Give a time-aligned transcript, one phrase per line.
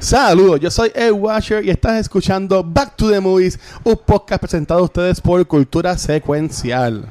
[0.00, 4.78] Saludos, yo soy Ed Washer y estás escuchando Back to the Movies, un podcast presentado
[4.80, 7.10] a ustedes por Cultura Secuencial.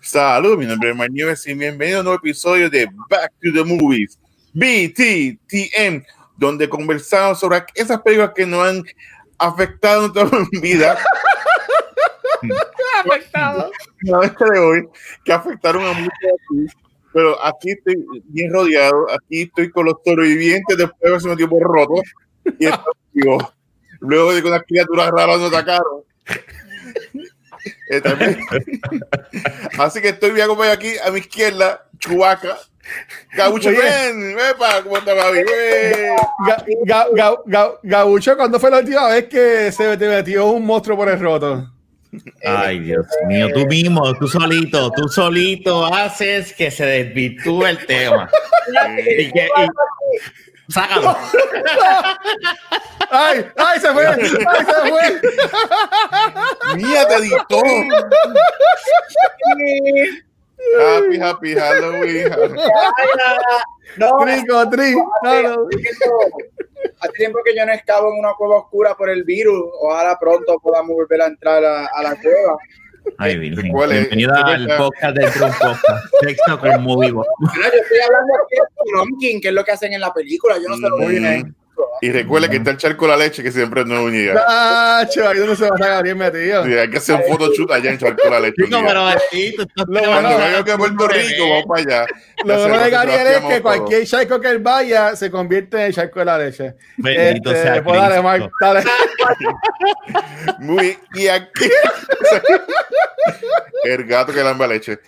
[0.00, 3.64] Saludos, mi nombre es Manuel y bienvenido a un nuevo episodio de Back to the
[3.64, 4.16] Movies,
[4.52, 6.04] BTTM,
[6.42, 8.84] donde conversamos sobre esas películas que nos han
[9.38, 10.98] afectado en nuestra vida.
[13.04, 13.70] afectado.
[14.02, 14.88] No, este de hoy,
[15.24, 16.76] que afectaron a muchos de aquí.
[17.12, 17.94] Pero aquí estoy
[18.24, 21.94] bien rodeado, aquí estoy con los sobrevivientes después de haberse tiempo roto.
[22.58, 23.52] Y estoy vivo.
[24.00, 26.02] Luego de que unas criaturas raras nos atacaron.
[27.90, 28.38] Eh, también.
[29.78, 32.58] Así que estoy bien acompañado aquí a mi izquierda, Chubaca.
[33.34, 35.12] Gabucho, ven, vepa, ¿cómo está?
[35.12, 36.08] ¡Eh!
[36.46, 40.66] Ga- ga- ga- ga- Gabucho, ¿cuándo fue la última vez que se te metió un
[40.66, 41.70] monstruo por el roto?
[42.44, 48.28] Ay, Dios mío, tú mismo, tú solito, tú solito haces que se desvirtúe el tema.
[49.16, 49.68] Y que, y-
[50.72, 51.16] sácalo.
[53.10, 53.46] ¡Ay!
[53.56, 54.06] ¡Ay, se fue!
[54.06, 54.38] ¡Ay, se
[54.90, 55.20] fue!
[56.76, 57.62] Mía, te editó.
[60.80, 62.30] Happy, happy Halloween.
[63.96, 64.94] No, Trico, tri.
[65.22, 65.68] No, no.
[67.00, 69.62] hace tiempo que yo no escabo en una cueva oscura por el virus.
[69.80, 72.56] Ojalá pronto podamos volver a entrar a, a la cueva.
[73.18, 73.70] Ay, Virgen.
[73.72, 74.10] ¿Cuál es?
[74.10, 76.06] Bienvenido al podcast dentro de un podcast.
[76.20, 77.28] Sexto con Movie Box.
[77.40, 80.56] Mira, yo estoy hablando aquí de Pumpkin, que es lo que hacen en la película.
[80.58, 81.44] Yo no sé lo que viene.
[81.44, 81.54] Mm.
[82.00, 84.44] Y recuerda que está el charco de la leche, que siempre no es unida.
[84.48, 86.64] Ah, chaval, ¿dónde se va a sacar bien metido?
[86.64, 88.64] Sí, hay que hacer un photoshoot allá en charco de la leche.
[88.64, 88.84] un día.
[88.84, 92.06] pero sí, tú estás Lo Cuando bueno, venga que a Puerto Rico, vamos para allá.
[92.44, 95.94] Lo bueno de Gabriel es que cualquier charco que él vaya se convierte en el
[95.94, 96.74] charco de la leche.
[96.96, 98.22] Bendito Este, sea pues dale.
[98.22, 98.82] Mark, dale.
[100.58, 101.70] Muy, y aquí.
[103.84, 104.98] el gato que lamba leche.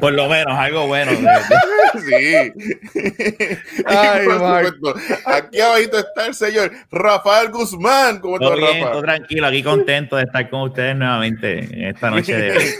[0.00, 1.12] Por lo menos, algo bueno.
[2.04, 2.52] Sí.
[3.86, 4.26] Ay,
[4.80, 8.20] por aquí abajito está el señor Rafael Guzmán.
[8.20, 8.92] ¿Cómo Todo bien, Rafa?
[8.92, 12.64] todo tranquilo, aquí contento de estar con ustedes nuevamente en esta noche de hoy.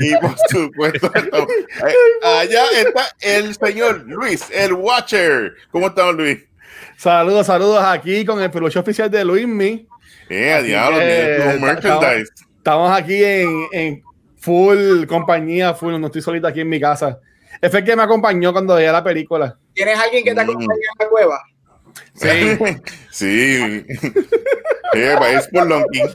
[0.00, 5.54] Y por supuesto, eh, allá está el señor Luis, el Watcher.
[5.70, 6.44] ¿Cómo estamos, Luis?
[6.98, 9.86] Saludos, saludos aquí con el peluche oficial de Luismi.
[10.28, 11.04] Eh, a diablo, que,
[11.36, 12.32] tiene tu ta- merchandise.
[12.58, 14.02] Estamos aquí en, en
[14.38, 17.18] full compañía, full, no estoy solito aquí en mi casa.
[17.62, 19.56] Ese fue el que me acompañó cuando veía la película.
[19.72, 20.50] ¿Tienes alguien que te Mm.
[20.50, 21.42] acompañe en la cueva?
[22.14, 22.28] Sí.
[23.12, 23.86] Sí.
[24.94, 26.06] Eh, va, es por Lonkin.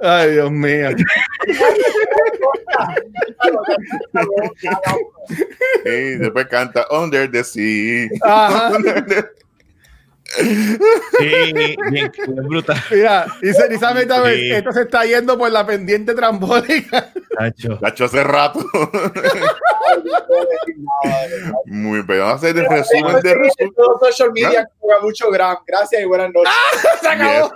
[0.00, 0.90] Ay, Dios mío.
[5.84, 8.08] Sí, después canta Under the Sea.
[8.22, 8.72] Ajá.
[10.36, 12.12] Sí, bien, bien
[12.48, 12.76] brutal.
[12.90, 14.50] Mira, dice Elizabeth, Sí.
[14.52, 17.10] esto se está yendo por la pendiente trambólica.
[17.38, 17.78] Tacho.
[17.80, 18.60] La hecho hace rato.
[21.66, 22.18] Muy bien.
[22.20, 23.74] Vamos a hacer el resumen de resumen.
[23.74, 25.56] Todo social media juega mucho gram.
[25.66, 26.52] Gracias y buenas noches.
[27.00, 27.54] Se acabó.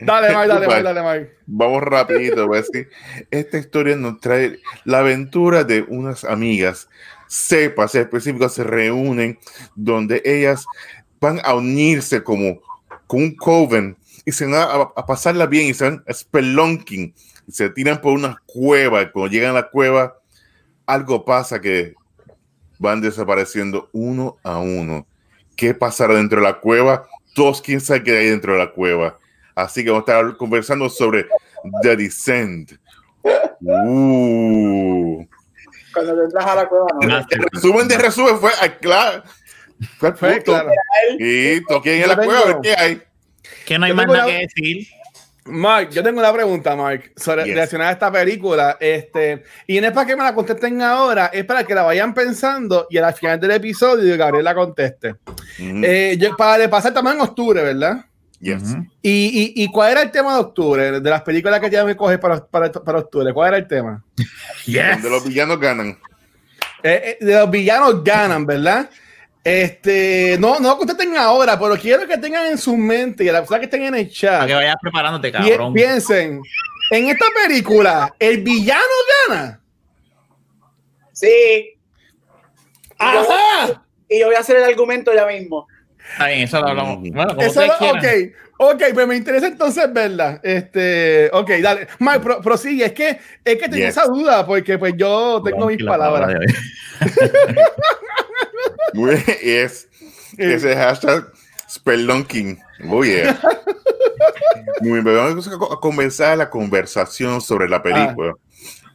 [0.00, 1.36] Dale, Mike, dale, Mike, dale, Mike.
[1.46, 2.90] Vamos rapidito, voy a decir.
[3.30, 6.88] Esta historia nos trae la aventura de unas amigas,
[7.26, 9.38] cepas específicas, se reúnen
[9.74, 10.66] donde ellas
[11.20, 12.60] van a unirse como,
[13.06, 17.14] como un coven y se van a, a pasarla bien y se van a spelunking
[17.46, 20.18] y se tiran por una cueva y cuando llegan a la cueva
[20.86, 21.94] algo pasa que
[22.78, 25.06] van desapareciendo uno a uno.
[25.54, 27.06] ¿Qué pasará dentro de la cueva?
[27.34, 29.18] Todos quién sabe qué hay dentro de la cueva.
[29.54, 31.26] Así que vamos a estar conversando sobre
[31.82, 32.72] The Descent.
[33.60, 35.26] Uh.
[35.92, 37.18] Cuando te entras a la cueva, no.
[37.28, 39.22] El resumen de resumen fue ah,
[39.98, 40.16] claro.
[40.16, 40.70] Fue, claro.
[41.18, 43.02] Y toqué en Yo la tengo- cueva a ver qué hay.
[43.66, 44.86] Que no hay Yo más nada una- que decir.
[45.50, 47.54] Mark, yo tengo una pregunta, Mark, sobre Yes.
[47.54, 48.76] relacionada a esta película.
[48.78, 52.12] Este, y no es para que me la contesten ahora, es para que la vayan
[52.12, 55.14] pensando y al final del episodio Gabriel la conteste.
[55.58, 58.04] Mm, Eh, yo, para de pasar también en octubre, ¿verdad?
[58.40, 58.62] yes.
[58.62, 58.86] Ujú.
[59.00, 61.00] ¿Y, y, y cuál era el tema de octubre?
[61.00, 64.04] De las películas que ya me coge para, para, para octubre, ¿cuál era el tema?
[64.66, 64.90] Yes.
[64.92, 65.98] Donde los villanos ganan.
[66.82, 68.90] Eh, eh, de los villanos ganan, ¿verdad?
[69.48, 73.38] Este, no, no contesten ahora, pero quiero que tengan en su mente y a la
[73.40, 75.72] persona que estén en el Para chat, que vayas preparándote, cabrón.
[75.72, 76.42] piensen,
[76.90, 78.82] en esta película, ¿el villano
[79.28, 79.60] gana?
[81.12, 81.74] Sí.
[82.98, 83.82] ¡Ajá!
[84.08, 85.66] Y yo voy a hacer el argumento ya mismo.
[86.12, 86.98] Está bien, eso lo hablamos.
[87.00, 87.10] Mm.
[87.12, 87.80] Bueno, como Eso ustedes
[88.58, 90.40] lo- ok, ok, pues me interesa entonces verla.
[90.42, 91.86] Este, ok, dale.
[91.98, 92.86] Mike, pro- prosigue.
[92.86, 93.10] Es que,
[93.44, 93.96] es que tenía Yes.
[93.96, 96.28] esa duda porque pues yo tengo mis palabras.
[96.28, 96.46] palabra.
[98.94, 99.88] Muy bien, es
[100.36, 101.30] ese hashtag
[101.68, 102.58] Spelunking.
[102.88, 103.38] Oh, yeah.
[104.80, 108.34] Muy bien, vamos a co- a comenzar la conversación sobre la película.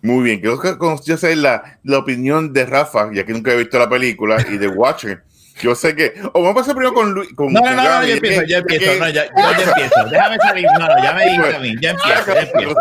[0.02, 3.80] Muy bien, quiero que sé la, la opinión de Rafa, ya que nunca he visto
[3.80, 5.24] la película, y de Watcher.
[5.62, 6.14] Yo sé que.
[6.34, 7.34] O vamos a empezar primero con Luis.
[7.34, 9.64] Con, No, no, no, no, yo ya empiezo, yo ya empiezo, no, ya, yo ya
[9.64, 10.06] empiezo.
[10.10, 10.66] Déjame salir.
[10.78, 11.76] No, no, ya me dijiste a mí.
[11.82, 12.76] Ya empiezo, ya empiezo.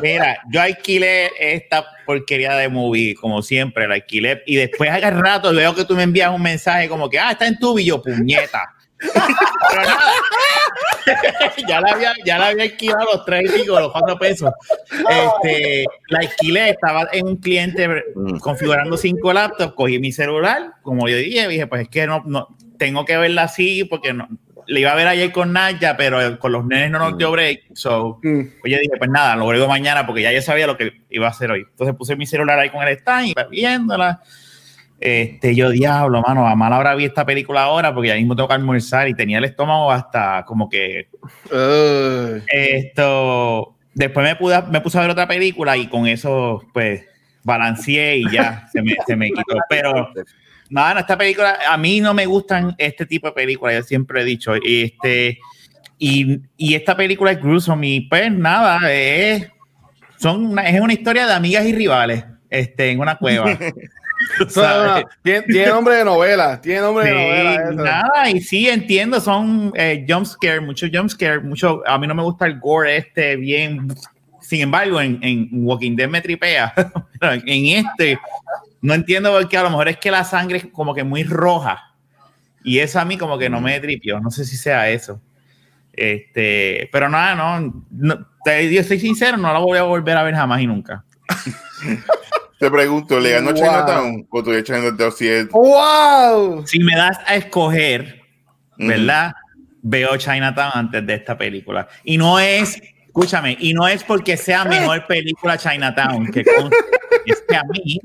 [0.00, 4.42] Mira, yo alquilé esta porquería de movie, como siempre, la alquilé.
[4.46, 7.46] Y después, al rato, veo que tú me envías un mensaje como que, ah, está
[7.46, 8.73] en tu y yo, puñeta.
[8.98, 10.12] Pero nada.
[11.68, 14.50] ya, la había, ya la había alquilado los tres y los cuatro pesos.
[14.90, 18.38] Este, la alquilé, estaba en un cliente Mm.
[18.38, 22.48] configurando cinco laptops, cogí mi celular, como yo dije, dije, pues es que no, no
[22.78, 24.28] tengo que verla así porque no,
[24.66, 27.74] le iba a ver ayer con Naya, pero con los nenes no nos dio break.
[27.74, 28.42] So, Mm.
[28.60, 31.26] pues yo dije, pues nada, lo agrego mañana porque ya yo sabía lo que iba
[31.26, 31.66] a hacer hoy.
[31.68, 34.22] Entonces puse mi celular ahí con el stand y viéndola.
[35.04, 38.48] Este, yo, diablo, mano, a mala hora vi esta película ahora porque ya mismo tengo
[38.48, 41.08] que almorzar y tenía el estómago hasta como que
[42.48, 43.76] esto.
[43.92, 47.04] Después me, pude, me puse a ver otra película y con eso, pues,
[47.42, 49.58] balanceé y ya se me, se me quitó.
[49.68, 50.08] Pero,
[50.70, 54.22] nada, no, esta película, a mí no me gustan este tipo de películas, yo siempre
[54.22, 54.54] he dicho.
[54.54, 55.38] Este,
[55.98, 59.50] y, y esta película es gruesome y pues nada, es,
[60.16, 63.58] son una, es una historia de amigas y rivales este, en una cueva.
[65.22, 66.60] Tiene, tiene nombre de novela.
[66.60, 67.70] Tiene nombre de novela.
[67.72, 72.14] nada, y sí, entiendo, son eh, jump scare, mucho jump scare, mucho, a mí no
[72.14, 73.88] me gusta el gore este bien,
[74.40, 76.72] sin embargo, en, en Walking Dead me tripea,
[77.20, 78.18] en este,
[78.82, 81.24] no entiendo por qué, a lo mejor es que la sangre es como que muy
[81.24, 81.94] roja,
[82.62, 85.20] y eso a mí como que no me tripió, no sé si sea eso.
[85.92, 90.24] Este, pero nada, no, no te, yo soy sincero, no la voy a volver a
[90.24, 91.04] ver jamás y nunca.
[92.64, 93.56] Te pregunto, ¿le ganó Wow.
[93.56, 94.26] Chinatown?
[94.30, 96.66] ¿O tú de Chinatown si es- ¡Wow!
[96.66, 98.22] Si me das a escoger.
[98.78, 99.34] ¿verdad?
[99.82, 101.86] Veo Chinatown antes de esta película.
[102.04, 107.54] Y no es, escúchame, y no es porque sea mejor película Chinatown, que es que
[107.54, 108.00] a mí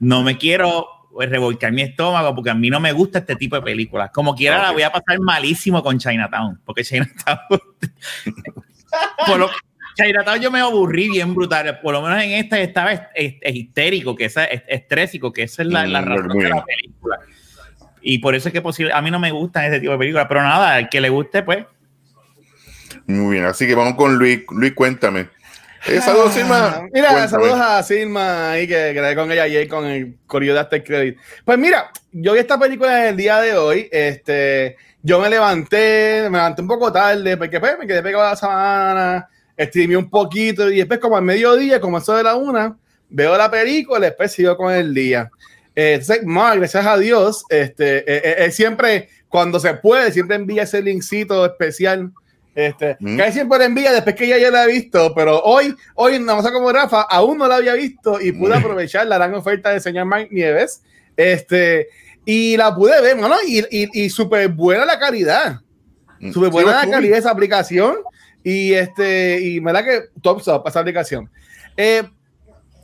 [0.00, 3.62] no me quiero revolcar mi estómago porque a mí no me gusta este tipo de
[3.62, 4.10] películas.
[4.12, 7.38] Como quiera la voy a pasar malísimo con Chinatown, porque Chinatown...
[9.28, 9.50] por lo-
[9.94, 13.54] Chinatown yo me aburrí bien brutal, por lo menos en esta estaba es, es- es
[13.54, 17.18] histérico, que esa es estrésico, que esa es la, la Mm, razón de la película.
[18.00, 20.26] Y por eso es que posible, a mí no me gustan ese tipo de películas,
[20.28, 21.64] pero nada, al que le guste, pues.
[23.06, 24.40] Muy bien, así que vamos con Luis.
[24.50, 25.28] Luis, cuéntame.
[25.86, 26.74] Eh, saludos, Silma.
[26.76, 27.28] Ah, Mira, Cuéntame.
[27.28, 31.18] saludos a Silma ahí que grabé con ella ayer con el corrido de After Credit.
[31.44, 33.88] Pues mira, yo vi esta película el día de hoy.
[33.90, 38.36] Este, yo me levanté, me levanté un poco tarde porque pues, me quedé pegado la
[38.36, 42.76] semana, streamé un poquito y después como al mediodía, como eso de la una,
[43.08, 45.30] veo la película y después sigo con el día.
[45.74, 50.36] Eh, entonces, ma, gracias a Dios, este, eh, eh, eh, siempre, cuando se puede, siempre
[50.36, 52.10] envía ese linkcito especial.
[52.54, 53.16] Este, Mm.
[53.16, 56.42] que siempre le envía después que ya yo la he visto, pero hoy, hoy, nada
[56.42, 58.58] más como Rafa, aún no la había visto y pude Mm.
[58.58, 60.82] aprovechar la gran oferta del señor Mike Nieves.
[61.16, 61.88] Este,
[62.26, 65.60] y la pude ver, mano, y, y, y súper buena la calidad.
[66.20, 66.30] Mm.
[66.32, 67.96] Súper buena Sí, la calidad de esa aplicación.
[68.44, 71.30] Y este, y me da que top top esa aplicación.
[71.76, 72.02] Eh,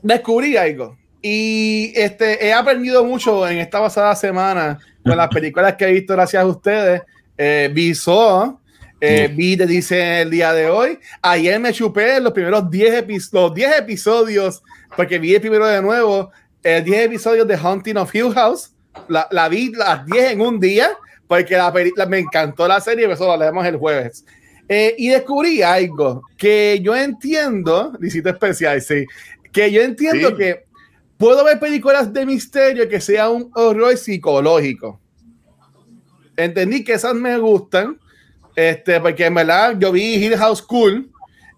[0.02, 0.96] descubrí algo.
[1.20, 6.12] Y este, he aprendido mucho en esta pasada semana con las películas que he visto
[6.14, 7.02] gracias a ustedes.
[7.36, 8.58] Eh, vi Saw,
[9.00, 10.98] eh, vi The Dice el día de hoy.
[11.22, 14.62] Ayer me chupé los primeros 10 epi- los 10 episodios,
[14.96, 16.30] porque vi el primero de nuevo,
[16.62, 18.72] eh, 10 episodios de Haunting of Hill House.
[19.08, 20.90] La, la vi las 10 en un día,
[21.26, 24.24] porque la, la- me encantó la serie, por eso la leemos el jueves.
[24.68, 29.06] Eh, y descubrí algo que yo entiendo, visita especial, sí,
[29.50, 30.36] que yo entiendo Sí.
[30.36, 30.64] que
[31.16, 35.00] puedo ver películas de misterio que sea un horror psicológico.
[36.36, 37.98] Entendí que esas me gustan,
[38.54, 41.10] este, porque en verdad yo vi Hill House Cool,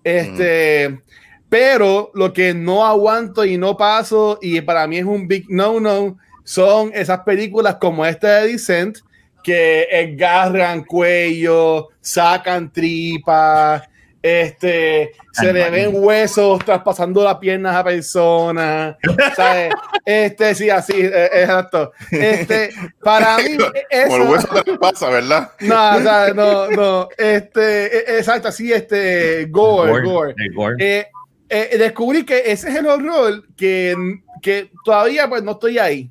[0.05, 1.01] este,
[1.49, 6.17] pero lo que no aguanto y no paso, y para mí es un big no-no,
[6.45, 8.99] son esas películas como esta de Descent,
[9.43, 13.83] que agarran cuello, sacan tripas,
[14.23, 18.97] este, se le ven huesos traspasando las piernas a personas,
[19.35, 19.73] ¿sabes?
[20.05, 21.93] Este, sí, así, eh, exacto.
[22.11, 22.71] Este,
[23.03, 23.57] para mí,
[24.07, 25.53] Como el eso, hueso te pasa, ¿verdad?
[25.61, 30.35] no, o sea, no, no, este, eh, exacto, así, este, gore, gore.
[30.37, 30.77] el gore.
[30.79, 31.07] Eh,
[31.49, 33.95] eh, descubrí que ese es el horror que,
[34.41, 36.11] que todavía pues no estoy ahí.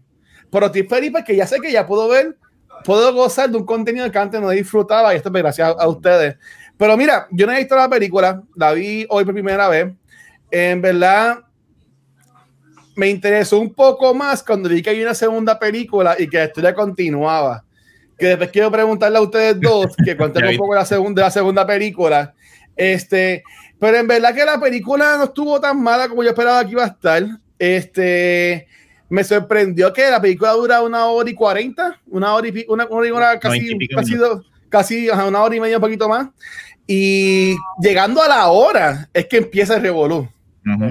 [0.51, 2.35] Pero estoy feliz porque ya sé que ya puedo ver
[2.83, 5.87] puedo gozar de un contenido que antes no disfrutaba y esto es gracias a, a
[5.87, 6.37] ustedes.
[6.77, 9.93] Pero mira, yo no he visto la película, la vi hoy por primera vez.
[10.51, 11.39] En verdad,
[12.99, 16.45] me interesó un poco más cuando vi que hay una segunda película y que la
[16.45, 17.63] historia continuaba.
[18.17, 21.65] Que después quiero preguntarle a ustedes dos que cuenten un poco la segunda, la segunda
[21.65, 22.33] película.
[22.75, 23.43] Este,
[23.79, 26.83] pero en verdad que la película no estuvo tan mala como yo esperaba que iba
[26.83, 27.23] a estar.
[27.57, 28.67] Este,
[29.09, 33.13] me sorprendió que la película dura una hora y cuarenta, una hora y una, una
[33.15, 36.07] hora casi, 90 y pico casi, dos- casi ajá, una hora y media, un poquito
[36.07, 36.27] más.
[36.87, 40.27] Y llegando a la hora es que empieza el revolú.
[40.65, 40.85] Ujú.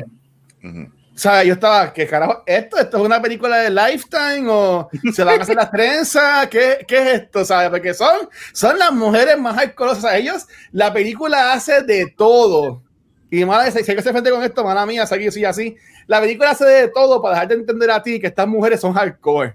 [0.64, 0.92] Ujú.
[1.14, 2.44] O sea, yo estaba, ¿qué carajo?
[2.46, 2.78] ¿Esto?
[2.78, 4.46] ¿Esto es una película de Lifetime?
[4.48, 6.46] ¿O se van a hacer las trenzas?
[6.46, 7.44] ¿Qué, qué es esto?
[7.44, 7.70] ¿Sabes?
[7.70, 9.58] Porque son, son las mujeres más
[9.96, 12.84] sea, ellos, la película hace de todo.
[13.32, 15.76] Y mala, si hay que se frente con esto, mala mía, si sí, así.
[16.08, 19.54] La película hace de todo para dejarte entender a ti que estas mujeres son hardcore.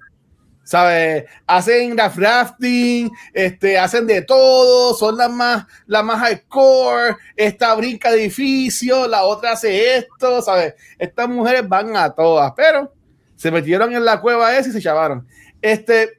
[0.64, 1.26] ¿Sabes?
[1.46, 8.22] Hacen rafting, este, hacen de todo, son las más, las más hardcore, esta brinca de
[8.22, 10.76] edificio, la otra hace esto, ¿sabes?
[10.98, 12.94] Estas mujeres van a todas, pero
[13.36, 15.28] se metieron en la cueva esa y se chavaron.
[15.62, 16.12] Este,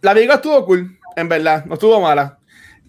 [0.00, 2.38] la película estuvo cool, en verdad, no estuvo mala.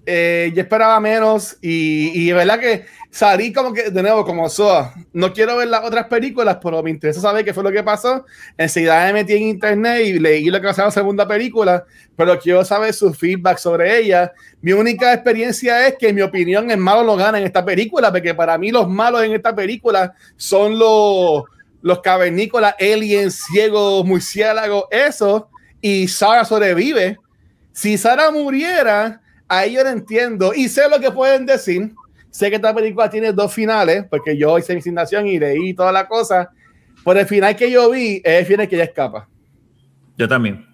[0.06, 4.50] Eh, yo esperaba menos y, y de verdad que salí como que, de nuevo, como
[4.50, 4.94] Soa.
[5.14, 8.26] No quiero ver las otras películas, pero me interesa saber qué fue lo que pasó.
[8.58, 11.86] Enseguida me metí en internet y leí lo que pasaba la segunda película,
[12.18, 14.34] pero quiero saber su feedback sobre ella.
[14.62, 18.12] Mi única experiencia es que, en mi opinión, el malo lo gana en esta película,
[18.12, 21.44] porque para mí los malos en esta película son los,
[21.84, 25.50] los cavernícolas, aliens, ciegos, murciélagos, eso.
[25.80, 27.20] Y Sara sobrevive.
[27.74, 30.54] Si Sara muriera, ahí yo lo entiendo.
[30.54, 31.92] Y sé lo que pueden decir.
[32.30, 35.92] Sé que esta película tiene dos finales, porque yo hice mi asignación y leí toda
[35.92, 36.50] la cosa.
[37.06, 39.28] Pero el final que yo vi es el final que ella escapa.
[40.18, 40.66] Yo también.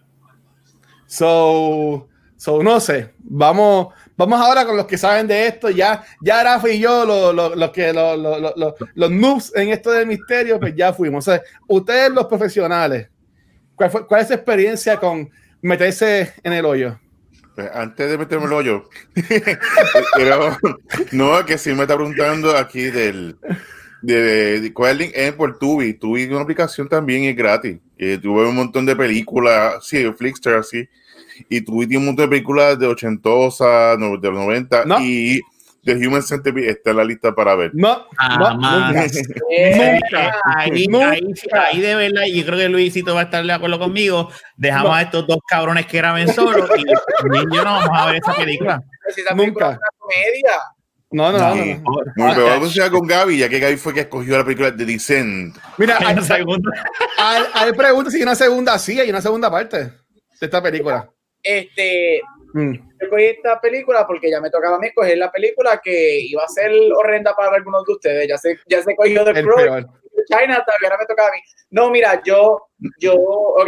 [1.05, 2.07] So,
[2.37, 3.13] so no sé.
[3.19, 5.69] Vamos, vamos ahora con los que saben de esto.
[5.69, 9.51] Ya, ya Rafa y yo, los, los, los que los, los, los, los- los noobs
[9.55, 11.27] en esto del misterio, pues ya fuimos.
[11.27, 13.09] O sea, ustedes los profesionales,
[13.75, 15.29] ¿cuál, fue, ¿cuál es su experiencia con
[15.61, 16.99] meterse en el hoyo?
[17.73, 18.89] Antes de meterme el hoyo,
[20.15, 20.57] pero
[21.11, 23.37] no, que si me está preguntando aquí del
[24.01, 25.93] de, de cuál es por Tubi.
[25.93, 27.77] Tubi es una aplicación también y es gratis.
[27.97, 30.87] Eh, tuve un montón de películas, sí, Flickster así.
[31.49, 34.99] Y Tubi tiene un montón de películas de ochentosa, no, de los 90 No.
[35.01, 35.41] y
[35.83, 37.71] The Human Centipede está en la lista para ver.
[37.73, 39.05] No, Ah, no, nunca.
[39.51, 40.35] Eh, Nunca.
[40.57, 41.09] Ahí, Nunca.
[41.11, 41.33] ahí,
[41.71, 44.29] ahí de verdad, y yo creo que Luisito va a estar de acuerdo conmigo.
[44.57, 44.95] Dejamos No.
[44.95, 46.83] a estos dos cabrones que graben solos y
[47.55, 48.81] yo no vamos a ver esa película.
[49.15, 49.79] si esa Nunca.
[49.79, 50.51] película comedia.
[51.11, 51.81] No, no, no, no.
[52.17, 54.75] Bueno, pero vamos a ir con Gaby, ya que Gaby fue que escogió la película
[54.75, 55.57] The Descent.
[55.77, 56.71] Mira, Hay hay, una segunda.
[57.17, 59.91] hay, hay preguntas si hay una segunda, sí, hay una segunda parte de
[60.39, 61.09] esta película.
[61.41, 62.21] Este,
[62.53, 62.73] Mm.
[62.99, 66.47] escogí esta película porque ya me tocaba a mí escoger la película que iba a
[66.47, 68.27] ser horrenda para algunos de ustedes.
[68.27, 69.85] Ya se, ya se cogió de El Pro, peor.
[70.27, 71.37] Chinatown y ahora me toca a mí.
[71.71, 73.67] No, mira, yo, yo, ok.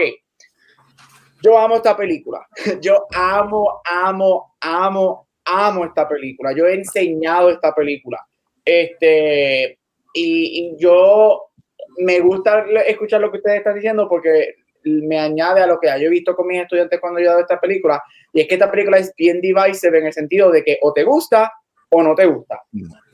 [1.43, 2.45] Yo amo esta película.
[2.81, 6.53] Yo amo, amo, amo, amo esta película.
[6.53, 8.23] Yo he enseñado esta película.
[8.63, 9.79] Este,
[10.13, 11.51] y, y yo
[11.97, 15.97] me gusta escuchar lo que ustedes están diciendo porque me añade a lo que ya
[15.97, 18.01] yo he visto con mis estudiantes cuando yo he dado esta película.
[18.33, 21.03] Y es que esta película es bien divisive en el sentido de que o te
[21.03, 21.51] gusta
[21.89, 22.61] o no te gusta.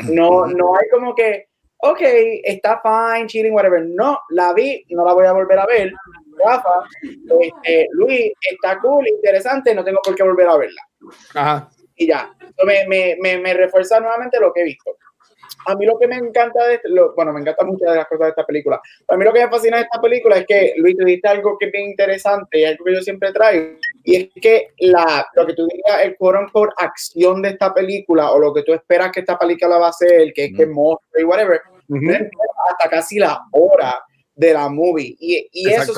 [0.09, 1.47] No, no hay como que,
[1.77, 1.99] ok,
[2.43, 3.83] está fine, chilling, whatever.
[3.87, 5.91] No, la vi, no la voy a volver a ver.
[6.45, 6.83] Rafa,
[7.41, 10.81] este, Luis, está cool, interesante, no tengo por qué volver a verla.
[11.33, 11.69] Ajá.
[11.95, 12.31] Y ya,
[12.63, 14.95] me, me, me, me refuerza nuevamente lo que he visto.
[15.65, 18.07] A mí lo que me encanta de este- lo- bueno, me encantan muchas de las
[18.07, 18.79] cosas de esta película.
[19.07, 21.57] A mí lo que me fascina de esta película es que, Luis, tú dijiste algo
[21.57, 23.77] que es bien interesante y algo que yo siempre traigo,
[24.07, 28.31] y es que la, lo que tú dirías, el quote unquote acción de esta película,
[28.31, 31.21] o lo que tú esperas que esta película va a ser, que es que monstruo
[31.21, 31.59] y whatever,
[31.89, 32.11] Ujú.
[32.71, 34.01] hasta casi la hora
[34.33, 35.13] de la movie.
[35.19, 35.91] Y, y eso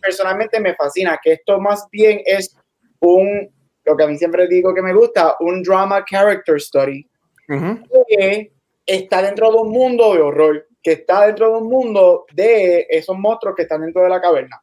[0.00, 2.56] personalmente me fascina, que esto más bien es
[3.00, 3.52] un,
[3.84, 7.04] lo que a mí siempre digo que me gusta, un drama character study,
[7.48, 7.82] Ujú.
[8.06, 8.52] que
[8.86, 13.18] está dentro de un mundo de horror, que está dentro de un mundo de esos
[13.18, 14.62] monstruos que están dentro de la caverna.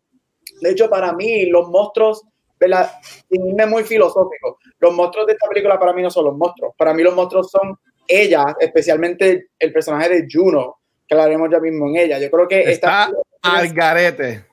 [0.61, 2.23] De hecho, para mí, los monstruos,
[2.63, 2.91] ¿verdad?
[3.29, 6.73] Sin irme muy filosófico, los monstruos de esta película para mí no son los monstruos.
[6.77, 7.77] Para mí los monstruos son
[8.07, 10.77] ella, especialmente el personaje de Juno,
[11.07, 12.19] que la haremos ya mismo en ella.
[12.19, 14.45] Yo creo que Está esta, al garete.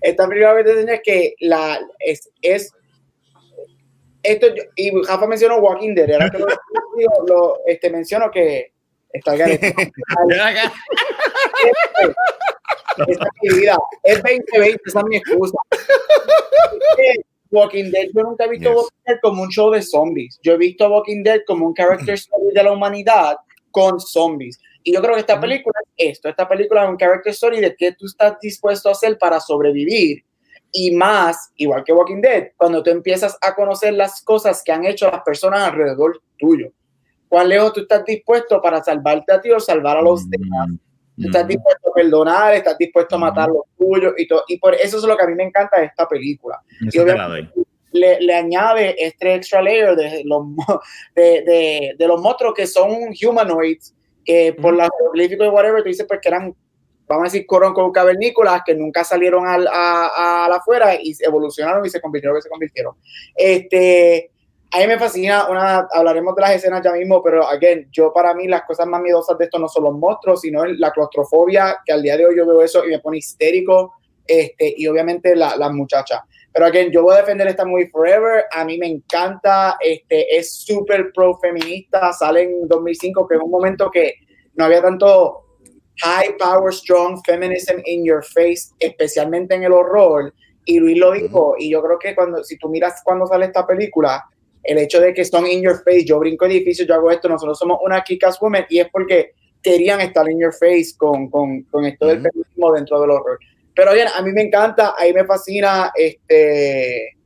[0.00, 2.72] esta película que te enseña es que la, es, es
[4.22, 6.46] esto, y Rafa mencionó Walking Dead, ahora que lo,
[7.26, 8.72] lo, este, menciono que
[9.12, 9.74] está al garete.
[10.28, 10.72] Ven acá.
[13.08, 13.78] Esa es mi vida.
[14.02, 15.58] Es 2020, esa es mi excusa.
[17.50, 18.76] Walking Dead, yo nunca he visto Yes.
[18.76, 20.38] Walking Dead como un show de zombies.
[20.42, 23.36] Yo he visto Walking Dead como un character story de la humanidad
[23.70, 24.58] con zombies.
[24.82, 25.42] Y yo creo que esta Ujú.
[25.42, 26.28] película es esto.
[26.28, 30.24] Esta película es un character story de qué tú estás dispuesto a hacer para sobrevivir.
[30.72, 34.84] Y más, igual que Walking Dead, cuando tú empiezas a conocer las cosas que han
[34.84, 36.72] hecho las personas alrededor tuyo.
[37.28, 40.68] ¿Cuán lejos tú estás dispuesto para salvarte a ti o salvar a los demás?
[41.20, 44.44] Tú estás dispuesto a perdonar, estás dispuesto a matar los tuyos y todo.
[44.48, 46.60] Y por eso es lo que a mí me encanta de esta película.
[46.86, 47.48] Eso doy.
[47.92, 50.44] Le, le añade este extra layer de los,
[51.14, 55.88] de, de, de los monstruos que son humanoids, que por los jeroglíficos y whatever, tú
[55.88, 56.54] dices pues que eran,
[57.08, 61.16] vamos a decir, coron con cavernícolas que nunca salieron al, a, a la afuera y
[61.20, 62.94] evolucionaron y se convirtieron que se convirtieron.
[63.34, 64.30] Este,
[64.72, 68.34] a mí me fascina, una, hablaremos de las escenas ya mismo, pero again, yo para
[68.34, 71.92] mí las cosas más miedosas de esto no son los monstruos, sino la claustrofobia, que
[71.92, 73.94] al día de hoy yo veo eso y me pone histérico,
[74.26, 76.20] este, y obviamente la- las muchachas.
[76.52, 80.52] Pero again, yo voy a defender esta movie forever, a mí me encanta, este, es
[80.52, 84.14] súper pro feminista, sale en 2005, que es un momento que
[84.54, 85.46] no había tanto
[86.02, 90.32] high power, strong feminism in your face, especialmente en el horror,
[90.64, 93.66] y Luis lo dijo, y yo creo que cuando, si tú miras cuando sale esta
[93.66, 94.24] película,
[94.70, 97.58] el hecho de que son in your face, yo brinco edificios, yo hago esto, nosotros
[97.58, 101.84] somos una kick-ass woman, y es porque querían estar in your face con, con, con
[101.84, 103.38] esto del feminismo dentro del horror.
[103.74, 107.16] Pero bien, a mí me encanta, ahí me fascina, este,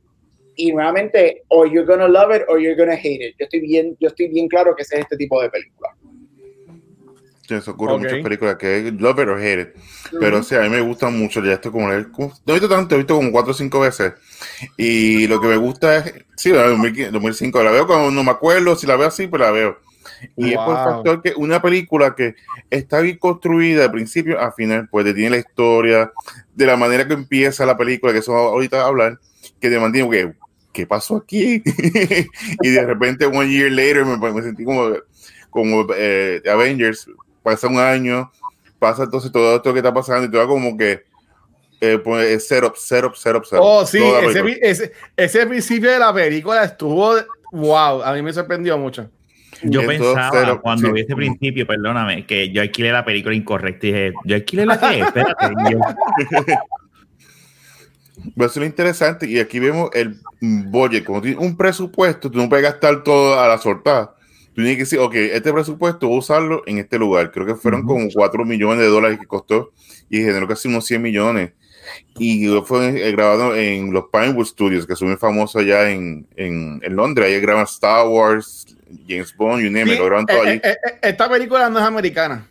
[0.55, 3.35] y nuevamente, or you're gonna love it or you're gonna hate it.
[3.39, 5.95] Yo estoy bien, yo estoy bien claro que ese es este tipo de película.
[7.49, 9.69] Eso ocurre muchas películas que love it or hate it.
[10.19, 11.43] Pero sí, a mí me gusta mucho.
[11.43, 14.13] Ya estoy como, no he visto tanto, he visto como cuatro o cinco veces.
[14.77, 18.31] Y lo que me gusta es, sí, la 2015, 2005, la veo cuando no me
[18.31, 19.77] acuerdo, si la veo así, pues la veo.
[20.35, 22.35] Y es por el factor que una película que
[22.69, 26.11] está bien construida de principio a final, pues te tiene la historia,
[26.53, 29.19] de la manera que empieza la película, que eso ahorita a hablar,
[29.59, 30.33] que te mantiene, que,
[30.73, 31.61] ¿qué pasó aquí?
[32.61, 34.95] y de repente, one year later, me, me sentí como,
[35.49, 37.09] como eh, Avengers,
[37.45, 38.31] pasa un año,
[38.79, 41.03] pasa entonces todo esto que está pasando y todo como que
[41.79, 43.63] eh, pues, es setup, setup, setup, setup.
[43.63, 47.13] Oh, sí, ese, ese, ese principio de la película estuvo.
[47.51, 49.09] Wow, a mí me sorprendió mucho.
[49.61, 50.93] Yo Entonces, pensaba pero- cuando sí.
[50.93, 54.79] vi este principio, perdóname, que yo alquilé la película incorrecta y dije, ¿yo alquilé la
[54.79, 54.99] qué?
[55.01, 55.45] Espérate.
[55.45, 55.79] y yo,
[58.35, 59.29] Pero eso es lo interesante.
[59.29, 61.05] Y aquí vemos el budget.
[61.05, 64.15] Como tienes un presupuesto, tú no puedes gastar todo a la soltada.
[64.55, 67.29] Tú tienes que decir, ok, este presupuesto voy a usarlo en este lugar.
[67.33, 69.73] Creo que fueron como 4 millones de dólares que costó
[70.09, 71.51] y generó casi unos 100 millones.
[72.17, 76.79] Y fue eh, grabado en los Pinewood Studios, que son muy famosos allá en, en,
[76.81, 77.27] en Londres.
[77.27, 78.65] Ahí graban Star Wars,
[79.07, 81.85] James Bond, you name it, Sí, lo graban eh, eh, eh, esta película no es
[81.85, 82.47] americana.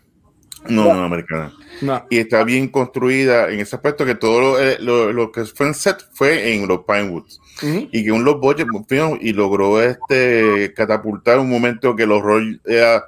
[0.68, 1.52] No, no, americana.
[1.82, 2.04] No.
[2.08, 5.66] y está bien construida en ese aspecto que todo lo, eh, lo- lo que fue
[5.66, 7.88] en set fue en los Pinewoods Ujú.
[7.92, 8.68] y que un low budget
[9.20, 13.04] y logró este catapultar un momento que el horror era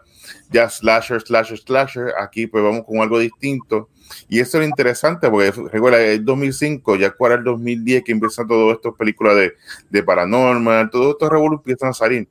[0.50, 2.12] ya slasher, slasher, slasher.
[2.20, 3.88] Aquí pues vamos con algo distinto.
[4.28, 8.76] Y eso es interesante porque recuerda, es 2005, ya para el 2010 que empiezan todas
[8.76, 9.52] estas películas de,
[9.90, 12.28] de paranormal, todos estos revoluciones empiezan a salir.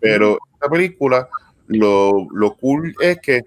[0.00, 1.28] Pero esta película,
[1.66, 3.42] lo, lo cool es que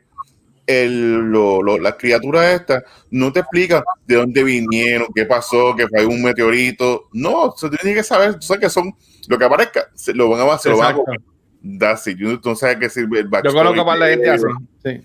[0.66, 5.88] el, lo, lo- las criaturas estas no te explican de dónde vinieron, qué pasó, que
[5.88, 7.10] fue un meteorito.
[7.14, 8.94] No, se tiene que saber, tú sabes que son
[9.28, 11.20] lo que aparezca, se lo van a, se lo van a comer.
[11.80, 12.18] That's it.
[12.42, 14.44] Tú no sabes qué sirve el Yo conozco a par de gente así.
[14.84, 15.02] Sí.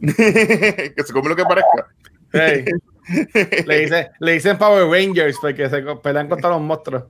[0.96, 1.88] que se come lo que parezca.
[2.32, 2.64] Hey.
[3.66, 7.04] le, dice- le dicen Power Rangers porque se pelean contra los monstruos.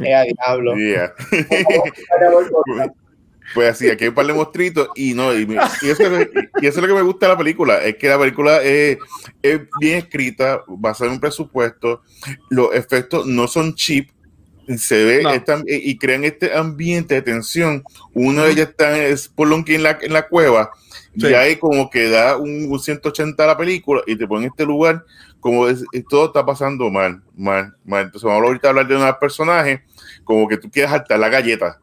[0.00, 0.74] Eh, diablo.
[0.76, 1.12] Yeah.
[3.54, 6.28] Pues así, aquí hay un par de monstruitos y no, y, me- y eso, es-
[6.60, 8.98] y eso es lo que me gusta de la película, es que la película es,
[9.42, 12.02] es bien escrita, basada en un presupuesto,
[12.50, 14.08] los efectos no son cheap,
[14.78, 15.32] se ve No.
[15.66, 17.82] y crean este ambiente de tensión.
[18.14, 20.70] Uno de ellos está en Spelunky en la, en la cueva
[21.18, 21.26] Sí.
[21.26, 24.50] y ahí como que da un, un 180 a la película y te pone en
[24.50, 25.04] este lugar
[25.40, 28.04] como es, todo está pasando mal, mal, mal.
[28.04, 29.80] Entonces vamos ahorita a hablar de unos personajes
[30.24, 31.78] como que tú quieres saltar la galleta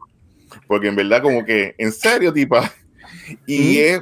[0.66, 2.70] porque en verdad como que en serio tipa.
[3.46, 4.00] Y es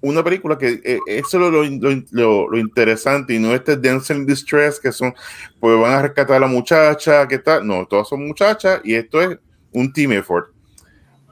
[0.00, 4.26] una película que eh, eso es lo, lo, lo- lo interesante y no este in
[4.26, 5.14] Distress que son
[5.60, 9.22] pues van a rescatar a la muchacha que está no todas son muchachas y esto
[9.22, 9.38] es
[9.72, 10.48] un team effort.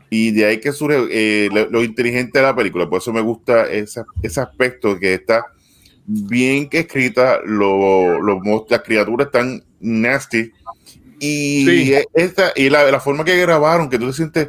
[0.09, 2.88] Y de ahí que surge eh, lo, inteligente de la película.
[2.88, 5.44] Por eso me gusta esa- ese aspecto que está
[6.07, 10.51] bien que escrita lo, los las criaturas están nasty
[11.20, 11.94] y Sí.
[12.14, 14.48] esta y la, la forma que grabaron que tú te sientes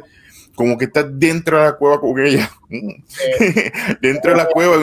[0.54, 2.50] como que está dentro de la cueva con ella.
[4.00, 4.76] dentro de la cueva,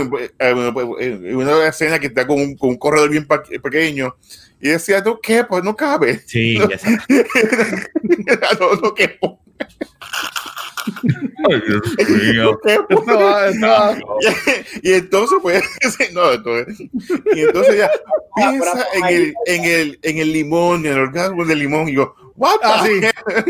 [1.00, 3.28] en una escena que está con un, con un corredor bien
[3.62, 4.16] pequeño.
[4.62, 5.44] Y decía, ¿tú qué?
[5.44, 6.22] Pues no cabe.
[6.26, 6.68] Sí, no,
[8.60, 9.40] no, no quepo.
[11.50, 12.60] Ay, Dios mío.
[14.82, 15.64] y, entonces, pues,
[16.14, 16.80] no, entonces,
[17.36, 17.92] y entonces ya
[18.36, 22.16] piensa en el, en el, en el limón, en el orgasmo del limón, y yo,
[22.36, 23.02] what ah, sí.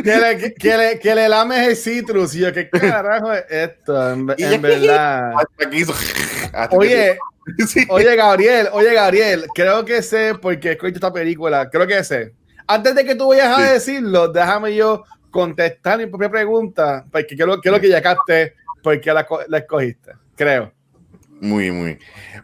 [0.03, 4.13] que, le, que, le, que le lames el citrus, y yo, ¿qué carajo es esto?
[4.13, 5.33] En, en verdad.
[6.71, 7.17] Oye,
[7.67, 7.85] sí.
[7.89, 12.33] oye, Gabriel, oye, Gabriel, creo que sé porque escuché esta película, creo que sé.
[12.67, 17.59] Antes de que tú vayas a decirlo, déjame yo contestar mi propia pregunta, porque quiero,
[17.61, 20.71] quiero que ya capte por qué la, escogiste, creo.
[21.41, 21.97] Muy, muy.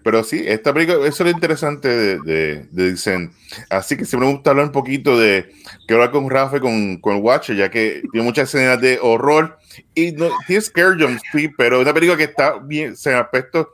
[0.04, 3.30] Pero sí, esta película, eso es lo interesante de, de, de
[3.70, 5.52] Así que siempre me gusta hablar un poquito de,
[5.88, 9.58] que hablar con Rafa, con, con Watcher, ya que tiene muchas escenas de horror
[9.94, 13.74] y no, tiene scare jumps, sí, pero es una película que está bien, se aspecto,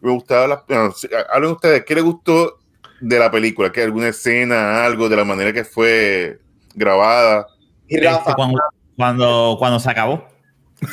[0.00, 0.92] me gustaba, la, bueno,
[1.30, 2.58] hablen ustedes, ¿qué les gustó
[3.00, 3.70] de la película?
[3.70, 6.38] ¿Qué alguna escena, algo, de la manera que fue
[6.74, 7.46] grabada?
[7.88, 8.18] Y Rafa.
[8.20, 8.60] Este, cuando,
[8.96, 10.28] cuando, cuando, se acabó.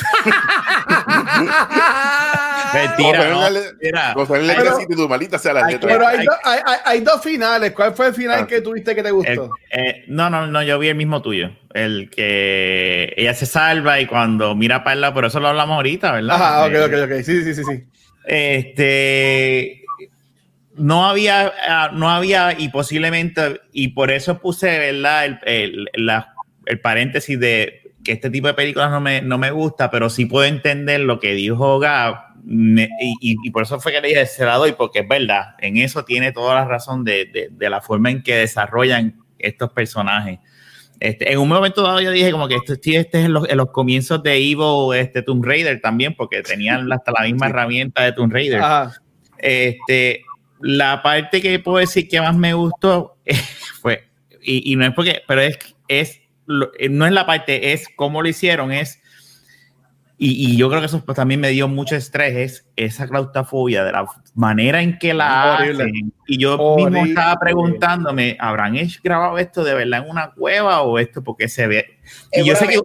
[2.73, 3.41] Mentira, no.
[3.79, 5.89] Pero, tu malita sea la letra.
[5.89, 7.71] Pero hay, hay, hay, dos finales.
[7.73, 8.47] ¿Cuál fue el final ah.
[8.47, 9.51] que tuviste que te gustó?
[9.69, 11.51] Eh, eh, no, no, no, yo vi el mismo tuyo.
[11.73, 15.75] El que ella se salva y cuando mira para el lado, pero eso lo hablamos
[15.75, 16.35] ahorita, ¿verdad?
[16.35, 17.23] Ajá, ok, ok, ok.
[17.23, 17.83] Sí, sí, sí, sí.
[18.25, 19.83] Este
[20.75, 25.25] no había, ah, no había, y posiblemente, y por eso puse, ¿verdad?
[25.25, 26.32] El, el, la
[26.65, 30.25] el paréntesis de que este tipo de películas no me, no me gusta, pero sí
[30.25, 32.87] puedo entender lo que dijo Gab, y,
[33.21, 36.03] y, por eso fue que le dije, se la doy, porque es verdad, en eso
[36.03, 40.39] tiene toda la razón de, de, de la forma en que desarrollan estos personajes.
[40.99, 43.57] Este, en un momento dado yo dije como que este, este es en los, en
[43.57, 48.13] los, comienzos de Evo, este Tomb Raider también, porque tenían hasta la misma herramienta de
[48.13, 48.61] Tomb Raider.
[49.37, 50.23] Este,
[50.61, 53.17] la parte que puedo decir que más me gustó
[53.81, 54.07] fue,
[54.41, 56.21] y, y no es porque, pero es, es
[56.79, 59.01] eh, no es la parte, es cómo lo hicieron, es,
[60.17, 63.83] y, y yo creo que eso pues, también me dio mucho estrés, es esa claustrofobia,
[63.83, 66.13] de la manera en que la hacen.
[66.27, 71.23] Y yo mismo estaba preguntándome, ¿habrán grabado esto de verdad en una cueva o esto
[71.23, 71.99] porque se ve?
[72.31, 72.79] Y yo sé que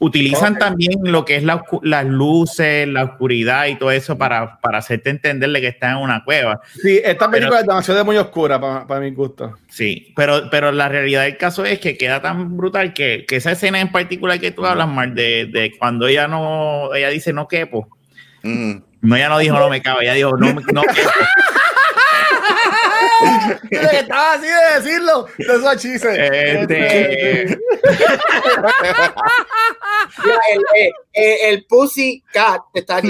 [0.00, 4.78] Utilizan también lo que es la, las luces, la oscuridad y todo eso para, para
[4.78, 6.60] hacerte entenderle que está en una cueva.
[6.80, 9.56] Sí, esta película es demasiado muy oscura para, para, mi gusto.
[9.68, 13.52] Sí, pero, pero la realidad del caso es que queda tan brutal que, que esa
[13.52, 17.48] escena en particular que tú hablas, Mar, de, de cuando ella no, ella dice no
[17.48, 17.88] quepo.
[18.44, 18.74] Mm.
[19.00, 21.10] No, ella no dijo no me cabe, ella dijo no, no quepo.
[23.70, 25.26] Estaba así de decirlo.
[25.36, 26.18] De esos chistes.
[26.18, 27.42] Este...
[27.42, 27.58] el,
[30.74, 33.00] el, el, Pussy Cat está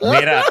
[0.00, 0.44] Mira,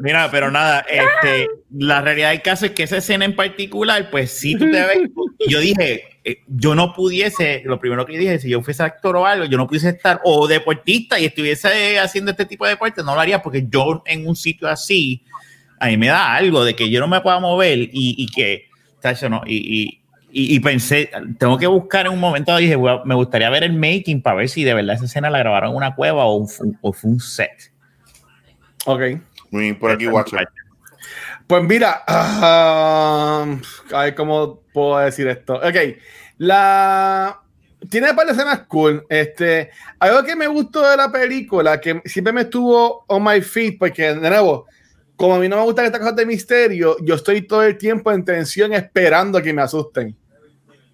[0.00, 4.32] mira, pero nada, este, la realidad del caso es que esa escena en particular, pues
[4.32, 4.98] sí tú te ves.
[5.46, 9.26] Yo dije, eh, yo no pudiese, lo primero que dije, si yo fuese actor o
[9.26, 13.14] algo, yo no pudiese estar o deportista y estuviese haciendo este tipo de deporte, no
[13.14, 15.24] lo haría porque yo en un sitio así,
[15.80, 18.68] a mí me da algo de que yo no me pueda mover y, y que,
[19.28, 23.64] no, y, y, y, pensé, tengo que buscar en un momento, dije, me gustaría ver
[23.64, 26.36] el making para ver si de verdad esa escena la grabaron en una cueva o,
[26.36, 27.72] un, o fue un set.
[28.84, 29.00] Ok.
[29.50, 30.32] Muy por aquí, watch
[31.46, 35.54] Pues mira, uh, a ver cómo puedo decir esto.
[35.54, 35.96] Ok,
[36.36, 37.40] la
[37.88, 39.06] tiene varias escenas cool.
[39.08, 43.78] Este, algo que me gustó de la película, que siempre me estuvo on my feet,
[43.78, 44.66] porque de nuevo,
[45.20, 48.10] como a mí no me gusta estas cosas de misterio, yo estoy todo el tiempo
[48.10, 50.16] en tensión esperando a que me asusten.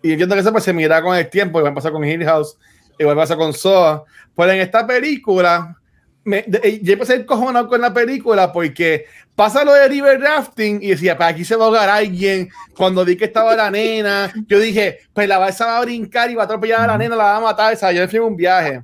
[0.02, 2.58] Y entiendo que eso pues, se mira con el tiempo, igual pasa con Hill House,
[2.98, 4.02] igual pasa con Soa.
[4.34, 5.76] Pues en esta película,
[6.24, 10.80] me, de, yo empecé a cojonado con la película porque pasa lo de River Rafting
[10.82, 12.48] y decía, pues, aquí se va a ahogar alguien.
[12.76, 16.34] Cuando vi que estaba la nena, yo dije, pues la balsa va a brincar y
[16.34, 17.74] va a atropellar a la nena, la va a matar.
[17.74, 18.82] O sea, yo en un viaje.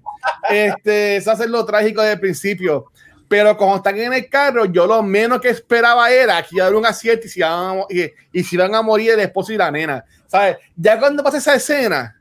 [0.49, 2.93] Este, eso lo trágico desde el principio.
[3.33, 6.67] Pero cuando están en el carro, yo lo menos que esperaba era que iba a
[6.67, 9.55] haber un acierto y si iban a, y, y si iban a morir el esposo
[9.55, 10.05] y la nena.
[10.27, 10.59] ¿Sabes?
[10.77, 12.15] Ya cuando pasa esa escena,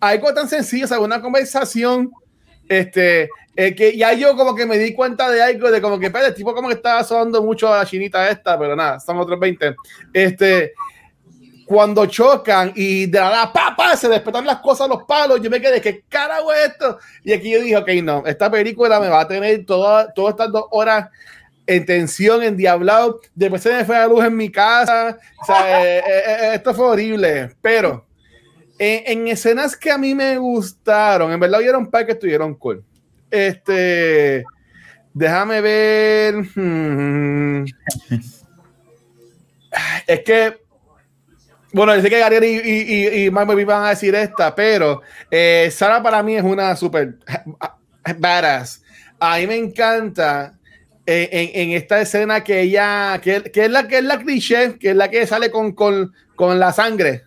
[0.00, 1.04] algo tan sencillo, ¿sabes?
[1.04, 2.10] Una conversación,
[2.66, 6.06] este, eh, que ya yo como que me di cuenta de algo, de como que,
[6.06, 9.38] el tipo como que estaba sonando mucho a la chinita esta, pero nada, son otros
[9.38, 9.76] 20.
[10.14, 10.72] Este,
[11.74, 15.60] cuando chocan y de la nada, pa, se despetan las cosas, los palos, yo me
[15.60, 16.98] quedé, ¿qué carajo es esto?
[17.24, 20.66] Y aquí yo dije, ok, no, esta película me va a tener todas estas dos
[20.70, 21.08] horas
[21.66, 23.20] en tensión, en diablado.
[23.34, 25.18] Después se me fue la luz en mi casa.
[25.42, 28.06] O sea, eh, eh, eh, esto fue horrible, pero
[28.78, 32.54] En, en escenas que a mí me gustaron, en verdad hubieron un par que estuvieron
[32.54, 32.84] cool.
[33.30, 34.44] Este,
[35.12, 36.34] déjame ver.
[36.54, 37.64] hmm.
[40.06, 40.63] Es que,
[41.74, 45.68] bueno, dice que Gabriel y, y, y, y Baby van a decir esta, pero eh,
[45.72, 47.16] Sara para mí es una super
[48.18, 48.82] badass.
[49.18, 50.54] A mí me encanta
[51.04, 54.78] eh, en, en esta escena que ella, que, que es la que es la cliché,
[54.78, 57.24] que es la que sale con, con, con la sangre,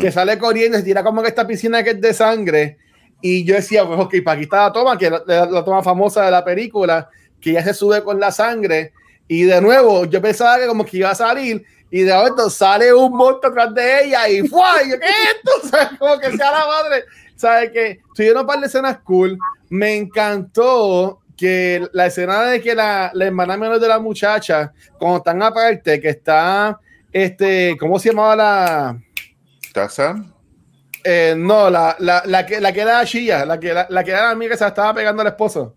[0.00, 2.78] que sale corriendo, se tira como que esta piscina que es de sangre.
[3.20, 5.82] Y yo decía, pues, ok, para aquí está la toma, que es la, la toma
[5.82, 7.08] famosa de la película,
[7.40, 8.92] que ya se sube con la sangre.
[9.26, 12.92] Y de nuevo, yo pensaba que como que iba a salir, y de momento sale
[12.94, 14.82] un monstruo atrás de ella, y ¡fua!
[14.82, 15.68] Y yo, ¿qué es esto?
[15.68, 15.98] ¿Sabes?
[15.98, 17.04] Como que sea la madre.
[17.36, 17.70] ¿Sabes?
[17.70, 19.38] Que tuvieron un par de escenas cool.
[19.68, 25.18] Me encantó que la escena de que la, la hermana menor de la muchacha, cuando
[25.18, 26.80] están aparte, que está,
[27.12, 28.98] este, ¿cómo se llamaba la?
[29.74, 30.14] ¿Taza?
[31.04, 34.12] Eh, no, la, la, la, que, la que era Shia, la que, la, la que
[34.12, 35.74] era la amiga que se la estaba pegando al esposo.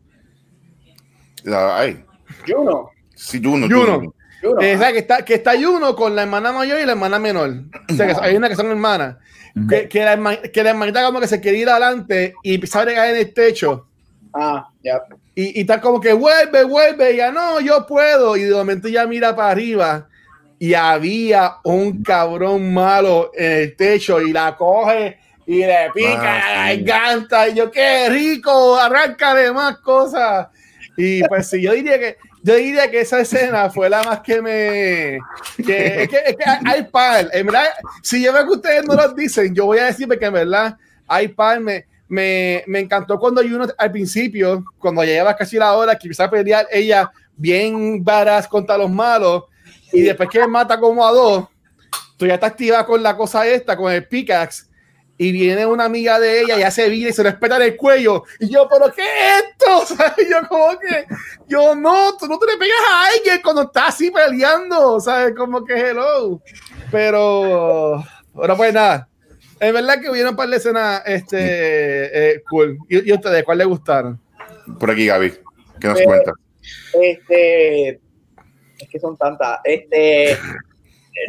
[1.43, 2.06] La, ay,
[2.47, 2.91] Juno.
[3.15, 3.67] sí, Juno.
[3.67, 3.95] Juno.
[3.99, 4.15] Juno.
[4.41, 4.62] Juno.
[4.62, 7.19] Eh, o sea, que está, que está Juno con la hermana mayor y la hermana
[7.19, 7.52] menor.
[7.91, 9.17] O sea, que hay una que son hermanas.
[9.69, 13.15] Que, que, la, que la hermanita como que se quería ir adelante y a caer
[13.15, 13.88] en el techo.
[14.34, 15.02] Ah, ya.
[15.34, 17.13] Y, y está como que vuelve, vuelve.
[17.13, 18.36] Y ya no, yo puedo.
[18.36, 20.10] Y de momento ya mira para arriba.
[20.60, 24.21] Y había un cabrón malo en el techo.
[24.21, 26.84] Y la coge y le pica Ah, la sí.
[26.84, 27.48] garganta.
[27.48, 30.48] Y yo, qué rico, arráncale más cosas.
[30.98, 32.17] Y pues sí, yo diría que.
[32.45, 35.17] Yo diría que esa escena fue la más que me.
[35.65, 37.27] Que, es que, es que hay par.
[37.34, 37.69] En verdad,
[38.03, 40.77] si yo veo que ustedes no lo dicen, yo voy a decir que en verdad
[41.08, 41.60] hay par.
[41.60, 46.05] Me, me, me encantó cuando uno al principio, cuando ya lleva casi la hora, que
[46.05, 49.45] empieza a pelear ella bien varas contra los malos.
[49.91, 51.47] Y después que mata como a dos,
[52.15, 54.65] tú ya estás activa con la cosa esta, con el pickaxe.
[55.17, 57.78] Y viene una amiga de ella y hace vida y se le espeta en el
[57.78, 58.23] cuello.
[58.39, 59.56] Y yo, ¿pero qué es esto?
[59.67, 61.06] O sea, yo como que,
[61.47, 64.99] yo no, tú no te le pegas a alguien cuando estás así peleando.
[64.99, 65.34] ¿Sabes?
[65.36, 66.41] Como que hello.
[66.91, 68.04] Pero,
[68.36, 69.08] ahora pues nada.
[69.60, 72.78] Es verdad que hubieron un par de escenas este, eh, cool.
[72.89, 74.19] ¿Y, y ustedes cuál les gustaron?
[74.80, 75.34] Por aquí, Gaby.
[75.80, 76.34] ¿Qué nos Eh, cuentas?
[76.93, 79.60] Este, es que son tantas.
[79.63, 80.38] Este,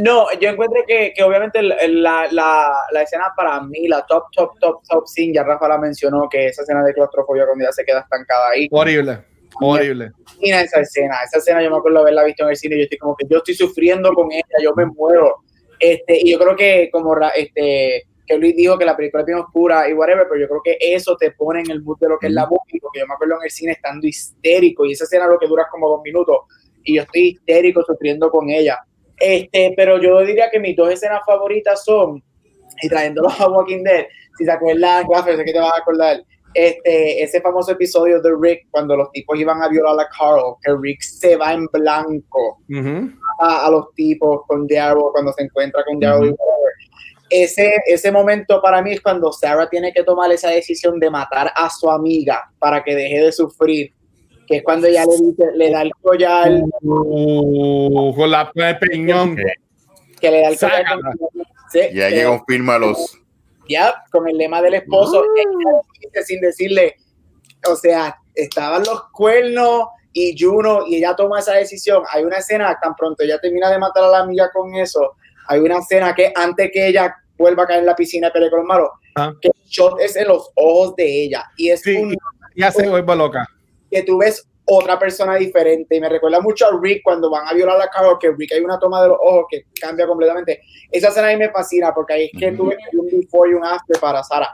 [0.01, 4.59] no, yo encuentro que, que obviamente la, la, la escena para mí, la top, top,
[4.59, 7.85] top, top scene, ya Rafa la mencionó, que esa escena de claustrofobia cuando ella se
[7.85, 8.69] queda estancada ahí.
[8.71, 9.25] Horrible.
[9.61, 10.11] Horrible.
[10.41, 12.85] Mira esa escena, esa escena yo me acuerdo haberla visto en el cine y yo
[12.85, 15.37] estoy como que yo estoy sufriendo con ella, yo me muero.
[15.79, 19.39] Este, y yo creo que como este que Luis dijo que la película es bien
[19.39, 22.19] oscura y whatever, pero yo creo que eso te pone en el mood de lo
[22.19, 25.05] que es la movie, porque yo me acuerdo en el cine estando histérico y esa
[25.05, 26.39] escena lo que dura como dos minutos
[26.83, 28.79] y yo estoy histérico sufriendo con ella.
[29.19, 32.23] Este, pero yo diría que mis dos escenas favoritas son,
[32.83, 37.23] y trayéndolo a Walking Dead, si te acuerdas, sé que te vas a acordar, este,
[37.23, 41.03] ese famoso episodio de Rick cuando los tipos iban a violar a Carl, que Rick
[41.03, 42.59] se va en blanco
[43.41, 46.29] a, a los tipos con Daryl cuando se encuentra con Daryl.
[46.29, 46.73] y whatever.
[47.29, 51.53] Ese, ese momento para mí es cuando Sarah tiene que tomar esa decisión de matar
[51.55, 53.93] a su amiga para que deje de sufrir,
[54.47, 56.51] que es cuando ella le, dice, le da el collar,
[56.83, 59.37] Uh, con la peñón.
[60.21, 60.85] que le da el collar.
[61.73, 63.19] Sí, Y ahí confirma los.
[63.69, 66.95] ya, con el lema del esposo, ella dice sin decirle,
[67.69, 72.03] o sea, estaban los cuernos y Juno, y ella toma esa decisión.
[72.13, 75.17] Hay una escena, tan pronto ella termina de matar a la amiga con eso,
[75.49, 78.49] hay una escena que antes que ella vuelva a caer en la piscina y pelee
[78.51, 79.33] con los malos, Ah.
[79.41, 81.97] que el shot es en los ojos de ella, y es Sí.
[81.97, 82.15] un
[82.55, 83.47] Ya se vuelve loca.
[83.91, 85.97] Que tú ves otra persona diferente.
[85.97, 88.61] Y me recuerda mucho a Rick cuando van a violar a Carol que Rick hay
[88.61, 90.61] una toma de los ojos que cambia completamente.
[90.91, 93.55] Esa escena a mí me fascina porque ahí es que tú ves un before y
[93.55, 94.51] un after para Sara.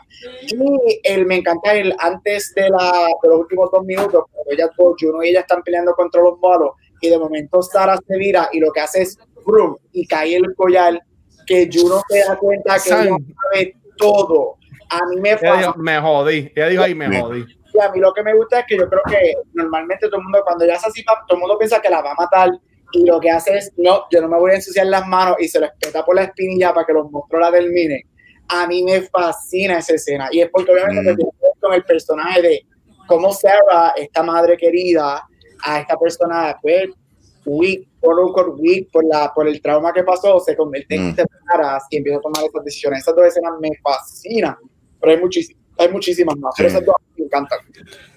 [0.49, 4.71] Y el, me encanta el antes de, la, de los últimos dos minutos cuando ella
[4.77, 8.61] Juno y ella están peleando contra los malos y de momento Sara se vira y
[8.61, 11.01] lo que hace es brum, y cae el collar
[11.47, 13.17] que Juno se da cuenta que ella
[13.53, 14.57] sabe todo.
[14.89, 16.53] A mí me Ella dijo, me jodí.
[16.55, 17.45] Ella dijo ahí, me jodí.
[17.73, 20.25] Y a mí lo que me gusta es que yo creo que normalmente todo el
[20.25, 22.51] mundo, cuando ya es así, todo el mundo piensa que la va a matar
[22.93, 25.49] y lo que hace es, no, yo no me voy a ensuciar las manos y
[25.49, 28.03] se lo espeta por la espinilla para que los monstruos la terminen.
[28.49, 31.29] A mí me fascina esa escena y es porque obviamente Mm.
[31.61, 32.61] con el personaje de
[33.07, 35.27] cómo Sarah, esta madre querida,
[35.65, 36.91] a esta persona, pues,
[37.45, 41.15] weak, por un weak, por, la, por el trauma que pasó, se convierte en Mm.
[41.17, 43.01] separadas y empieza a tomar esas decisiones.
[43.01, 44.57] Esas dos escenas me fascinan,
[45.01, 46.75] pero hay muchísimas, hay muchísimas más, pero Sí.
[46.77, 47.59] esas dos me encantan.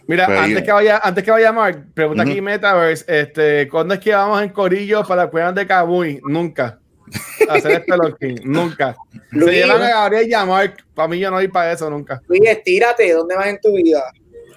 [0.08, 4.00] Mira, Pues antes que vaya, antes que vaya Mark, pregunta aquí Metaverse, este, ¿cuándo es
[4.00, 6.22] que vamos en Corillo para cueva de Camuy?
[6.24, 6.80] Nunca.
[7.50, 8.39] hacer este looking.
[8.52, 8.96] Nunca.
[9.32, 10.78] Luis, Se llevan a Gabriel y a Mark.
[10.94, 12.20] Para mí yo no voy para eso nunca.
[12.28, 14.04] Luis, estírate, ¿dónde vas en tu vida?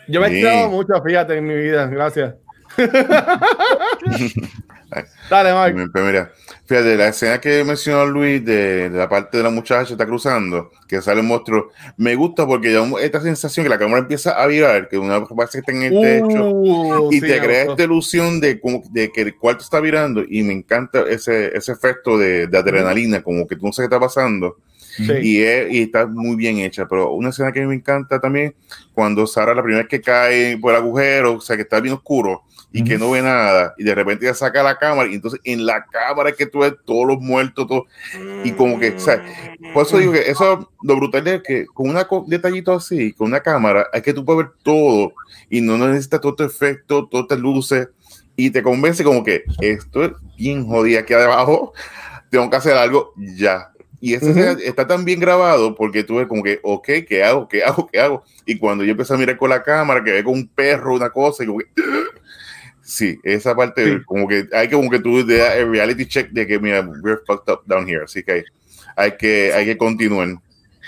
[0.09, 0.37] Yo me he Sí.
[0.37, 1.87] tirado mucho, fíjate, en mi vida.
[1.87, 2.35] Gracias.
[5.29, 5.75] Dale, Mark.
[5.93, 6.33] Pues mira,
[6.67, 10.71] fíjate, la escena que mencionó Luis de, de la parte de la muchacha está cruzando,
[10.89, 14.47] que sale el monstruo, me gusta porque da esta sensación que la cámara empieza a
[14.47, 17.73] virar, que una base está en el techo Uh, y sí, te crea gustó.
[17.73, 21.73] esta ilusión de, como- de que el cuarto está virando y me encanta ese, ese
[21.73, 24.57] efecto de, de adrenalina, como que tú no sabes qué está pasando.
[24.97, 25.13] Sí.
[25.23, 28.55] Y, es- y está muy bien hecha, pero una escena que me encanta también,
[28.95, 31.95] cuando Sara la primera vez que cae por el agujero, o sea, que está bien
[31.95, 32.43] oscuro
[32.73, 35.65] y que no ve nada, y de repente ya saca la cámara, y entonces en
[35.65, 37.87] la cámara es que tú ves todos los muertos, todo,
[38.43, 39.23] y como que, o sea,
[39.73, 43.41] por eso digo que eso, lo brutal es que con un detallito así, con una
[43.41, 45.13] cámara, es que tú puedes ver todo,
[45.49, 47.89] y no necesitas todo este efecto, todas estas luces,
[48.37, 51.73] y te convence como que esto es bien jodido aquí abajo,
[52.31, 53.73] tengo que hacer algo ya.
[54.01, 54.39] Y esa Ujú.
[54.39, 57.49] escena está tan bien grabado porque tú ves como que, ok, ¿qué hago?
[57.49, 57.89] ¿Qué hago?
[57.91, 58.23] ¿Qué hago?
[58.47, 61.11] Y cuando yo empecé a mirar con la cámara, que ve con un perro, una
[61.11, 61.67] cosa, y como que,
[62.89, 64.05] sí, esa parte, Sí.
[64.07, 66.81] como que hay que como que tú le das el reality check de que, mira,
[67.03, 68.45] we're fucked up down here, así que
[68.97, 70.29] hay que, hay que continuar.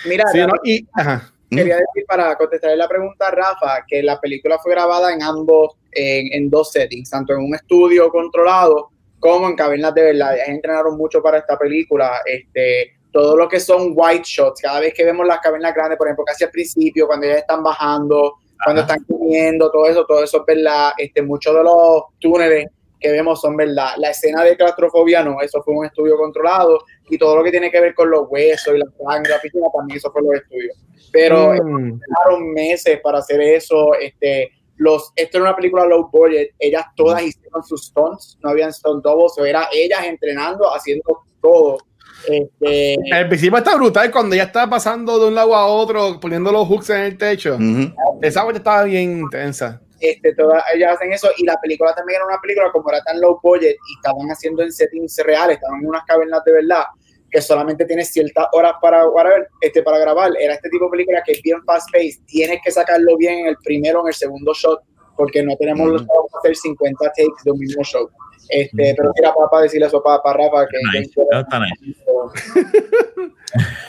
[0.07, 0.61] Mira, Sí, Rafa, ¿no?
[0.65, 1.31] Y, ajá.
[1.51, 5.75] quería decir para contestarle la pregunta a Rafa que la película fue grabada en ambos,
[5.93, 10.35] en, en dos settings, tanto en un estudio controlado como en cavernas de verdad.
[10.37, 12.21] Ellos entrenaron mucho para esta película.
[12.25, 16.07] Este, todo lo que son white shots, cada vez que vemos las cavernas grandes, por
[16.07, 20.39] ejemplo, casi al principio, cuando ellas están bajando, cuando están comiendo, todo eso, todo eso
[20.39, 20.93] es verdad.
[20.99, 22.67] Este, muchos de los túneles
[22.99, 23.95] que vemos son verdad.
[23.97, 27.71] La escena de claustrofobia no, eso fue un estudio controlado y todo lo que tiene
[27.71, 30.77] que ver con los huesos y la sangre, la piscina, también eso fue los estudios.
[31.13, 31.99] Pero Mm.
[31.99, 33.95] pasaron meses para hacer eso.
[33.95, 36.51] Este, los, esto era una película low budget.
[36.59, 41.79] Ellas todas hicieron sus stunts, no habían stunt doubles, o era ellas entrenando, haciendo todo.
[42.29, 46.53] Este, El principio está brutal cuando ya está pasando de un lado a otro, poniendo
[46.53, 47.55] los hooks en el techo.
[47.55, 47.93] Ujú.
[48.23, 49.81] Esa parte estaba bien intensa.
[50.01, 51.29] este, todas ellas hacen eso.
[51.37, 54.63] Y la película también era una película, como era tan low budget y estaban haciendo
[54.63, 56.85] en settings reales, estaban en unas cavernas de verdad,
[57.31, 60.33] que solamente tienes ciertas horas para, whatever, este, para grabar.
[60.41, 62.25] Era este tipo de película que es bien fast paced.
[62.27, 64.81] Tienes que sacarlo bien en el primero o en el segundo shot,
[65.21, 68.11] porque no tenemos los chavos para hacer 50 takes de un mismo shot.
[68.49, 71.11] Este, Pero mira, para decirle eso para, para Rafa, que Nice.
[71.15, 71.97] que- Eso está nice.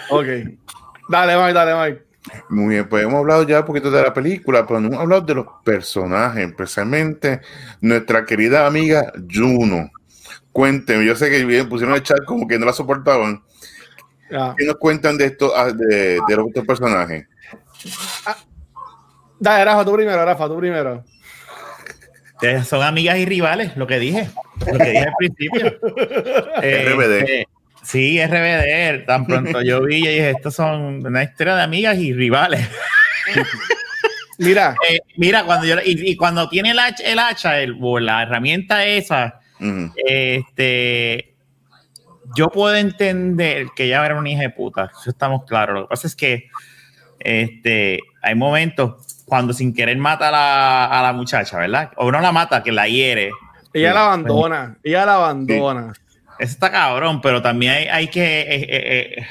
[0.09, 0.25] Ok.
[1.09, 2.05] Dale, Mike, dale, Mike.
[2.49, 5.21] Muy bien, pues hemos hablado ya un poquito de la película, pero no hemos hablado
[5.21, 7.39] de los personajes, especialmente
[7.79, 9.89] nuestra querida amiga Juno.
[10.51, 13.41] Cuénteme, yo sé que bien pusieron el chat como que no la soportaban.
[14.29, 14.53] Ya.
[14.57, 17.25] ¿Qué nos cuentan de esto, ah, de, de los otros personajes?
[19.39, 21.03] Dale, Rafa, tú primero, Rafa, tú primero.
[22.65, 24.29] Son amigas y rivales, lo que dije,
[24.71, 25.79] lo que dije al principio.
[26.61, 27.29] Eh, RBD.
[27.29, 27.45] eh,
[27.83, 29.05] sí, RBD.
[29.05, 32.67] Tan pronto yo vi y dije, estos son una historia de amigas y rivales.
[34.39, 37.99] Mira, Eh, mira, cuando yo y, y cuando tiene el hacha, el hacha, el- o
[37.99, 39.39] la herramienta esa,
[40.07, 41.35] este,
[42.35, 44.91] yo puedo entender que ella era una hija de puta.
[44.99, 45.75] Eso estamos claros.
[45.75, 46.47] Lo que pasa es que
[47.19, 51.91] este, hay momentos cuando sin querer mata a la, a la muchacha, ¿verdad?
[51.95, 53.31] O no la mata, que la hiere.
[53.71, 55.93] ella la abandona, ella la abandona.
[56.37, 58.41] Eso está cabrón, pero también hay, hay que.
[58.41, 59.25] eh, eh, eh,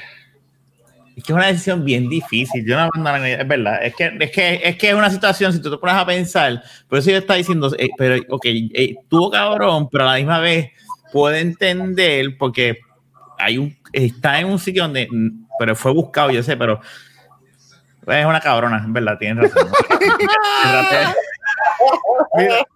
[1.17, 2.65] es que es una decisión bien difícil.
[2.67, 3.85] Yo no abandono, es verdad.
[3.85, 6.63] Es que, es que es que es una situación, si tú te pones a pensar,
[6.89, 10.39] por eso yo está diciendo, eh, pero, ok, eh, tuvo cabrón, pero a la misma
[10.39, 10.71] vez
[11.13, 12.79] puede entender, porque
[13.39, 15.09] hay un, está en un sitio donde,
[15.59, 16.81] pero fue buscado, yo sé, pero
[18.07, 19.71] es una cabrona, es verdad, tienes razón.
[22.37, 22.67] Mira,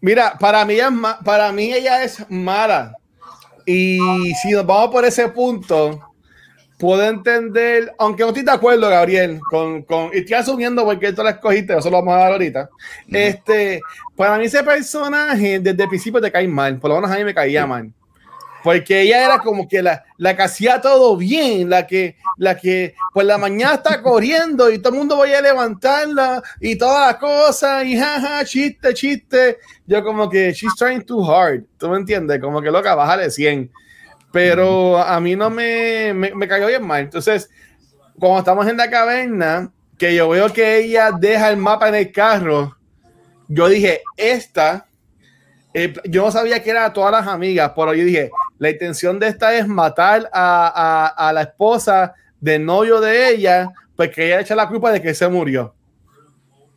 [0.00, 0.90] mira, para mí, ella
[1.24, 2.96] para mí ella es mala.
[3.66, 3.98] Y
[4.42, 6.14] si nos vamos por ese punto,
[6.78, 11.22] puedo entender, aunque no estoy de acuerdo, Gabriel, con, con y estoy asumiendo porque tú
[11.22, 12.68] la escogiste, eso lo vamos a dar ahorita.
[13.08, 13.80] Este,
[14.16, 17.24] para mí ese personaje desde el principio te cae mal, por lo menos a mí
[17.24, 17.90] me caía mal.
[18.64, 22.94] Porque ella era como que la, la que hacía todo bien, la que, la que
[23.12, 27.16] por la mañana está corriendo y todo el mundo vaya a levantarla y todas las
[27.16, 29.58] cosas y jaja, chiste, chiste.
[29.86, 32.40] Yo como que she's trying too hard, ¿tú me entiendes?
[32.40, 33.70] Como que loca, bájale 100.
[34.32, 37.02] Pero a mí no me, me, me cayó bien mal.
[37.02, 37.50] Entonces,
[38.18, 42.10] cuando estamos en la caverna, que yo veo que ella deja el mapa en el
[42.10, 42.78] carro,
[43.46, 44.86] yo dije, esta,
[45.74, 49.28] eh, yo no sabía que era todas las amigas, pero yo dije, la intención de
[49.28, 54.54] esta es matar a, a, a la esposa del novio de ella, porque ella echa
[54.54, 55.74] la culpa de que se murió.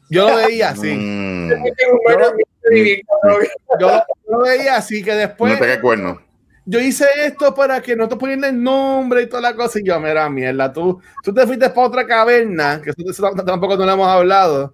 [0.09, 0.93] Yo lo veía así.
[0.93, 1.49] Mm.
[1.49, 3.47] Tengo un buen amigo y bien cabrón.
[3.80, 6.21] Yo, yo lo veía así que después no te cae cuerno.
[6.65, 9.80] yo hice esto para que no te pongan el nombre y toda la cosa.
[9.80, 13.86] Y yo, mira, mierda, tú, tú te fuiste para otra caverna, que eso, tampoco no
[13.86, 14.73] lo hemos hablado,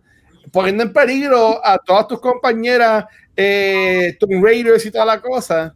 [0.51, 5.75] poniendo en peligro a todas tus compañeras, eh, Tomb Raiders y toda la cosa,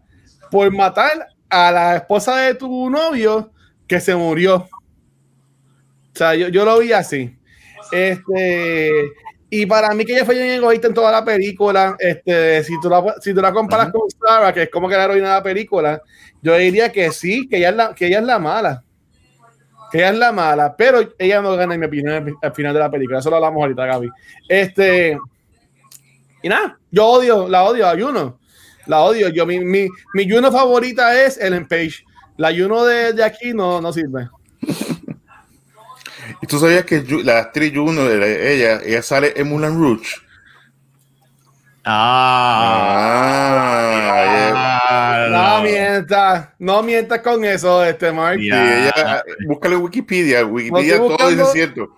[0.50, 3.52] por matar a la esposa de tu novio
[3.88, 4.56] que se murió.
[4.58, 7.38] O sea, yo, yo lo vi así.
[7.92, 9.14] Este,
[9.50, 12.90] y para mí que ella fue bien egoísta en toda la película, este, si, tú
[12.90, 15.44] la, si tú la comparas con Sarah, que es como que la heroína de la
[15.44, 16.02] película,
[16.42, 18.84] yo diría que sí, que ella es la, que ella es la mala.
[19.90, 22.80] Que ella es la mala, pero ella no gana, en mi opinión, al final de
[22.80, 23.20] la película.
[23.20, 24.10] Eso lo hablamos ahorita, Gaby.
[24.50, 25.18] Este,
[26.44, 28.40] y nada, yo odio, la odio a Juno.
[28.88, 29.30] La odio.
[29.30, 32.04] Yo, mi, mi, mi Juno favorita es Ellen Page.
[32.38, 34.30] La Juno de, de aquí no, no sirve.
[36.42, 40.16] ¿Y tú sabías que la actriz Juno, ella, ella sale en Mulan Rouge?
[41.90, 42.68] Ah,
[45.32, 48.38] no mientas, no mientas con eso, este Mark.
[48.42, 51.98] ella, búscale Wikipedia, Wikipedia todo dice cierto.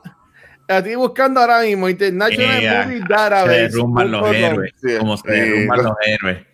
[0.77, 3.55] Estoy buscando ahora mismo International ella, Movie Database.
[3.55, 5.39] Se derrumban los héroes, Sí, como se sí.
[5.39, 6.47] derrumban los héroes.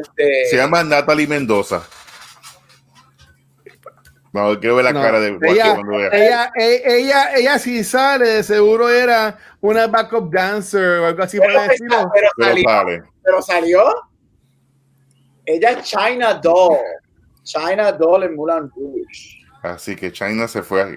[0.00, 1.82] Este, Se llama Natalie Mendoza.
[4.32, 6.08] Vamos, quiero ver la No, cara de ella, vea.
[6.12, 11.62] ella, e- ella, ella, si sale, seguro era una backup dancer o algo así pero,
[11.64, 12.10] el estilo.
[12.14, 13.02] pero Pero salió, sale.
[13.24, 13.84] pero salió.
[15.46, 16.78] Ella es China Doll.
[17.42, 19.44] China Doll en Mulan Rouge.
[19.62, 20.96] Así que China se fue ahí.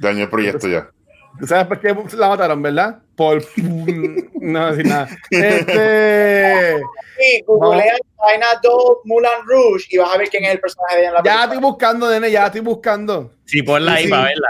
[0.00, 0.90] Dañó el proyecto ya.
[1.38, 2.98] ¿Tú sabes por qué la mataron, verdad?
[3.16, 3.42] Por.
[4.40, 5.08] no decir nada.
[5.30, 6.76] Este.
[7.18, 11.00] Sí, googlea China Doll Mulan Rouge y vas a ver quién es el personaje de
[11.02, 11.44] ella en la Ya película.
[11.44, 13.32] estoy buscando, nene, ya estoy buscando.
[13.44, 14.10] Sí, ponla ahí Sí.
[14.10, 14.48] para verla.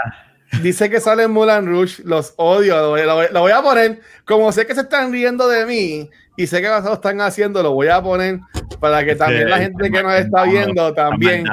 [0.63, 3.61] Dice que sale en Mulan Rouge, los odio, lo voy, lo voy- lo voy a
[3.61, 3.99] poner.
[4.25, 7.73] Como sé que se están riendo de mí y sé que lo están haciendo, lo
[7.73, 8.39] voy a poner
[8.79, 11.45] para que también la gente que nos está viendo también.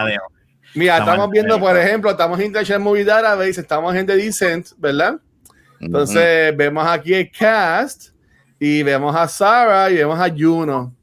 [0.76, 4.68] Mira, Está estamos viendo, por ejemplo, estamos en International Movie Database, estamos en The Descent,
[4.76, 5.18] ¿verdad?
[5.80, 8.10] Entonces vemos aquí el cast
[8.60, 10.94] y vemos a Sarah y vemos a Juno.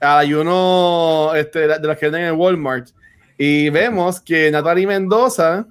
[0.00, 2.88] A Juno este, de las que venden en Walmart.
[3.38, 5.66] Y vemos que Natalie Mendoza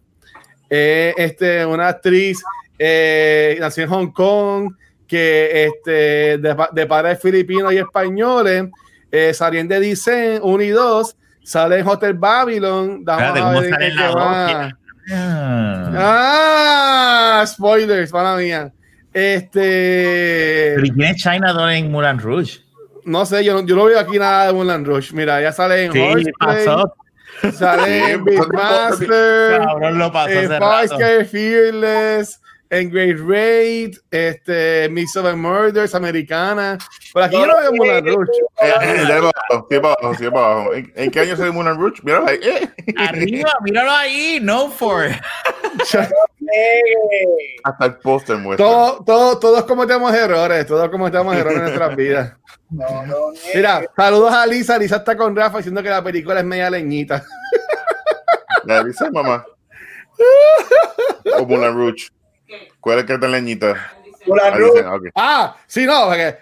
[0.70, 2.42] es este, una actriz
[2.80, 4.74] eh, nació en Hong Kong,
[5.08, 8.70] que este, de, de padres filipinos y españoles,
[9.12, 12.98] eh, salían de Descent 1 y 2, sale en Hotel Babylon.
[13.08, 14.78] Espérate, ¿cómo sale en la va.
[15.14, 15.92] Ah.
[15.98, 18.72] Ah, spoilers, para mía.
[19.14, 22.60] Este, Pero ¿y quién es China Doll en Mulan Rouge?
[23.06, 25.14] no sé, yo no, yo no veo aquí nada de Mulan Rush.
[25.14, 26.34] Mira, ya sale en Sí, Horseplay,
[26.66, 26.96] pasó.
[27.54, 30.88] sale en Sí, Beastmaster, Cabrón, lo pasó.
[30.88, 36.78] Sky Fearless, en Great Raid, este, Mix of Murders, Americana.
[37.14, 37.72] Por aquí yo no veo.
[38.62, 39.68] Eh, eh, abajo, abajo,
[40.20, 40.74] para abajo.
[40.74, 42.02] ¿En, en qué año salió Mulan Rouge?
[42.04, 42.40] Míralo ahí.
[42.42, 42.70] Eh.
[42.98, 45.06] Arriba, míralo ahí, no for.
[47.64, 48.66] Hasta el póster muestra.
[48.66, 52.34] Todo, todo, todos cometemos errores, todos cometemos errores en nuestras vidas.
[52.70, 53.16] no, no.
[53.54, 54.78] Mira, saludos a Lisa.
[54.78, 57.24] Lisa está con Rafa diciendo que la película es media leñita.
[58.66, 59.46] La dice mamá.
[61.38, 62.10] O Mulan Rouge.
[62.80, 63.92] ¿Cuál es que está en leñita?
[65.14, 66.38] Ah, sí, no, porque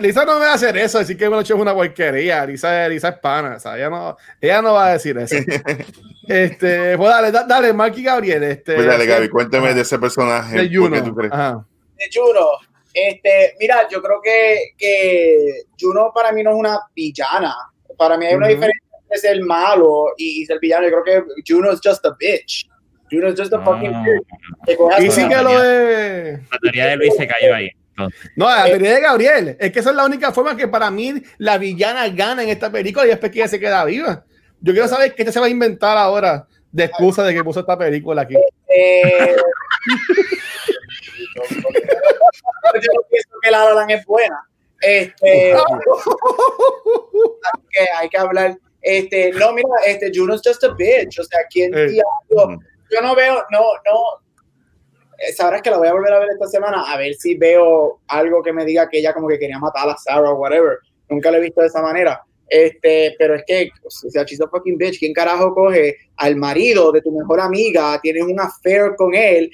[0.00, 2.44] Lisa no me va a hacer eso, decir que me lo hecho es una porquería.
[2.44, 5.36] Lisa, Lisa es pana, o sea, ella no, ella no va a decir eso.
[6.28, 8.42] este, pues dale, da- dale, Mark y Gabriel.
[8.42, 10.56] Este, Pues dale, Gaby, de cuéntame de ese personaje.
[10.56, 11.04] de ¿Por qué Juno.
[11.04, 11.32] tú crees?
[11.32, 11.64] Ajá.
[11.96, 12.46] de Juno.
[12.94, 17.54] Este, mira, yo creo que, que Juno para mí no es una villana.
[17.96, 18.54] Para mí hay una Ujú.
[18.56, 20.88] diferencia entre ser malo y, y ser villano.
[20.88, 22.68] Yo creo que Juno es just a bitch.
[23.12, 24.02] Juno es just a fucking Ah.
[24.04, 24.78] bitch.
[24.96, 26.40] A Y sí que lo es.
[26.50, 27.70] La teoría de Luis se cayó ahí.
[27.90, 29.56] Entonces, No, la teoría de Gabriel.
[29.60, 32.72] Es que esa es la única forma que para mí la villana gana en esta
[32.72, 34.24] película y después que ella se queda viva.
[34.60, 37.76] Yo quiero saber qué se va a inventar ahora de excusa de que puso esta
[37.76, 38.34] película aquí.
[38.68, 39.36] Eh,
[41.36, 44.48] yo no pienso que La La Land es buena.
[44.80, 45.60] Este, hay
[47.70, 48.56] que, hay que hablar.
[48.80, 51.18] Este, no, mira, este, Juno es just a bitch.
[51.20, 51.88] O sea, ¿quién Eh.
[51.88, 52.58] diablo?
[52.92, 54.22] Yo no veo, no, no.
[55.36, 58.42] Sabrás que la voy a volver a ver esta semana a ver si veo algo
[58.42, 60.78] que me diga que ella como que quería matar a Sarah o whatever.
[61.08, 62.22] Nunca lo he visto de esa manera.
[62.48, 64.98] Este, pero es que, o sea, she's a fucking bitch.
[64.98, 67.98] ¿Quién carajo coge al marido de tu mejor amiga?
[68.02, 69.50] Tienes un affair con él.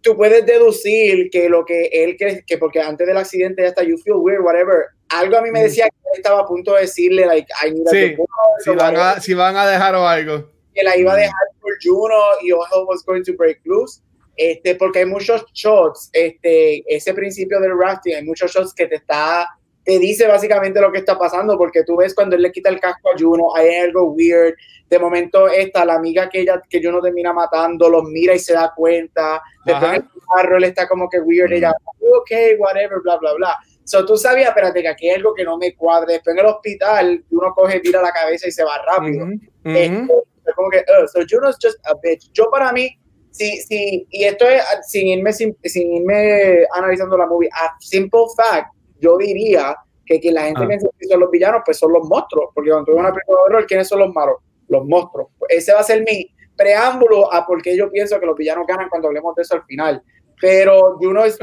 [0.00, 3.84] Tú puedes deducir que lo que él cree, que porque antes del accidente ya está,
[3.84, 4.86] you feel weird, whatever.
[5.10, 5.62] Algo a mí me Mm.
[5.62, 8.16] decía que él estaba a punto de decirle, like, I need Sí,
[8.64, 10.50] Si van, a, si van a dejar o algo.
[10.74, 14.02] que la iba a dejar por Juno y all was going to break loose.
[14.36, 18.96] Este, porque hay muchos shots, este, ese principio del rafting, hay muchos shots que te
[18.96, 19.46] está
[19.84, 22.80] te dice básicamente lo que está pasando, porque tú ves cuando él le quita el
[22.80, 24.54] casco a Juno, hay algo weird.
[24.88, 28.52] De momento, esta, la amiga que ella, que Juno termina matando, los mira y se
[28.52, 29.42] da cuenta.
[29.64, 30.04] Después el
[30.34, 33.58] carro él está como que weird, ella, ok, whatever, bla, bla, bla.
[33.84, 36.14] So tú sabías, espérate, que aquí hay algo que no me cuadre.
[36.14, 39.24] Después en el hospital, uno coge, tira la cabeza y se va rápido.
[39.24, 40.24] Ujú, Esto, ujú.
[40.46, 42.30] Es como que, uh, so Juno's just a bitch.
[42.32, 42.90] Yo para mí,
[43.30, 48.24] sí, sí, y esto es sin irme, sin, sin irme analizando la movie, a simple
[48.36, 48.68] fact,
[49.00, 49.76] yo diría
[50.06, 50.66] que quien la gente Ah.
[50.68, 53.38] piensa que son los villanos, pues son los monstruos, porque cuando tú ves una película
[53.38, 54.36] de horror, ¿quiénes son los malos?
[54.68, 55.28] Los monstruos.
[55.48, 58.88] Ese va a ser mi preámbulo a por qué yo pienso que los villanos ganan
[58.88, 60.02] cuando hablemos de eso al final.
[60.40, 61.38] Pero Juno es.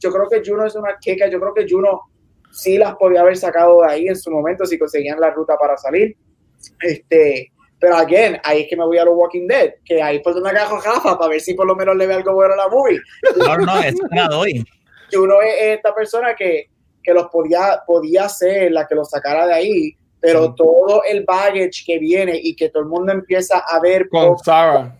[0.00, 1.28] Yo creo que Juno es una queca.
[1.28, 2.00] Yo creo que Juno
[2.52, 5.76] sí las podía haber sacado de ahí en su momento si conseguían la ruta para
[5.76, 6.16] salir.
[6.80, 10.36] Este, pero again, ahí es que me voy a los Walking Dead, que ahí pues
[10.36, 12.68] una caja Rafa para ver si por lo menos le ve algo bueno a la
[12.68, 13.00] movie.
[13.36, 14.64] No, no, me la doy.
[15.12, 16.68] Juno es, es esta persona que,
[17.02, 20.52] que los podía, podía ser la que los sacara de ahí, pero Sí.
[20.58, 24.44] todo el baggage que viene y que todo el mundo empieza a ver Con por-
[24.44, 24.96] Sarah.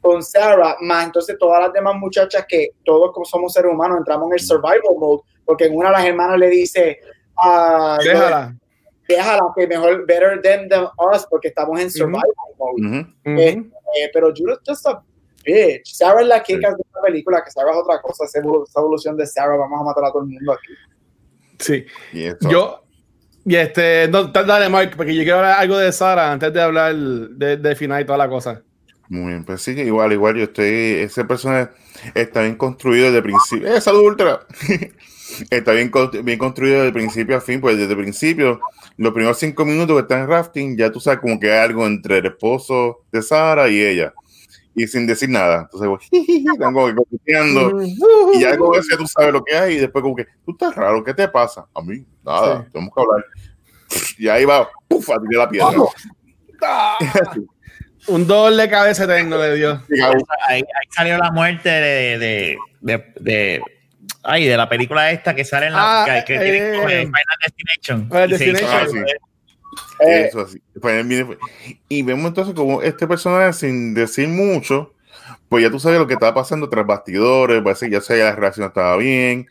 [0.00, 4.26] con Sarah, más entonces todas las demás muchachas que todos como somos seres humanos entramos
[4.28, 6.98] en el survival mode, porque en una de las hermanas le dice,
[7.36, 8.20] ah, Déjala.
[8.20, 8.54] déjala,
[9.56, 12.22] que mejor better them than us, porque estamos en survival
[12.58, 13.06] mode.
[13.24, 13.62] Eh,
[14.00, 15.02] eh, pero es just a
[15.44, 15.94] bitch.
[15.94, 18.80] Sarah es la que de esta película, que Sarah es otra cosa, esa evolu- esa
[18.80, 20.72] evolución de Sarah, vamos a matar a todo el mundo aquí.
[21.58, 21.86] Sí.
[22.12, 22.28] Y.
[22.48, 22.82] Yo,
[23.44, 26.94] y este, no, dale, Mark, porque yo quiero hablar algo de Sara antes de hablar
[26.94, 28.62] de, de final y toda la cosa.
[29.08, 31.70] Muy bien, pues sí, que igual, igual, yo estoy, ese personaje
[32.14, 33.74] está bien construido desde el principio.
[33.74, 34.40] ¡Eh, salud ultra!
[35.50, 38.60] está bien, con- bien construido desde principio a fin, pues desde el principio,
[38.98, 41.86] los primeros cinco minutos que está en rafting, ya tú sabes como que hay algo
[41.86, 44.12] entre el esposo de Sara y ella.
[44.74, 45.62] Y sin decir nada.
[45.62, 46.08] Entonces, pues,
[46.52, 47.82] están como que coqueteando.
[47.82, 49.74] Y ya como eso tú sabes lo que hay.
[49.74, 51.66] Y después como que, tú estás raro, ¿qué te pasa?
[51.74, 52.68] A mí, nada, Sí.
[52.72, 53.24] tenemos que hablar.
[54.18, 55.08] Y ahí va, ¡puf!
[55.08, 55.72] a tirar la piedra.
[58.08, 59.82] Un dolor de cabeza eterno le dio.
[60.46, 63.62] Ahí, ahí salió la muerte de, de, de, de-
[64.22, 67.12] ay, de la película esta que sale en la Ah, que, eh, Final
[67.44, 68.08] Destination.
[68.08, 68.70] Final Destination.
[68.72, 68.98] Ah, sí.
[70.00, 70.62] Eh, Eso así.
[70.80, 71.38] Pues, pues,
[71.88, 74.94] Y vemos entonces como este personaje, sin decir mucho,
[75.48, 78.36] pues ya tú sabes lo que estaba pasando tras bastidores, parece que ya sabía la
[78.36, 79.46] relación estaba bien,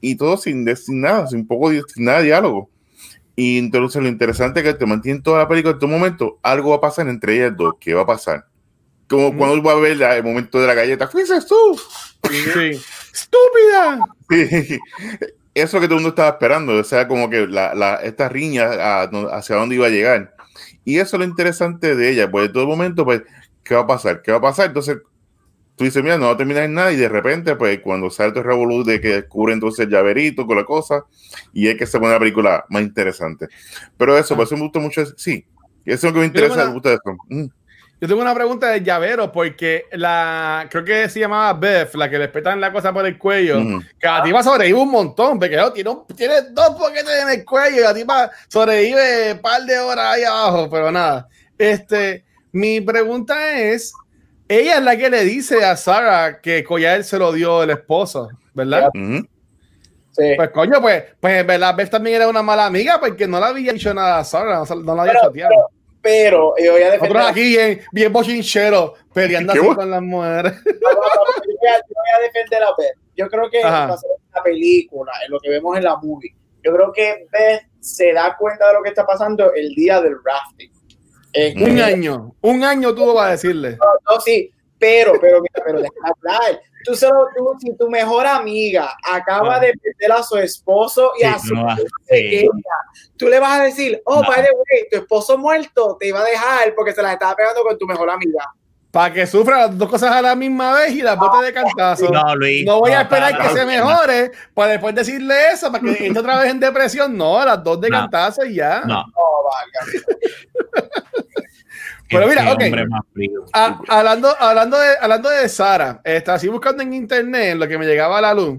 [0.00, 2.68] y todo sin decir nada, sin poco sin nada de diálogo.
[3.36, 6.70] Y entonces lo interesante es que te mantiene toda la película en todo momento, algo
[6.70, 8.46] va a pasar entre ellas dos, ¿qué va a pasar?
[9.08, 9.36] Como Mm.
[9.38, 11.80] cuando va a ver el momento de la galleta, fuiste tú.
[12.30, 12.80] Sí.
[13.12, 14.00] ¡Estúpida!
[14.30, 14.78] Sí.
[15.54, 18.64] Eso que todo el mundo estaba esperando, o sea, como que la, la, esta riña
[18.72, 19.02] a-
[19.36, 20.34] hacia dónde iba a llegar.
[20.84, 23.22] Y eso es lo interesante de ella, pues en todo momento, pues,
[23.62, 24.22] ¿qué va a pasar?
[24.22, 24.66] ¿Qué va a pasar?
[24.68, 24.98] Entonces,
[25.76, 28.30] tú dices, mira, no va a terminar en nada, y de repente, pues, cuando sale
[28.30, 31.04] todo el revolú de que descubre entonces el llaverito con la cosa,
[31.52, 33.48] y es que se pone la película más interesante.
[33.96, 34.36] Pero eso, Ah.
[34.36, 35.44] por eso me gusta mucho, sí,
[35.84, 37.16] eso es lo que me interesa, una- me gusta eso.
[37.28, 37.46] Mm.
[38.00, 42.18] Yo tengo una pregunta de llavero, porque la creo que se llamaba Beth, la que
[42.18, 43.60] le petan la cosa por el cuello.
[43.60, 43.80] Ujú.
[44.00, 47.44] Que la tipa sobrevive un montón, porque oh, tiene, un- tiene dos boquetes en el
[47.44, 51.28] cuello y la tipa sobrevive un par de horas ahí abajo, pero nada.
[51.56, 53.92] Este, mi pregunta es:
[54.60, 58.28] ella es la que le dice a Sara que Collar se lo dio el esposo,
[58.54, 58.90] ¿verdad?
[58.94, 60.34] Sí.
[60.36, 63.46] Pues coño, pues, pues en verdad Beth también era una mala amiga porque no le
[63.46, 65.70] había dicho nada a Sara, no, no la había chateado.
[66.02, 69.90] pero, pero yo voy a defender Nosotros aquí bien, bien bochinchero, peleando ¿Qué así con
[69.90, 70.52] las mujeres.
[70.64, 71.08] yo voy
[71.68, 72.96] a, yo voy a defender a Beth.
[73.16, 73.86] Yo creo que Ajá.
[73.86, 76.34] va a ser una película, en lo que vemos en la movie.
[76.64, 80.16] Yo creo que Beth se da cuenta de lo que está pasando el día del
[80.24, 80.71] rafting.
[81.56, 83.78] Un año, un año tuvo para decirle.
[84.10, 86.60] No, sí, pero, pero, mira, pero déjame hablar.
[86.84, 89.60] Tú solo, tú, si tu mejor amiga acaba Ah.
[89.60, 91.84] de perder a su esposo y Sí, a su no sí.
[92.08, 92.50] pequeña,
[93.16, 94.28] tú le vas a decir, oh, No.
[94.28, 97.62] by the way, tu esposo muerto te iba a dejar porque se las estaba pegando
[97.62, 98.52] con tu mejor amiga.
[98.92, 102.10] Para que sufra las dos cosas a la misma vez y las bote de cantazo.
[102.10, 102.64] No, No, Luis.
[102.66, 103.66] voy a no, esperar no, que no, se no.
[103.66, 107.16] mejore para después decirle eso, para que entre otra vez en depresión.
[107.16, 108.00] No, las dos de No.
[108.00, 108.82] cantazo y ya.
[108.84, 109.02] No.
[109.06, 109.92] Valga.
[112.10, 112.62] Pero mira, ok.
[113.88, 118.18] hablando, hablando, de, hablando de Sara, estaba así buscando en internet lo que me llegaba
[118.18, 118.58] a la luz.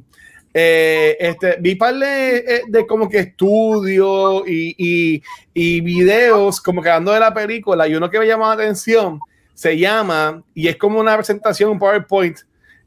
[0.56, 5.24] Eh, este, vi par de, eh, de como que estudios y, y,
[5.54, 9.20] y videos como que hablando de la película y uno que me llamó la atención
[9.54, 12.40] se llama y es como una presentación un PowerPoint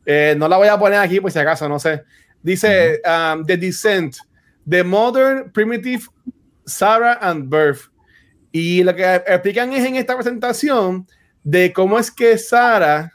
[0.04, 2.02] eh, no la voy a poner aquí por si acaso no sé.
[2.42, 4.16] Dice um, The Descent
[4.68, 6.04] The Modern Primitive
[6.64, 7.90] Sarah and Birth
[8.52, 11.06] y lo que explican es en esta presentación
[11.44, 13.12] de cómo es que Sara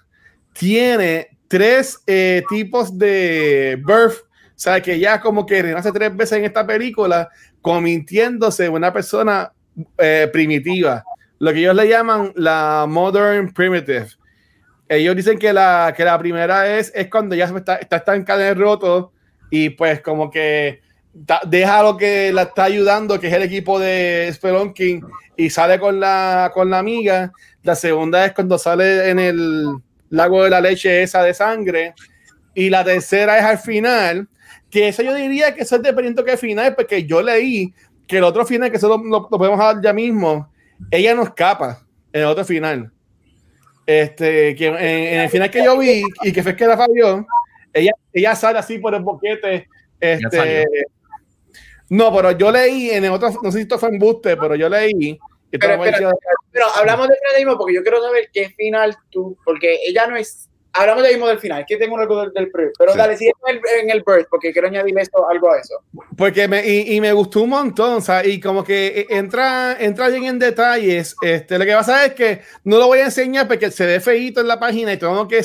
[0.53, 4.19] tiene tres eh, tipos de birth.
[4.55, 7.27] sea, que ella como que renace tres veces en esta película,
[7.61, 9.51] convirtiéndose en una persona
[9.97, 11.03] eh, primitiva,
[11.41, 14.09] lo que ellos le llaman la modern primitive.
[14.87, 18.49] Ellos dicen que la, que la primera es, es cuando ya está, está estancada en
[18.49, 19.11] el roto
[19.49, 20.81] y pues como que
[21.47, 25.03] deja lo que la está ayudando, que es el equipo de Spelunking,
[25.35, 27.31] y sale con la, con la amiga.
[27.63, 29.65] La segunda es cuando sale en el
[30.11, 31.95] lago de la leche esa de sangre.
[32.53, 34.27] Y la tercera es al final,
[34.69, 37.73] que eso yo diría que eso es dependiendo que final, porque yo leí
[38.05, 40.51] que el otro final, que eso lo, podemos dar ya mismo,
[40.89, 42.91] ella no escapa en el otro final.
[43.85, 47.25] Este, que en, el final que yo vi y que fue que la Fabio,
[47.73, 49.67] ella, ella sale así por el boquete.
[49.99, 50.65] Este,
[51.89, 54.55] no, pero yo leí en el otro, no sé si esto fue en Buste, pero
[54.55, 55.19] yo leí.
[55.51, 55.81] Pero,
[56.51, 60.49] pero, hablamos de mismo porque yo quiero saber qué final tú, porque ella no es
[60.73, 63.33] hablamos del mismo del final, que tengo algo del, del pero dale, sigue
[63.79, 65.75] en el, birth, porque quiero añadir esto, algo a eso.
[66.15, 70.07] Porque me, y, y, me gustó un montón, o sea, y como que entra, entra
[70.07, 71.15] bien en detalles.
[71.21, 74.41] Este, lo que pasa es que no lo voy a enseñar porque se ve feito
[74.41, 75.41] en la página y tengo que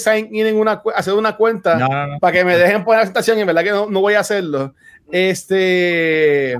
[0.55, 1.79] una, hacer una cuenta
[2.20, 4.20] para que me dejen poner la presentación y en verdad que no, no voy a
[4.20, 4.74] hacerlo.
[5.11, 6.59] Este.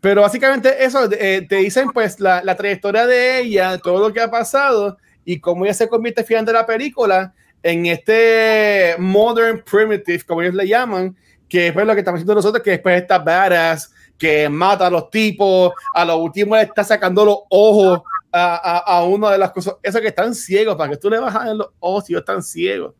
[0.00, 4.20] Pero básicamente eso, eh, te dicen pues la, la, trayectoria de ella, todo lo que
[4.20, 7.32] ha pasado y cómo ella se convierte al final de la película
[7.62, 11.16] en este modern primitive, como ellos le llaman,
[11.48, 14.90] que es pues lo que estamos haciendo nosotros, que después esta badass que mata a
[14.90, 18.02] los tipos, a lo último le está sacando los ojos
[18.32, 21.44] a, a, una de las cosas, eso que están ciegos, para que tú le a
[21.44, 22.94] ver los ojos si ellos están ciegos.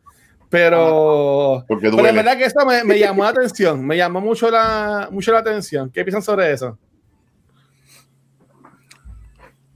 [0.49, 5.07] Pero, pero la verdad que eso me, me, llamó la atención, me llamó mucho la,
[5.11, 5.89] mucho la atención.
[5.89, 6.77] ¿Qué piensan sobre eso?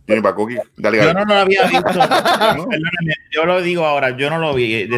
[0.07, 1.99] Yo no lo había visto.
[3.31, 4.89] yo lo digo ahora, yo no lo vi.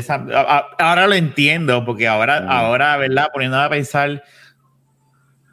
[0.77, 3.29] ahora lo entiendo, porque ahora, ahora, ¿verdad?
[3.33, 4.23] Poniéndome a pensar,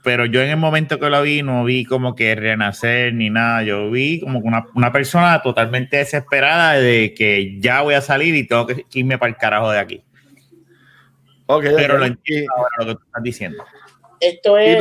[0.05, 3.63] pero yo en el momento que lo vi, no vi como que renacer ni nada.
[3.63, 8.47] Yo vi como una, una persona totalmente desesperada de que ya voy a salir y
[8.47, 10.05] tengo que irme para el carajo de aquí.
[11.47, 13.65] Okay, pero lo entiendo ahora lo que tú estás diciendo.
[14.21, 14.77] Esto es.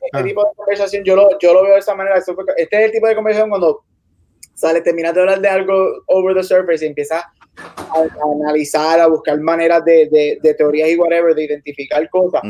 [0.00, 2.16] Este tipo de conversación, yo lo, yo lo veo de esa manera.
[2.16, 3.84] Este es el tipo de conversación cuando
[4.58, 9.38] sale, terminas de hablar de algo over the surface y empiezas a, analizar, a buscar
[9.40, 12.42] maneras de, de, teorías y whatever, de identificar cosas.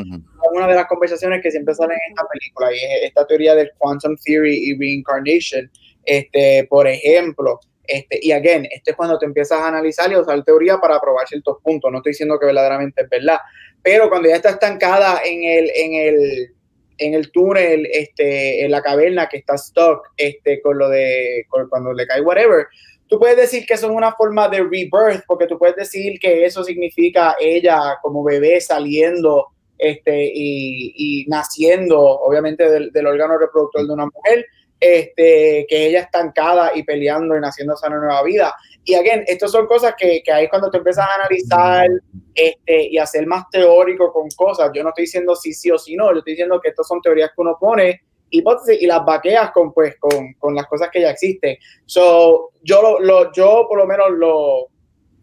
[0.52, 3.70] Una de las conversaciones que siempre salen en esta película y es esta teoría del
[3.76, 5.70] quantum theory y reincarnation,
[6.04, 7.60] este, por ejemplo.
[7.84, 11.00] Este, y again, este es cuando te empiezas a analizar y a usar teoría para
[11.00, 11.90] probar ciertos puntos.
[11.90, 13.38] No estoy diciendo que verdaderamente es verdad,
[13.82, 16.54] pero cuando ya está estancada en el, en el,
[16.98, 21.92] en el túnel, este, en la caverna que está stuck, este, con lo de cuando
[21.92, 22.66] le cae whatever,
[23.08, 26.62] tú puedes decir que es una forma de rebirth, porque tú puedes decir que eso
[26.62, 29.46] significa ella como bebé saliendo
[29.78, 34.44] este, y, naciendo, obviamente, del, del, órgano reproductor de una mujer,
[34.80, 38.54] este, que ella estancada y peleando y naciendo esa nueva vida.
[38.84, 41.88] Y again, estas son cosas que, que ahí es cuando te empiezas a analizar
[42.34, 44.70] este, y a ser más teórico con cosas.
[44.74, 47.00] Yo no estoy diciendo sí, sí o sí no, yo estoy diciendo que estas son
[47.00, 51.00] teorías que uno pone hipótesis y las vaqueas con, pues, con, con las cosas que
[51.00, 51.56] ya existen.
[51.86, 54.68] So, yo, lo, lo, yo por lo menos lo,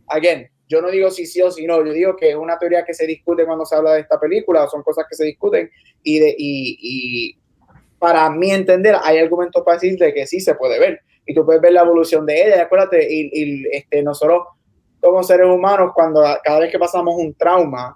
[0.07, 2.83] again, yo no digo sí, sí o sí no, yo digo que es una teoría
[2.83, 5.69] que se discute cuando se habla de esta película, son cosas que se discuten
[6.01, 7.37] y, de, y, y
[7.99, 10.99] para mí entender, hay argumentos para decir de que sí se puede ver.
[11.25, 14.43] Y tú puedes ver la evolución de ella, acuérdate, y, y este, nosotros
[15.01, 17.95] como seres humanos, cuando cada vez que pasamos un trauma,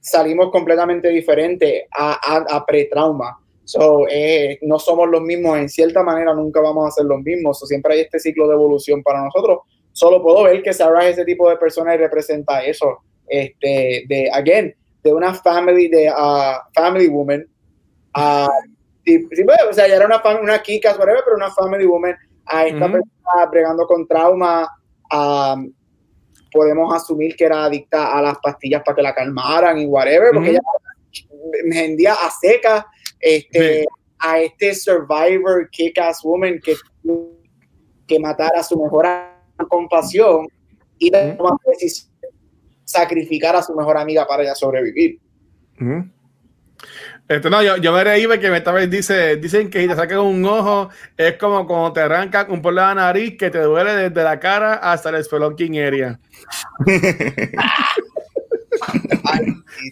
[0.00, 3.38] salimos completamente diferentes a, a, a pre-trauma.
[3.64, 7.58] So, eh, no somos los mismos, en cierta manera nunca vamos a ser los mismos.
[7.58, 9.60] So, siempre hay este ciclo de evolución para nosotros.
[9.92, 12.98] Solo puedo ver que Sarah es ese tipo de persona y representa eso.
[13.28, 14.74] Este, de, again,
[15.04, 17.46] de una family, de uh, family woman,
[18.16, 18.48] uh,
[19.04, 19.26] sí,
[19.68, 23.46] o sea, ya era una, una kikas, whatever, pero una family woman, a esta persona
[23.50, 24.68] bregando con trauma,
[25.12, 25.72] um,
[26.52, 30.50] podemos asumir que era adicta a las pastillas para que la calmaran y whatever, porque
[30.50, 30.60] ella
[31.64, 32.86] me vendía a seca
[33.20, 33.84] este,
[34.18, 36.74] a este survivor kick-ass woman que,
[38.06, 39.06] que matara a su mejor
[39.68, 40.48] compasión
[40.98, 41.10] y
[42.84, 45.20] sacrificar a su mejor amiga para ella sobrevivir.
[47.30, 50.18] Esto no, yo, yo me reí porque esta vez dice, dicen que si te sacan
[50.18, 54.24] un ojo es como cuando te arrancan un por la nariz que te duele desde
[54.24, 56.18] la cara hasta el spelunking area.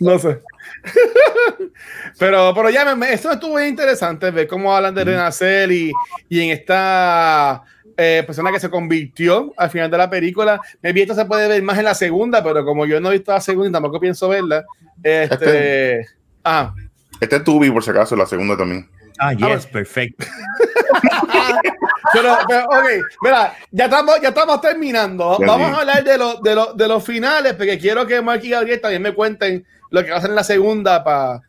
[0.00, 0.40] no sé.
[2.18, 5.92] pero, pero ya me, esto estuvo interesante ver cómo hablan de renacer y,
[6.28, 7.62] y en esta
[7.96, 10.60] eh, persona que se convirtió al final de la película.
[10.82, 13.18] Me vi esto se puede ver más en la segunda, pero como yo no he
[13.18, 14.64] visto la segunda y tampoco pienso verla,
[15.04, 16.04] este.
[16.42, 16.74] Ah,
[17.20, 18.88] Este es Tubi, por si acaso, la segunda también.
[19.18, 20.24] Ah, Ah, yes, perfecto.
[22.12, 22.84] pero, pero, ok,
[23.22, 25.38] mira, ya estamos, ya estamos terminando.
[25.40, 28.40] Ya Vamos a hablar de, los de, los de los finales, porque quiero que Mark
[28.44, 31.42] y Gabriel también me cuenten lo que va a hacer en la segunda para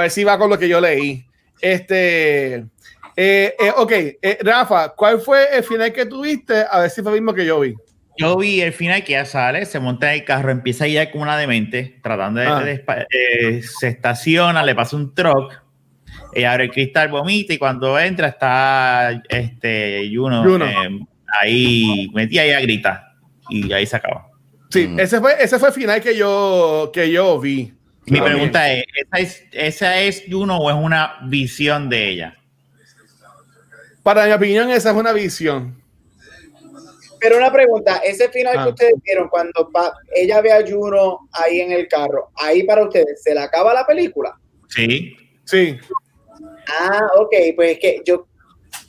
[0.00, 1.24] ver si va con lo que yo leí.
[1.60, 6.64] Este, eh, eh, ok, eh, Rafa, ¿cuál fue el final que tuviste?
[6.70, 7.74] A ver si fue el mismo que yo vi.
[8.18, 11.10] Yo vi el final que ya sale, se monta en el carro, empieza a ir
[11.10, 12.60] como una demente, tratando de, Ah.
[12.60, 15.54] de- eh, se estaciona, le pasa un truck,
[16.34, 20.66] ella abre el cristal, vomita y cuando entra está este Juno, Juno.
[20.66, 21.00] eh,
[21.40, 23.14] ahí metía y grita
[23.48, 24.26] y ahí se acaba.
[24.70, 25.00] Sí, Mm.
[25.00, 27.72] ese fue ese fue el final que yo que yo vi.
[28.06, 32.36] Mi Ah, pregunta es, ¿esa es, ¿esa es Juno o es una visión de ella?
[34.02, 35.80] Para mi opinión, esa es una visión.
[37.20, 38.64] Pero una pregunta, ese final Ah.
[38.64, 42.82] que ustedes vieron cuando pa- ella ve a Juno ahí en el carro, ahí para
[42.84, 44.34] ustedes, ¿se le acaba la película?
[44.68, 45.76] Sí, Sí.
[46.68, 48.26] Ah, ok, pues es que yo...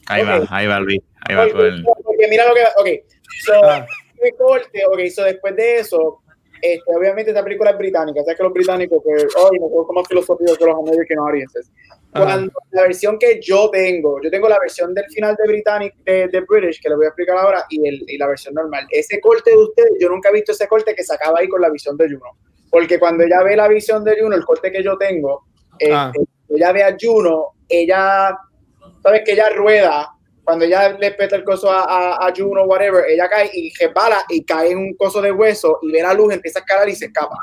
[0.08, 2.62] ahí va, ahí va Luis, ahí va con el- porque mira lo que...
[2.78, 3.06] Ok,
[3.46, 3.86] so, Ah.
[4.24, 6.22] mi corte, ok, so después de eso,
[6.62, 10.58] este, obviamente esta película es británica, sabes que los británicos, pues, hoy nosotros somos filosóficos
[10.58, 11.72] que los American audiences.
[12.14, 16.28] Cuando la versión que yo tengo, yo tengo la versión del final de Britannic, de,
[16.28, 18.86] de British, que le voy a explicar ahora, y, el, y la versión normal.
[18.90, 21.62] Ese corte de ustedes, yo nunca he visto ese corte que se acaba ahí con
[21.62, 22.38] la visión de Juno.
[22.70, 25.46] Porque cuando ella ve la visión de Juno, el corte que yo tengo,
[25.80, 26.12] este, Ah.
[26.50, 28.38] ella ve a Juno, ella,
[29.02, 30.10] sabes que ella rueda,
[30.44, 34.26] cuando ella le peta el coso a, a, a Juno, whatever, ella cae y resbala
[34.28, 36.96] y cae en un coso de hueso y ve la luz, empieza a escalar y
[36.96, 37.38] se escapa.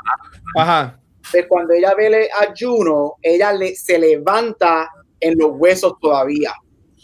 [0.57, 0.99] Ajá.
[1.25, 4.89] Entonces, cuando ella ve a Juno, ella le, se levanta
[5.19, 6.53] en los huesos todavía.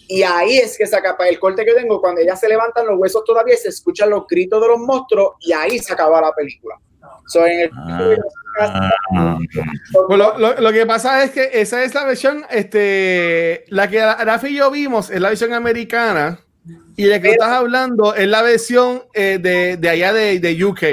[0.07, 1.99] Y ahí es que se acaba el corte que tengo.
[1.99, 5.34] Cuando ella se levanta en los huesos todavía, se escuchan los gritos de los monstruos
[5.41, 6.76] y ahí se acaba la película.
[7.28, 7.72] So, en el-
[8.57, 8.89] Ah.
[10.07, 13.99] Pues lo, lo- lo que pasa es que esa es la versión, este, la que
[14.01, 16.39] Rafi y yo vimos es la versión americana
[16.95, 20.63] y la que tú estás hablando es la versión eh, de, de allá de, de
[20.66, 20.84] UK.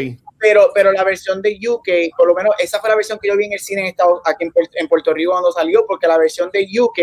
[0.43, 3.36] Pero, pero la versión de UK, por lo menos esa fue la versión que yo
[3.36, 6.18] vi en el cine en Estados, aquí en, en Puerto Rico cuando salió, porque la
[6.18, 6.99] versión de UK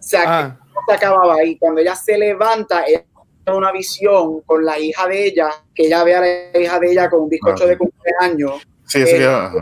[0.00, 0.58] se, Ah,
[0.88, 1.56] se acababa ahí.
[1.58, 3.04] Cuando ella se levanta, ella
[3.44, 6.90] tiene una visión con la hija de ella, que ella ve a la hija de
[6.90, 7.66] ella con un bizcocho Ah.
[7.68, 9.52] de cumpleaños Sí, eso Eh, ya.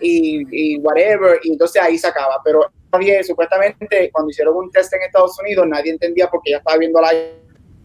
[0.00, 2.40] y, y whatever, y entonces ahí se acaba.
[2.44, 2.60] Pero
[2.92, 6.98] nadie, supuestamente, cuando hicieron un test en Estados Unidos, nadie entendía porque ella estaba viendo
[6.98, 7.12] a la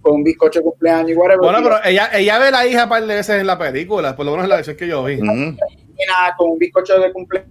[0.06, 1.40] con un bizcocho de cumpleaños y whatever.
[1.40, 4.16] bueno, pero ella, ella ve a la hija un par de veces en la película,
[4.16, 5.16] por lo menos en la versión que yo vi.
[5.20, 5.58] Nena
[6.38, 7.50] con un bizcocho de cumpleaños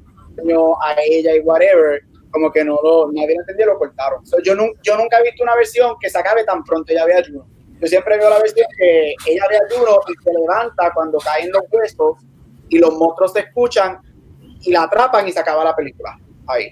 [0.81, 2.01] a ella y whatever,
[2.31, 4.25] como que no lo, nadie lo entendía, lo cortaron.
[4.25, 7.05] So, yo, nun- yo nunca he visto una versión que se acabe tan pronto ella
[7.07, 7.45] ve a Juno.
[7.81, 11.51] Yo siempre veo la versión que ella ve a Juno y se levanta cuando caen
[11.51, 12.19] los huesos
[12.69, 13.99] y los monstruos se escuchan
[14.61, 16.17] y la atrapan y se acaba la película.
[16.47, 16.71] Ahí.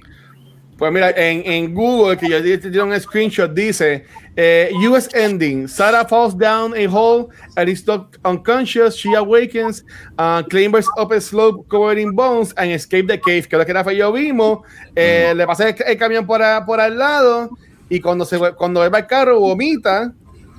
[0.82, 4.04] Pues mira, en, en Google, que yo di un screenshot, dice
[4.34, 5.68] eh, US ending.
[5.68, 8.96] Sarah falls down a hole and is knocked unconscious.
[8.96, 9.84] She awakens,
[10.18, 13.46] uh, clambers up a slope covered in bones and escape the cave.
[13.52, 14.62] Lo que Rafa y yo vimos.
[14.96, 17.50] Eh, Le pasa el, el camión por, a- por al lado
[17.88, 20.12] y cuando se cuando va al carro vomita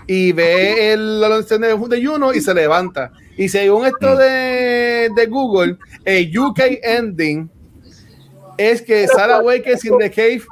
[0.07, 1.57] y ve el la de,
[1.89, 3.11] de Juno y se levanta.
[3.35, 7.49] Y según esto de, de Google, el UK ending
[8.57, 10.43] es que Sarah Wakens in the cave.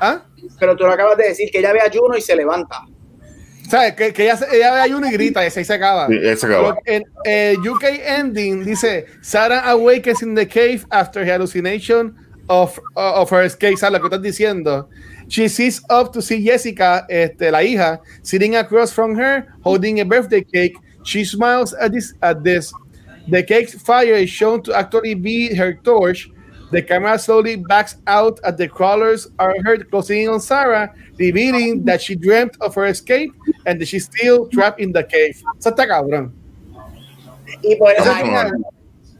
[0.00, 0.24] ¿Ah?
[0.58, 2.84] Pero tú lo acabas de decir, que ella ve a Juno y se levanta.
[3.70, 3.94] ¿Sabes?
[3.94, 6.08] Que, que ella, se- ella ve a Juno y grita y así se acaba.
[6.08, 6.76] Sí, ese acaba.
[6.84, 12.14] En el UK ending dice Sarah awakens in the cave after hallucination
[12.48, 13.76] of, of her escape.
[13.76, 14.88] ¿Sabes lo que estás diciendo?
[15.28, 20.04] She sees up to see Jessica, este, la hija, sitting across from her, holding a
[20.04, 20.74] birthday cake.
[21.04, 22.14] She smiles at this.
[22.20, 22.72] At this.
[23.28, 26.28] The cake's fire is shown to actually be her torch.
[26.72, 31.84] The camera slowly backs out as the crawlers are heard closing in on Sarah, revealing
[31.84, 33.30] that she dreamt of her escape
[33.66, 35.36] and that she's still trapped in the cave.
[35.58, 36.32] Eso está cabrón.
[37.62, 38.52] Y por eso, Ese ahí, final.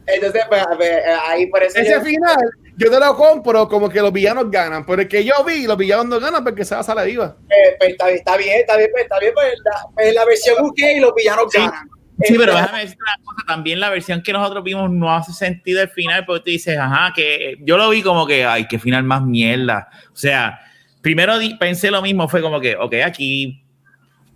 [0.07, 2.37] entonces, pues, a ver, ahí por eso Ese yo- final,
[2.77, 5.77] yo te lo compro como que los villanos ganan, pero el que yo vi, los
[5.77, 7.37] villanos no ganan porque se va a salir viva.
[7.49, 10.25] Eh, pues, está, bien, está bien, está bien, pues, está bien, pues, la, pues, la
[10.25, 11.59] versión UK y los villanos Sí.
[11.59, 11.87] ganan.
[12.21, 15.33] Sí, pero Este, déjame decir una cosa, también la versión que nosotros vimos no hace
[15.33, 18.77] sentido al final, porque tú dices, ajá, que yo lo vi como que, ay, qué
[18.77, 19.89] final más mierda.
[20.11, 20.59] O sea,
[21.01, 23.63] primero pensé lo mismo, fue como que, ok, aquí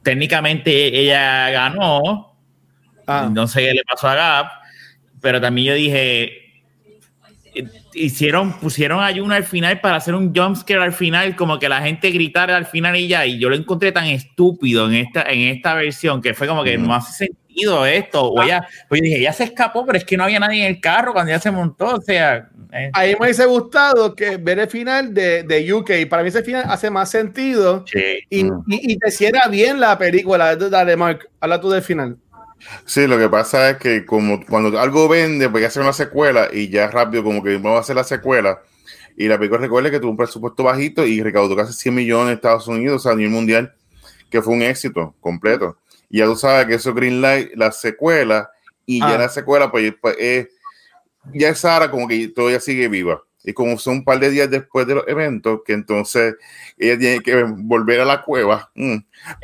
[0.02, 2.36] técnicamente ella ganó,
[3.08, 3.30] Ah.
[3.32, 4.48] no sé qué le pasó a Gap,
[5.22, 6.32] pero también yo dije,
[7.94, 11.82] hicieron, pusieron a Yuna al final para hacer un jumpscare al final, como que la
[11.82, 15.56] gente gritara al final y ya, y yo lo encontré tan estúpido en esta, en
[15.56, 17.47] esta versión que fue como que no hace sentido
[17.86, 20.66] esto, o ella, pues yo dije, ya se escapó, pero es que no había nadie
[20.66, 22.90] en el carro cuando ya se montó, o sea, eh.
[22.94, 25.92] Ahí me hubiese gustado que ver el final de, de UK.
[26.10, 28.20] Para mí ese final hace más sentido Sí.
[28.30, 28.64] y, Mm.
[28.68, 30.54] y, y te cierra bien la película.
[30.56, 32.18] Dale, Mark, habla tú del final.
[32.86, 36.50] Sí, lo que pasa es que como cuando algo vende, pues ya hacer una secuela
[36.52, 38.60] y ya rápido como que vamos a hacer la secuela.
[39.16, 42.34] Y la película recuerda que tuvo un presupuesto bajito y recaudó casi 100 millones en
[42.36, 43.74] Estados Unidos a nivel mundial,
[44.30, 45.78] que fue un éxito completo.
[46.10, 48.50] Y ya tú sabes que eso Greenlight, la secuela,
[48.86, 49.12] y Ah.
[49.12, 50.48] ya la secuela, pues, pues, es,
[51.34, 53.22] ya es Sara como que todavía sigue viva.
[53.44, 56.36] Y como son un par de días después de los eventos, que entonces
[56.78, 58.72] ella tiene que volver a la cueva.
[58.76, 58.98] mm,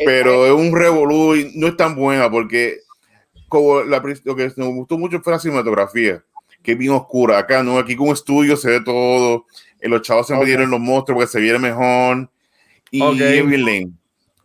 [0.06, 2.80] pero es un revolú y no es tan buena porque
[3.48, 6.24] como la, lo que nos gustó mucho fue la cinematografía,
[6.62, 7.38] que es bien oscura.
[7.38, 9.46] Acá no, aquí con un estudio se ve todo.
[9.80, 10.40] En los chavos se Ok.
[10.40, 12.30] metieron los monstruos porque se viene mejor.
[12.92, 13.16] Y Ok.
[13.20, 13.98] es bien.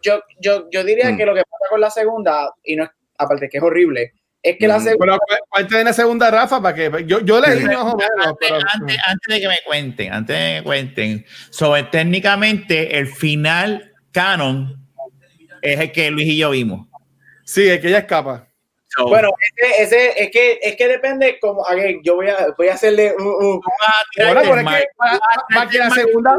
[0.08, 1.16] Yo, yo, yo diría Mm.
[1.16, 4.56] que lo que pasa con la segunda, y no es, aparte que es horrible, es
[4.56, 4.82] que la Mm.
[4.84, 5.18] segunda.
[5.18, 8.26] Pero cuéntame en la segunda, Rafa, para que yo, yo leí más o menos.
[8.26, 12.98] Antes, Pero, antes- antes de que me cuenten, antes de que me cuenten, sobre técnicamente
[12.98, 14.74] el final canon
[15.62, 16.86] es el que Luis y yo vimos.
[17.44, 18.47] sí, es que ella escapa.
[18.98, 22.68] So, Bueno, ese, ese, es, que, es que depende, como, again, yo voy a, voy
[22.68, 26.36] a hacerle un, Bueno, pero es que la segunda.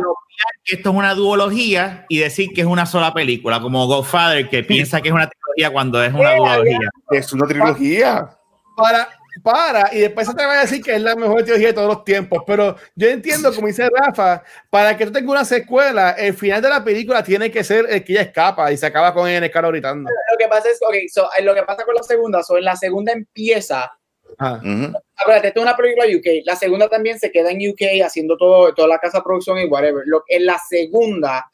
[0.66, 4.64] que esto es una duología y decir que es una sola película, como Godfather, que
[4.64, 6.80] piensa que es una trilogía cuando es una Eh, duología.
[7.12, 8.30] Es una trilogía.
[8.76, 9.10] para,
[9.42, 11.88] para, y después se te va a decir que es la mejor teología de todos
[11.88, 12.44] los tiempos.
[12.46, 16.70] Pero yo entiendo, como dice Rafa, para que tú tengas una secuela, el final de
[16.70, 19.70] la película tiene que ser el que ella escapa y se acaba con el carro
[19.70, 20.10] gritando.
[20.32, 22.66] lo que pasa es, ok, so, eh, lo que pasa con la segunda, so, en
[22.66, 23.92] la segunda empieza,
[24.38, 24.60] Ah.
[24.64, 24.94] Ujú.
[25.18, 28.74] acuérdate, esto es una película UK, la segunda también se queda en UK haciendo todo,
[28.76, 30.04] toda la casa de producción y whatever.
[30.06, 31.50] Lo, en la segunda,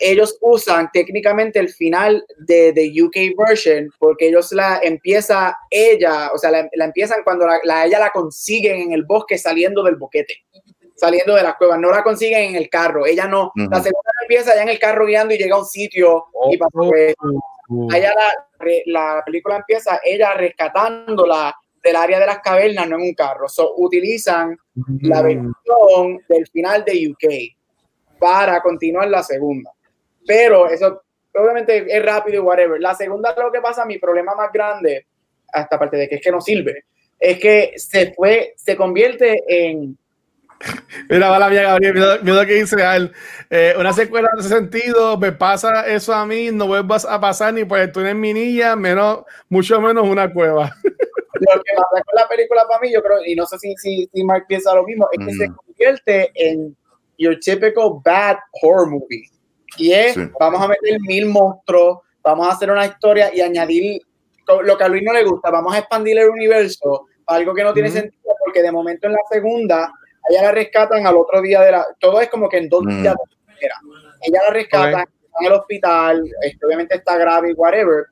[0.00, 6.38] ellos usan técnicamente el final de, de UK version porque ellos la empieza ella, o
[6.38, 9.96] sea, la, la empiezan cuando la, la- ella la consiguen en el bosque saliendo del
[9.96, 10.34] boquete,
[10.94, 14.54] saliendo de las cuevas, no la consiguen en el carro, ella no, la segunda empieza
[14.54, 17.24] ya en el carro guiando y llega a un sitio y pasa esto.
[17.90, 23.02] Allá la, re- la película empieza ella rescatándola del área de las cavernas, no en
[23.02, 23.48] un carro.
[23.48, 24.56] So, utilizan
[25.02, 27.55] la versión del final de UK
[28.18, 29.70] para continuar la segunda.
[30.26, 31.02] Pero eso
[31.34, 32.80] obviamente es rápido y whatever.
[32.80, 35.06] La segunda, lo que pasa, mi problema más grande,
[35.52, 36.84] hasta aparte de que es que no sirve,
[37.18, 39.96] es que se fue, se convierte en
[41.10, 43.12] Mira, va la mía, Gabriel, mira, mira lo que dice Al.
[43.50, 47.54] Eh, una secuela en ese sentido, me pasa eso a mí, no vuelvas a pasar
[47.54, 50.70] ni por tú en mi niña, menos, mucho menos una cueva.
[50.84, 54.08] lo que pasa con la película para mí, yo creo, y no sé si, si,
[54.12, 55.56] si Mark piensa lo mismo, es que se Ujú.
[55.56, 56.76] convierte en
[57.18, 59.24] your typical bad horror movie.
[59.78, 60.20] Y es, Sí.
[60.40, 64.00] vamos a meter mil monstruos, vamos a hacer una historia y añadir
[64.62, 67.74] lo que a Luis no le gusta, vamos a expandir el universo, algo que no
[67.74, 69.92] tiene sentido, porque de momento en la segunda,
[70.30, 72.88] ella la rescatan al otro día de la, todo es como que en dos Mm.
[73.02, 73.74] días de la primera.
[74.22, 75.08] Ella la rescatan, Ok.
[75.24, 78.04] está en el hospital, este, obviamente está grave y whatever,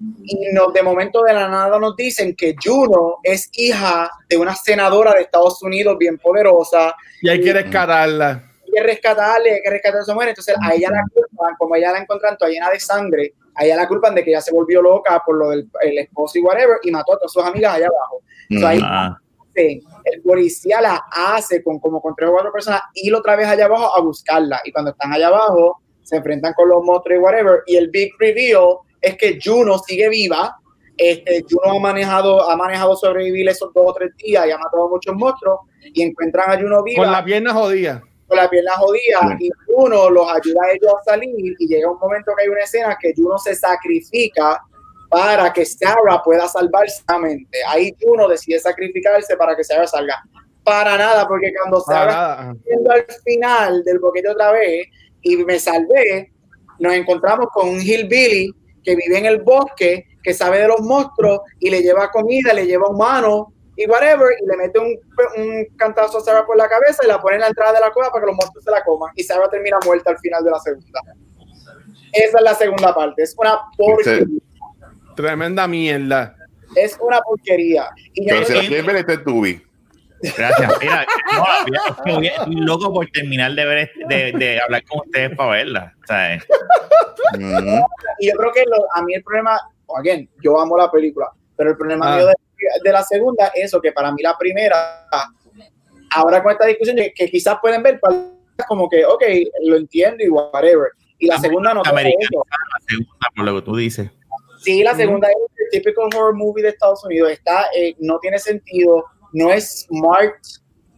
[0.00, 4.54] y nos, de momento de la nada nos dicen que Juno es hija de una
[4.54, 8.50] senadora de Estados Unidos bien poderosa, Y hay que rescatarla.
[8.64, 11.76] hay que rescatarle, hay que rescatar a esa mujer, entonces a ella la culpan, como
[11.76, 14.52] ella la encuentran toda llena de sangre, a ella la culpan de que ella se
[14.52, 17.74] volvió loca por lo del el esposo y whatever, y mató a todas sus amigas
[17.74, 18.22] allá abajo.
[18.60, 19.16] So, ahí Ah,
[19.56, 23.66] el policía la hace con como con tres o cuatro personas ir otra vez allá
[23.66, 24.60] abajo a buscarla.
[24.64, 27.62] Y cuando están allá abajo, se enfrentan con los monstruos y whatever.
[27.66, 30.56] Y el big reveal es que Juno sigue viva.
[30.96, 34.86] Este, Juno ha manejado, ha manejado sobrevivir esos dos o tres días y ha matado
[34.86, 35.60] a muchos monstruos.
[35.82, 38.02] Y encuentran a Juno viva Con la pierna jodida.
[38.26, 39.46] con la pierna jodida Sí.
[39.46, 42.62] y Juno los ayuda a ellos a salir y llega un momento que hay una
[42.62, 44.62] escena que Juno se sacrifica
[45.10, 47.58] para que Sarah pueda salvarse mente.
[47.68, 50.22] Ahí Juno decide sacrificarse para que Sarah salga.
[50.64, 54.86] Para nada, porque cuando Sarah yendo al final del boquete otra vez
[55.22, 56.32] y me salvé,
[56.78, 58.50] nos encontramos con un hillbilly
[58.84, 62.66] que vive en el bosque, que sabe de los monstruos y le lleva comida, le
[62.66, 64.96] lleva humano y whatever, y le mete un,
[65.36, 67.90] un cantazo a Sarah por la cabeza y la pone en la entrada de la
[67.90, 70.50] cueva para que los monstruos se la coman y Sarah termina muerta al final de
[70.50, 71.00] la segunda.
[72.12, 74.40] Esa es la segunda parte, es una porquería.
[75.16, 76.36] Tremenda mierda.
[76.76, 77.88] Es una porquería.
[78.14, 79.62] Y Pero si la quieres ver, este tubi.
[80.36, 80.72] Gracias.
[80.80, 81.06] Mira,
[82.06, 85.50] no, yo estoy loco por terminar de ver este- de, de hablar con ustedes para
[85.50, 85.94] verla.
[86.06, 86.44] ¿sabes?
[87.34, 87.84] Ujú.
[88.20, 89.58] y yo creo que lo- a mí el problema,
[89.98, 92.16] again, yo amo la película, pero el problema Ah.
[92.16, 92.34] mío de,
[92.84, 95.06] de la segunda es eso, que para mí la primera,
[96.14, 97.98] ahora con esta discusión, que, que quizás pueden ver
[98.68, 99.22] como que, ok,
[99.64, 100.90] lo entiendo y whatever.
[101.18, 104.10] Y la segunda no Americana, la segunda, por lo que tú dices.
[104.62, 107.30] Sí, la segunda es el típico horror movie de Estados Unidos.
[107.30, 109.04] Está, eh, no tiene sentido,
[109.34, 110.34] no es smart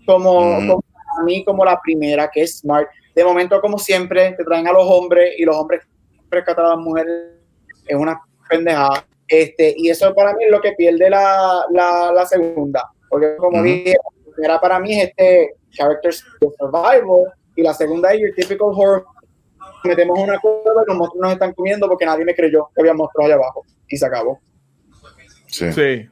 [0.06, 0.68] como, Mm.
[0.68, 0.84] como
[1.18, 2.88] a mí como la primera, que es smart.
[3.14, 5.82] De momento, como siempre, te traen a los hombres y los hombres
[6.30, 7.32] rescatan a las mujeres.
[7.86, 9.04] Es una pendejada.
[9.28, 12.88] Este, y eso para mí es lo que pierde la, la, la segunda.
[13.08, 13.64] Porque como Ujú.
[13.64, 13.94] dije,
[14.26, 19.04] la primera para mí es este character survival y la segunda es your typical horror.
[19.84, 22.92] Metemos una cueva y los monstruos nos están comiendo porque nadie me creyó que había
[22.94, 23.64] monstruos allá abajo.
[23.88, 24.38] Y se acabó.
[25.46, 25.72] Sí.
[25.72, 26.08] Sí.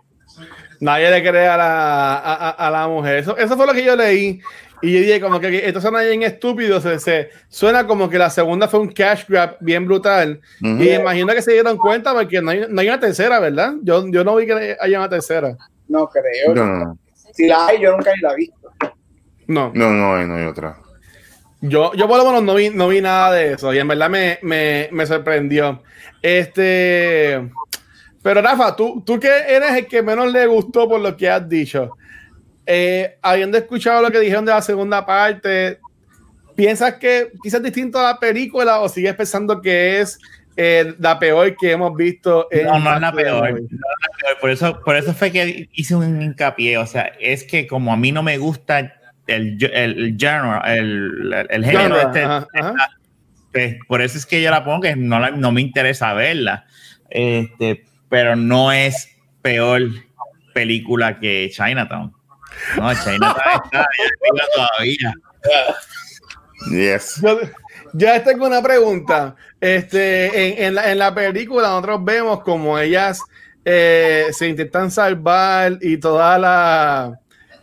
[0.80, 3.16] Nadie le cree a la, a, a- a la mujer.
[3.16, 4.40] Eso, eso fue lo que yo leí.
[4.82, 6.80] Y yo dije, como que esto suena bien estúpido.
[6.80, 10.40] Se, se- suena como que la segunda fue un cash grab bien brutal.
[10.62, 10.82] Ujú.
[10.82, 13.74] Y imagino que se dieron cuenta porque no hay, no hay una tercera, ¿verdad?
[13.82, 15.56] Yo, yo no vi que haya una tercera.
[15.88, 16.54] No creo.
[16.54, 16.98] No, no,
[17.32, 18.72] Si la hay, yo nunca la he visto.
[19.46, 19.70] No.
[19.74, 20.76] no, no hay, no hay otra.
[21.62, 23.72] Yo, yo por lo menos no vi, no vi nada de eso.
[23.72, 25.82] Y en verdad me, me, me sorprendió.
[26.20, 27.48] Este.
[28.24, 31.48] Pero Rafa, tú, tú que eres el que menos le gustó por lo que has
[31.48, 31.90] dicho.
[32.66, 35.78] eh, habiendo escuchado lo que dijeron de la segunda parte,
[36.56, 40.18] ¿piensas que quizás es distinto a la película o sigues pensando que es
[40.56, 42.48] eh, la peor que hemos visto?
[42.64, 43.50] No, no es la peor.
[43.50, 44.40] No es la peor.
[44.40, 46.78] Por eso, por eso fue que hice un hincapié.
[46.78, 48.92] O sea, es que como a mí no me gusta el,
[49.26, 52.74] el, el genre, el, el, género este, ajá, ajá.
[53.52, 56.64] pues, por eso es que yo la pongo, que no, la- no me interesa verla.
[57.10, 57.84] Este,
[58.14, 59.08] pero no es
[59.42, 59.82] peor
[60.52, 62.14] película que Chinatown.
[62.76, 63.34] No, Chinatown
[63.72, 63.86] está
[64.54, 65.14] todavía.
[66.70, 67.20] Yes.
[67.20, 67.40] Yo,
[67.92, 69.34] yo tengo una pregunta.
[69.60, 73.20] Este, en, en la, en la película nosotros vemos como ellas
[73.64, 77.18] eh, se intentan salvar y toda la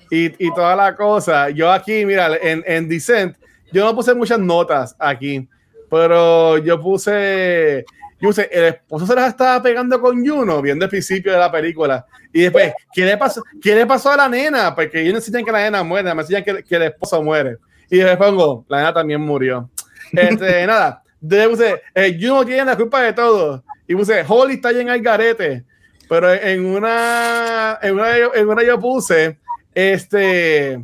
[0.10, 1.50] y, y toda la cosa.
[1.50, 3.38] Yo aquí, mira, en, en Descent,
[3.72, 5.48] yo no puse muchas notas aquí,
[5.90, 7.86] pero yo puse,
[8.22, 11.52] yo puse, el esposo se las estaba pegando con Juno, viendo el principio de la
[11.52, 12.06] película.
[12.32, 14.76] Y después, ¿qué le pasó, ¿qué le pasó a la nena?
[14.76, 17.58] Porque ellos necesitan que la nena muera, me decían que, que el esposo muere.
[17.90, 19.70] Y después pongo, la nena también murió.
[20.12, 23.64] Este, nada, de puse, eh, Juno tiene la culpa de todo.
[23.88, 25.66] Y puse, Holly está en el garete.
[26.08, 29.40] Pero en una, en una, en una yo puse,
[29.74, 30.84] este,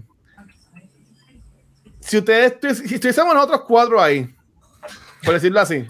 [1.99, 4.33] si ustedes, si estuviésemos nosotros cuatro ahí,
[5.23, 5.85] por decirlo así,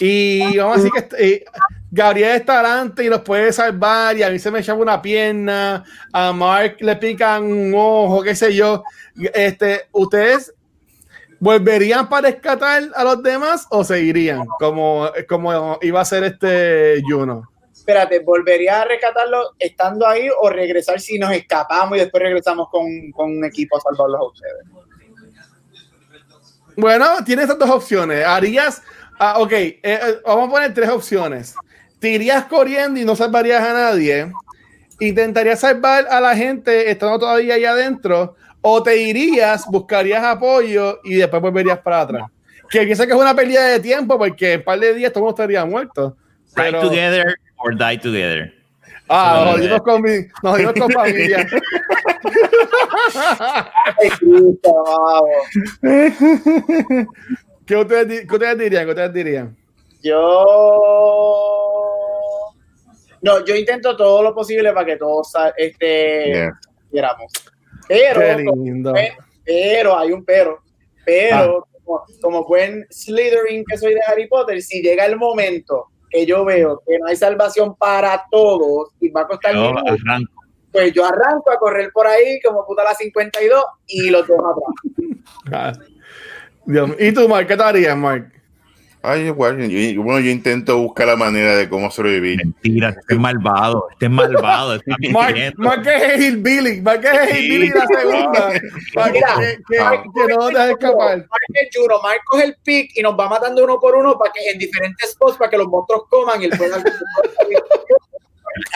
[0.00, 1.44] y vamos a decir que eh,
[1.90, 5.84] Gabriel está adelante y nos puede salvar, y a mí se me echaba una pierna,
[6.12, 8.82] a Mark le pican un ojo, qué sé yo,
[9.32, 10.52] este, ¿ustedes
[11.38, 17.50] volverían para rescatar a los demás o seguirían como, como iba a ser este Juno?
[17.72, 22.86] Espérate, ¿volvería a rescatarlo estando ahí o regresar si nos escapamos y después regresamos con,
[23.12, 24.64] con un equipo a salvarlos a ustedes?
[26.76, 28.24] Bueno, tienes estas dos opciones.
[28.24, 28.82] Harías,
[29.18, 31.54] ah, ok, eh, eh, vamos a poner tres opciones.
[31.98, 34.30] Te irías corriendo y no salvarías a nadie.
[35.00, 38.36] Intentarías salvar a la gente estando todavía ahí adentro.
[38.60, 42.24] O te irías, buscarías apoyo y después volverías para atrás.
[42.70, 45.20] Que piensa que es una pérdida de tiempo porque en un par de días todo
[45.20, 46.16] el mundo estaría muerto.
[46.56, 48.52] Die Pero- together or die together.
[49.08, 51.46] Ah, nos jodimos con, mi- nos jodimos con familia.
[57.66, 58.84] ¿Qué ustedes, qué ustedes dirían?
[58.84, 59.56] ¿Qué ustedes dirían?
[60.02, 60.44] Yo.
[63.22, 66.58] No, yo intento todo lo posible para que todos este, Yeah.
[66.90, 67.32] quieramos.
[67.88, 68.92] Pero, Qué lindo.
[69.44, 70.58] pero, hay un pero.
[71.06, 76.24] Pero, como, como buen Slytherin que soy de Harry Potter, si llega el momento que
[76.26, 80.32] yo veo que no hay salvación para todos y va a costar Yo mucho, arranco.
[80.72, 84.54] pues yo arranco a correr por ahí como puta la 52 y los dejo
[85.46, 85.78] atrás.
[86.66, 86.90] Dios.
[86.98, 87.46] ¿Y tú, Mark?
[87.46, 88.30] ¿Qué te harías, Mark?
[89.06, 92.38] Ay, igual, yo- bueno, yo intento buscar la manera de cómo sobrevivir.
[92.38, 94.80] Mentira, este es malvado, este es malvado.
[95.12, 95.62] Mark, mintiendo.
[95.62, 98.52] Mark es Hillbilly, Mark es Hillbilly la segunda.
[98.94, 101.18] Para que, Mira, que, que- que no dejes escapar.
[101.18, 104.58] Mark Mark coge el pick y nos va matando uno por uno para que en
[104.58, 106.78] diferentes spots para que los monstruos coman y él pueda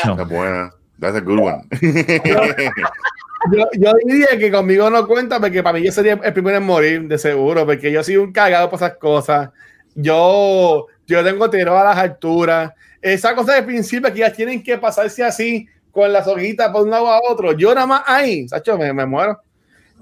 [0.05, 0.13] No.
[0.13, 0.71] Está buena.
[1.01, 1.63] That's a good one.
[3.53, 6.65] Yo, yo diría que conmigo no cuenta porque para mí yo sería el primero en
[6.65, 9.51] morir, de seguro, porque yo soy un cagado por esas cosas.
[9.95, 12.73] Yo, yo tengo tiro a las alturas.
[13.01, 16.91] Esa cosa de principio que ya tienen que pasarse así con las hojitas por un
[16.91, 17.53] lado a otro.
[17.53, 19.41] Yo nada más ahí, Sacho, me, me muero.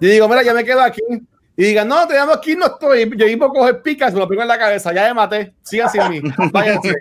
[0.00, 1.00] Y digo, mira, ya me quedo aquí.
[1.56, 3.10] Y digan, no, tenemos aquí, no estoy.
[3.16, 5.54] Yo iba a coger picas, me lo pongo en la cabeza, ya me maté.
[5.62, 6.20] Sigan sin mí.
[6.52, 6.94] Váyanse.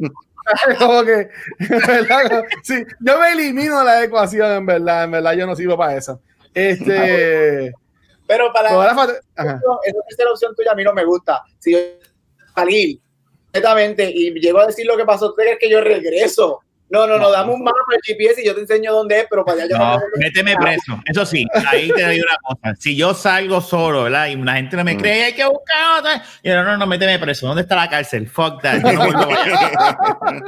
[0.79, 1.29] Como que,
[1.59, 5.97] verdad, sí, yo me elimino la ecuación, en verdad, en verdad, yo no sirvo para
[5.97, 6.19] eso.
[6.53, 7.73] Este,
[8.27, 9.07] Pero para esa
[10.07, 11.43] tercera opción tuya a mí no me gusta.
[11.59, 11.79] Si yo
[12.55, 12.99] salir
[13.45, 16.61] completamente y llego a decir lo que pasó, ¿tú crees que yo regreso?
[16.95, 19.43] No, no, no, dame un mapa de GPS y yo te enseño dónde es, pero
[19.43, 20.99] para allá yo No, no, méteme preso.
[21.05, 22.75] Eso sí, ahí te doy una cosa.
[22.79, 24.27] Si yo salgo solo, ¿verdad?
[24.27, 24.97] Y la gente no me Mm.
[24.99, 26.23] cree, hay que buscar otra.
[26.41, 27.47] Y yo, no, no, no, méteme preso.
[27.47, 28.27] ¿Dónde está la cárcel?
[28.29, 28.81] Fuck that.
[28.83, 30.41] Yo no para allá.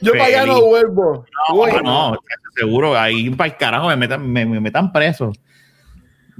[0.00, 1.26] Yo para allá no vuelvo.
[1.50, 2.18] No, Bueno, no,
[2.56, 5.32] seguro, ahí para el carajo me metan, me, me metan preso.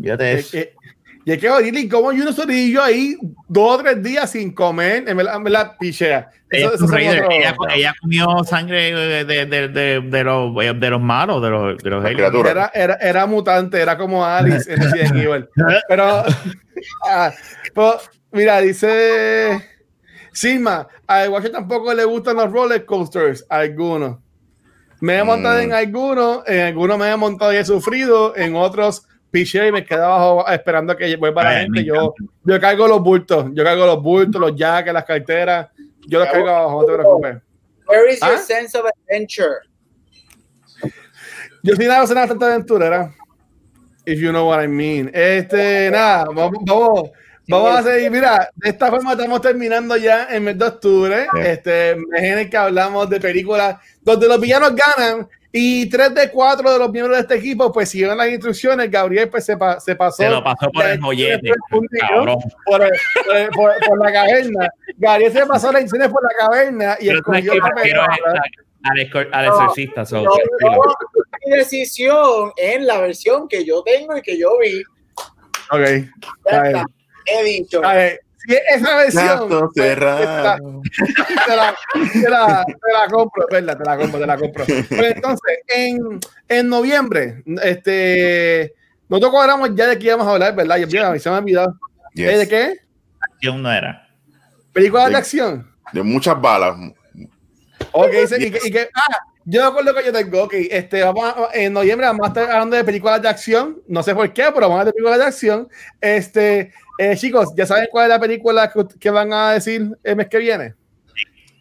[0.01, 0.57] Fíjate eh, eso.
[0.57, 0.75] eh,
[1.27, 3.17] Y es que oírle como yo no soy ahí
[3.49, 6.29] dos o tres días sin comer, en verdad pichea.
[6.51, 7.17] Ella, Eso- es un eso raider.
[7.19, 11.43] son otros- ella, ella comió sangre de, de, de, de, de los, de los malos,
[11.43, 12.05] de los, de los.
[12.05, 15.49] Era, era, era mutante, era como Alice en Resident Evil.
[15.89, 16.25] Pero,
[17.09, 17.33] ah,
[17.75, 17.99] pero,
[18.31, 19.61] mira, dice
[20.33, 24.19] Sigma, a Watcher tampoco le gustan los roller coasters, a algunos.
[25.01, 25.63] Me he montado Mm.
[25.63, 29.85] en algunos, en algunos me he montado y he sufrido, en otros piché y me
[29.85, 31.81] quedé abajo esperando a que vuelva la Ay, gente.
[31.81, 32.15] me Yo,
[32.45, 35.69] yo cargo los bultos, yo cargo los bultos, los jackets, las carteras,
[36.07, 37.43] yo los cargo abajo, no te preocupes.
[37.89, 38.39] Where is your ¿Ah?
[38.39, 39.57] sense of adventure?
[41.65, 43.13] Yo soy una persona bastante aventurera.
[44.07, 45.11] If you know what I mean.
[45.13, 47.11] Este, nada, vamos, vamos,
[47.49, 48.11] vamos a seguir.
[48.13, 51.27] Mira, de esta forma estamos terminando ya el mes de octubre.
[51.43, 56.31] Este, mes en el que hablamos de películas donde los villanos ganan y tres de
[56.33, 58.91] cuatro de los miembros de este equipo, pues siguieron las instrucciones.
[58.91, 60.25] Gabriel, pues se, pa- se pasó.
[60.25, 61.53] Se lo pasó por el joyete,
[62.01, 62.39] cabrón.
[62.67, 62.91] Por, el-
[63.25, 64.69] por, el- por- por la caverna.
[64.97, 67.59] Gabriel se pasó las instrucciones por la caverna y escogió que
[67.91, 68.05] la
[68.83, 70.05] al, al No, exorcista.
[70.05, 70.31] so, yo,
[71.47, 74.83] mi decisión en la versión que yo tengo y que yo vi.
[75.71, 76.11] Ok.
[76.51, 76.85] Ya Está.
[77.27, 77.81] He dicho.
[77.85, 80.83] A ver, si esa versión Gato pues, cerrado.
[81.47, 81.75] te la,
[82.13, 84.65] te la- te la compro, verdad, te la compro, te la compro.
[84.67, 88.75] Pues entonces, en, en noviembre, este,
[89.09, 90.77] nosotros cuadramos ya de qué íbamos a hablar, ¿verdad?
[90.79, 91.79] Yo, mira, se me ha olvidado.
[92.15, 92.29] Yes.
[92.31, 92.75] ¿Eh, ¿De qué?
[93.21, 94.09] Acción no era.
[94.73, 95.71] ¿Películas de De- acción?
[95.93, 96.75] De muchas balas.
[97.93, 101.03] Ok, dice, y que, y que- ah, yo me acuerdo que yo tengo, ok, este,
[101.03, 104.33] vamos a- en noviembre vamos a estar hablando de películas de acción, no sé por
[104.33, 105.69] qué, pero vamos a hablar de películas de acción.
[106.01, 110.17] Este, eh, chicos, ¿ya saben cuál es la película que, que van a decir el
[110.17, 110.75] mes que viene?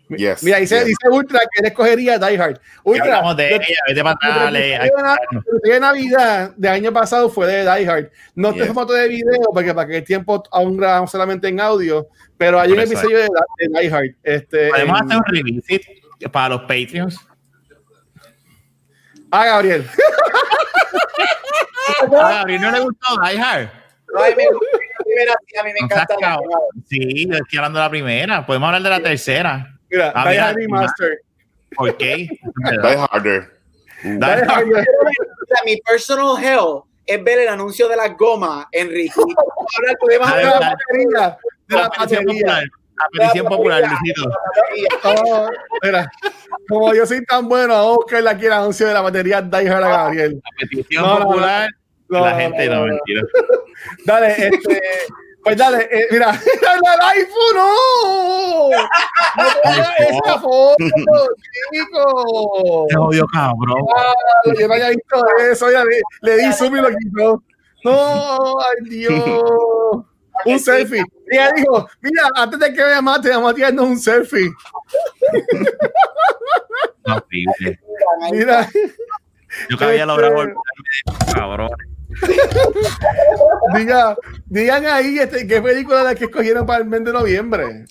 [0.09, 0.43] Yes.
[0.43, 0.85] Mira, dice, yes.
[0.85, 2.59] dice Ultra que él escogería Die Hard.
[2.83, 3.59] Ultra, de
[5.63, 8.09] de Navidad de año pasado fue de Die Hard.
[8.35, 8.61] No Yes.
[8.61, 12.07] tengo foto de video porque para que el tiempo aún grabamos solamente en audio,
[12.37, 13.27] pero hay un episodio de,
[13.59, 14.15] de Die Hard.
[14.21, 15.81] Este, Podemos en- hacer un revisit
[16.31, 17.17] para los Patreons.
[19.35, 19.83] Ah, Gabriel.
[22.01, 23.67] A Gabriel no le gustó Die Hard.
[24.15, 26.15] Ay, me gusta la primera, sí, a mí me No encanta.
[26.21, 26.39] la.
[26.87, 28.45] Sí, yo estoy hablando de la primera.
[28.45, 29.73] Podemos hablar de la tercera.
[29.89, 31.19] Mira, Ah, Die mira, Hard Remaster.
[31.75, 32.15] ¿Por qué?
[32.39, 33.59] Die Harder.
[34.03, 34.49] Die Die Hard.
[34.49, 34.67] Hard.
[34.67, 39.13] O sea, mi personal hell es ver el anuncio de las gomas, Enrique.
[39.17, 42.63] Ahora podemos Dale, De hablar la batería, de la La batería.
[43.11, 44.29] Petición popular, Luisito.
[45.03, 45.49] Oh,
[45.81, 46.11] mira,
[46.67, 49.83] como yo soy tan bueno, a buscarle aquí el anuncio de la batería Die Hard
[49.83, 50.41] a Gabriel.
[50.43, 51.69] La petición No, popular.
[52.09, 53.21] No, la gente no, mentira.
[54.05, 54.81] Dale, este.
[55.43, 58.69] Pues dale, eh, mira, el iPhone, no.
[59.35, 60.77] No esa foto,
[61.73, 62.85] chico.
[62.87, 63.85] Te odio, cabrón.
[63.97, 64.13] Ah,
[64.57, 65.21] yo no había visto
[65.51, 67.43] eso, ya le, le di zoom y lo quitó.
[67.83, 70.05] No, ay Dios.
[70.45, 71.03] Un selfie.
[71.31, 74.49] Y ella dijo, mira, antes de que me mate, vamos a tirarnos un selfie.
[77.05, 77.21] No.
[78.31, 78.67] Mira,
[79.69, 80.53] Yo que había Este- logrado de
[81.05, 81.87] esos cabrones.
[83.75, 84.15] diga,
[84.45, 87.85] digan ahí este, qué película es la que escogieron para el mes de noviembre.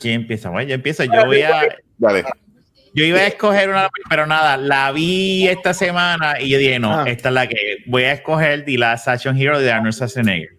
[0.00, 0.50] ¿Quién empieza?
[0.50, 1.04] Bueno, yo empiezo.
[1.04, 1.62] Yo voy a.
[1.98, 2.24] Dale.
[2.94, 7.00] Yo iba a escoger una, pero nada, la vi esta semana y yo dije, no,
[7.00, 7.04] Ah.
[7.06, 10.55] esta es la que voy a escoger The Last Action Hero de Arnold Schwarzenegger.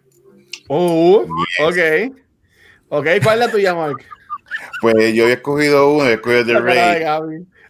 [0.68, 1.26] Oh,
[1.62, 1.78] ok.
[2.90, 3.98] Ok, ¿cuál es la tuya, Mark?
[4.82, 7.22] Pues yo había escogido uno, he escogido The La.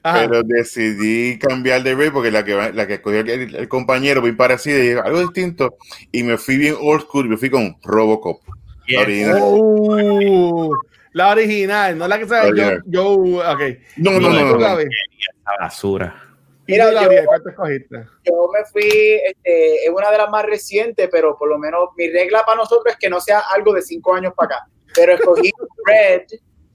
[0.03, 0.19] Ajá.
[0.27, 4.21] pero decidí cambiar de Raid porque la que, va- la que escogió el, el compañero,
[4.21, 5.75] bien parecida, y algo distinto,
[6.11, 8.41] y me fui bien old school, me fui con Robocop.
[8.87, 8.99] Yes.
[9.01, 9.37] Original.
[9.41, 10.71] Oh,
[11.13, 13.61] la original, no la que sabe yo, yo, ok.
[13.97, 14.57] No, no, no, ¿Y no, no.
[14.59, 14.83] Gaby?
[14.83, 16.23] Esa basura.
[16.67, 17.95] ¿Y Mira, yo- Gabriel, ¿cuál te escogiste?
[18.25, 18.89] Yo me fui,
[19.25, 22.93] este, es una de las más recientes, pero por lo menos mi regla para nosotros
[22.93, 24.67] es que no sea algo de cinco años para acá.
[24.93, 25.51] Pero escogí
[25.85, 26.23] Red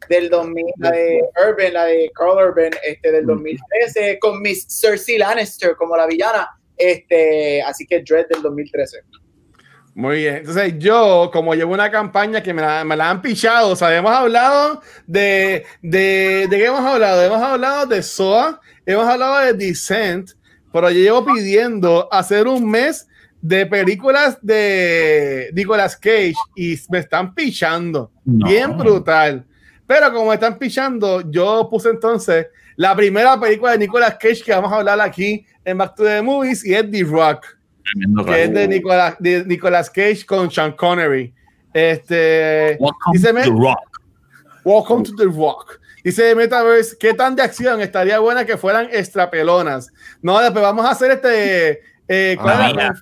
[0.09, 5.19] del 2000, la de Urban, la de Carl Urban, este, del 2013, con Miss Cersei
[5.19, 6.49] Lannister como la villana.
[6.77, 8.99] Este, así que Dread del 2013.
[9.95, 10.37] Muy bien.
[10.37, 13.95] Entonces, yo, como llevo una campaña que me la, me la han pichado, o sea,
[13.95, 16.47] hemos hablado de, de.
[16.49, 17.23] ¿De qué hemos hablado?
[17.23, 20.31] Hemos hablado de SOA, hemos hablado de Descent,
[20.73, 23.07] pero yo llevo pidiendo hacer un mes
[23.41, 28.11] de películas de Nicolas Cage y me están pichando.
[28.25, 28.47] No.
[28.47, 29.45] Bien brutal.
[29.87, 32.47] Pero como me están pichando, yo puse entonces
[32.77, 36.23] la primera película de Nicolas Cage que vamos a hablar aquí en Back to the
[36.23, 37.47] Movies y es The Rock,
[37.85, 41.35] Tremendo que es de Nicolas, de Nicolas Cage con Sean Connery.
[41.75, 44.01] Este, Welcome dice to me- the Rock.
[44.65, 45.81] Welcome to the Rock.
[46.05, 49.89] Dice Metaverse, ¿qué tan de acción estaría buena que fueran extrapelonas?
[50.21, 51.81] No, después vamos a hacer este.
[52.09, 52.93] eh, ¿cuál Ah, ya.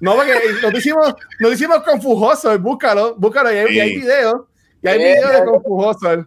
[0.00, 3.96] No, porque nos hicimos, nos hicimos confujosos, búscalo, búscalo, y hay, y hay Sí.
[3.98, 4.42] videos,
[4.80, 5.44] y hay Sí, videos de ya.
[5.44, 6.26] confujosos.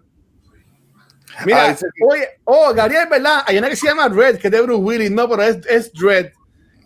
[1.46, 1.78] Mira, Ah,
[2.10, 3.44] oye, oh, Gabriel, ¿verdad?
[3.48, 5.92] Hay una que se llama Dread, que es de Bruce Willis, no, pero es, es
[5.94, 6.28] Dread.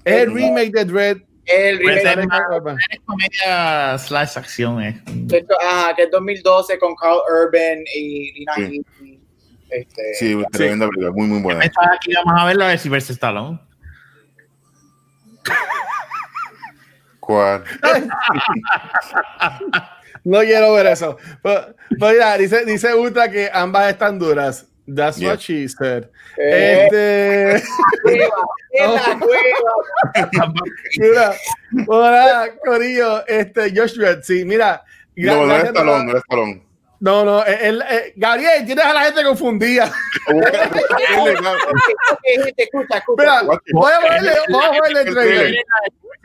[0.04, 1.18] Es el remake de Dread.
[1.48, 2.78] El Pues remake más- Urban.
[2.92, 4.82] es comedia slash acción.
[4.82, 5.02] eh.
[5.08, 8.86] de- ajá, que es 2012 con Carl Urban y Lina Sí.
[9.70, 11.64] Este, Sí, tremenda película, muy, muy buena.
[11.66, 13.60] Esta aquí vamos a verla de Sylvester Stallone.
[17.20, 17.64] ¿Cuál?
[20.24, 21.18] No quiero ver eso.
[21.44, 24.66] Pero, pero mira, dice, dice Ultra que ambas están duras.
[24.88, 25.30] That's Yeah.
[25.32, 26.10] what she said.
[26.38, 27.64] eh, Este,
[28.02, 28.26] cueva,
[28.74, 30.54] en la cueva.
[30.98, 31.34] mira,
[31.88, 34.84] hola, Corillo, este, Josh Dredd, sí, mira.
[35.16, 36.64] No, no es talón, no es talón.
[37.06, 39.94] No, no, el, el- Gabriel, tienes a la gente confundida.
[43.16, 45.56] Mira, voy a verle, vamos a verle el trailer.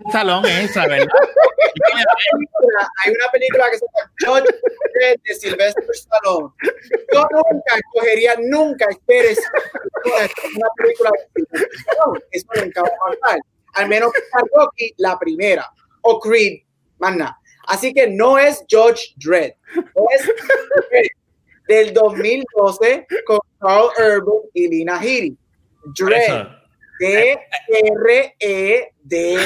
[0.06, 1.06] Stallone esa, ¿verdad?
[3.04, 3.84] hay una película que se
[4.24, 6.48] llama Dredd de Sylvester Stallone.
[7.12, 9.38] Yo nunca escogería, nunca esperes
[10.56, 12.20] una película de Sylvester Stallone.
[12.30, 13.40] Eso nunca va a pasar.
[13.74, 14.20] Al menos que
[14.56, 15.70] Rocky, la primera.
[16.00, 16.62] O Creed,
[16.98, 17.38] más nada.
[17.70, 19.52] Así que no es Judge Dredd.
[20.12, 20.26] Es
[20.90, 21.06] Dredd
[21.68, 25.36] del 2012 con Carl Urban y Lina Headey.
[25.96, 26.46] Dredd.
[28.40, 29.38] D-R-E-D.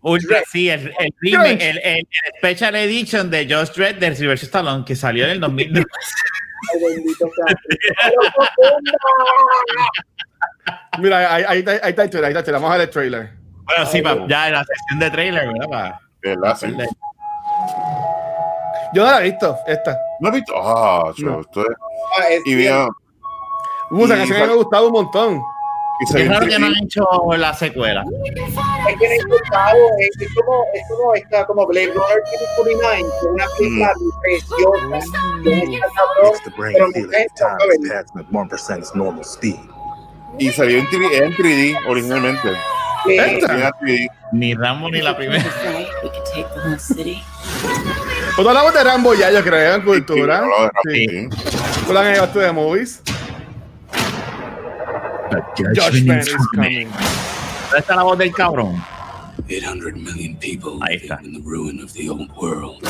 [0.00, 0.44] Ultra, Dredd.
[0.50, 2.06] sí, el, el, remake, el, el- el
[2.38, 5.78] Special Edition de Josh Dredd del Sylvester Stallone que salió en el 2000.
[6.72, 7.28] Ay, bendito.
[10.98, 12.60] Mira, ahí, ahí, está- ahí está el trailer, ahí está el trailer.
[12.62, 13.30] Vamos a ver el trailer.
[13.64, 15.68] Bueno, sí, pa- ya en la sección de trailer, ¿verdad?
[15.70, 16.56] Pa- ¿Verdad?
[16.56, 16.66] Sí.
[18.94, 19.98] Yo no la he visto, esta.
[20.20, 20.52] ¿No has visto?
[20.56, 21.14] Ah, No.
[21.34, 21.76] yo, esto es-
[22.18, 22.88] Ah, es Y bien.
[23.90, 25.42] Uh, esa canción me ha gustado un montón.
[26.00, 26.76] y Es salió en raro que no 3D.
[26.78, 27.04] han hecho
[27.36, 28.04] la secuela.
[28.24, 28.34] Es
[28.98, 32.18] que costado es, es como, es como esta, como Blade Runner
[32.56, 33.92] 2049, que es una película
[34.22, 35.10] preciosa.
[35.44, 37.88] que es esta cabrón, Makes the brain pero feel mujer, at times joven.
[37.88, 39.56] past at 1% its normal speed.
[40.38, 42.48] Y salió en 3D, en 3D originalmente.
[43.08, 43.46] Esta.
[43.46, 44.08] Salió en 3D.
[44.32, 45.44] Ni Rambo ni la primera.
[48.34, 48.36] City.
[48.36, 50.42] Pues hablamos de Rambo ya, yo creo, en cultura.
[50.84, 51.06] Sí, Sí.
[51.06, 51.84] Rambo, sí.
[51.86, 53.00] Tú la has visto de movies.
[55.56, 56.88] Judgment is coming.
[56.88, 58.82] ¿Dónde está la voz del cabrón?
[59.48, 61.18] 800 million people Ahí está.
[61.24, 62.80] in the ruin of the old world.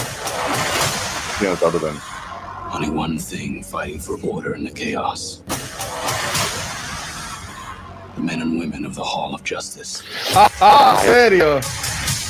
[1.39, 1.95] Sí, no, está brutal.
[2.73, 5.43] Only one thing fighting for order in the chaos.
[8.17, 10.03] The men and women of the Hall of Justice.
[10.35, 11.61] Ah, ah, serio.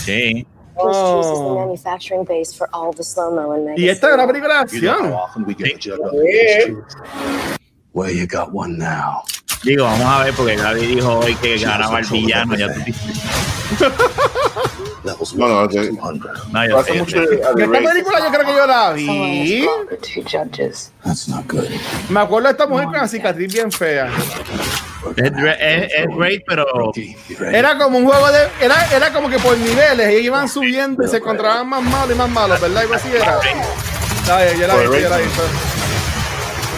[0.05, 0.47] Sí.
[0.77, 1.59] Massachusetts is the Oh.
[1.67, 4.81] manufacturing base for all the slow-mo and mega Y esta es una película de You
[4.83, 5.13] know how acción.
[5.15, 6.75] often we get the jug up Yeah.
[7.93, 9.23] Well, you got one now.
[9.63, 12.55] Digo, vamos a ver, porque Gaby dijo hoy que ganaba el villano.
[12.57, 13.23] Ya tú dices.
[15.05, 16.53] No, no, 1 to de- 200.
[16.53, 17.35] No, yo Hace sé, mucho sé.
[17.35, 19.63] Esta película yo creo que yo la vi.
[19.63, 20.93] slaughtered two judges.
[21.05, 21.69] That's not good.
[22.11, 24.11] Me acuerdo de esta mujer con la cicatriz bien fea.
[25.17, 26.67] Es, Raid, pero?
[27.53, 28.49] Era como un juego de.
[28.61, 32.19] Era, era como que por niveles, ellos iban subiendo y se encontraban más malos y
[32.19, 32.83] más malos, ¿verdad?
[32.83, 33.39] Algo así era.
[34.23, 35.25] Está bien, yo la vi, yo la vi.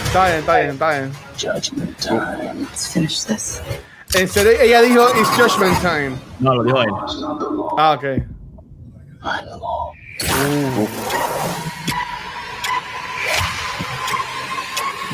[0.06, 1.12] Está bien, está bien, está bien.
[1.38, 2.54] Judgment time.
[2.60, 3.60] Let's finish this.
[4.14, 6.16] En serio, ella dijo, It's Judgment Time.
[6.40, 6.90] no, lo dijo él.
[7.76, 8.04] Ah, ok.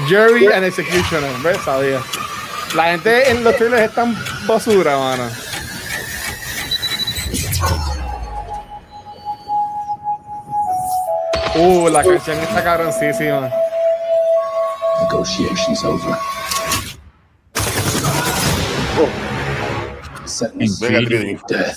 [0.09, 1.59] Jury and Executioner, ¿ves?
[1.65, 2.01] Sabía.
[2.75, 4.17] La gente en los trailers es tan
[4.47, 5.25] basura, mano.
[11.55, 13.51] Uh, la canción está cabroncísima.
[15.03, 16.17] Negotiations over.
[20.25, 21.07] Sentence Venga, Sí.
[21.07, 21.41] 3D.
[21.49, 21.77] death.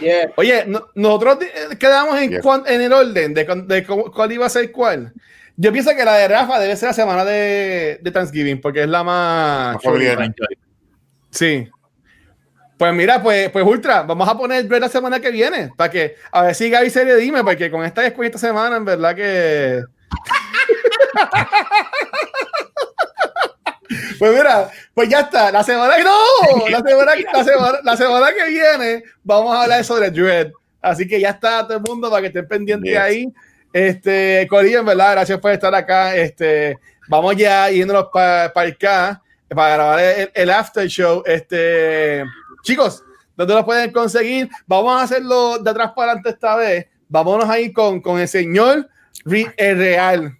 [0.00, 0.30] Yeah.
[0.36, 4.44] Oye, no- nosotros eh, quedamos en, cuan- en el orden de, de cómo- cuál iba
[4.46, 5.12] a ser cuál.
[5.56, 8.88] Yo pienso que la de Rafa debe ser la semana de, de Thanksgiving, porque es
[8.88, 9.76] la más...
[11.30, 11.68] Sí.
[12.76, 16.16] Pues mira, pues, pues Ultra, vamos a poner Dread la semana que viene, para que,
[16.32, 19.82] a ver si Gaby se le dime, porque con esta esta semana, en verdad que...
[24.18, 25.50] Pues mira, pues ya está.
[25.50, 29.84] La semana que no, la semana, la semana, la semana que viene vamos a hablar
[29.84, 30.50] sobre Dread.
[30.80, 33.00] Así que ya está todo el mundo para que estén pendientes Yes.
[33.00, 33.32] ahí.
[33.74, 36.14] Este, Corillo, en verdad, gracias por estar acá.
[36.14, 36.78] Este,
[37.08, 41.24] vamos ya yéndonos para acá para grabar el, after show.
[41.26, 42.22] Este,
[42.62, 43.02] chicos,
[43.36, 44.48] ¿dónde lo pueden conseguir?
[44.68, 46.86] Vamos a hacerlo de atrás para adelante esta vez.
[47.08, 48.88] Vámonos ahí con, con el señor
[49.56, 50.38] el Real,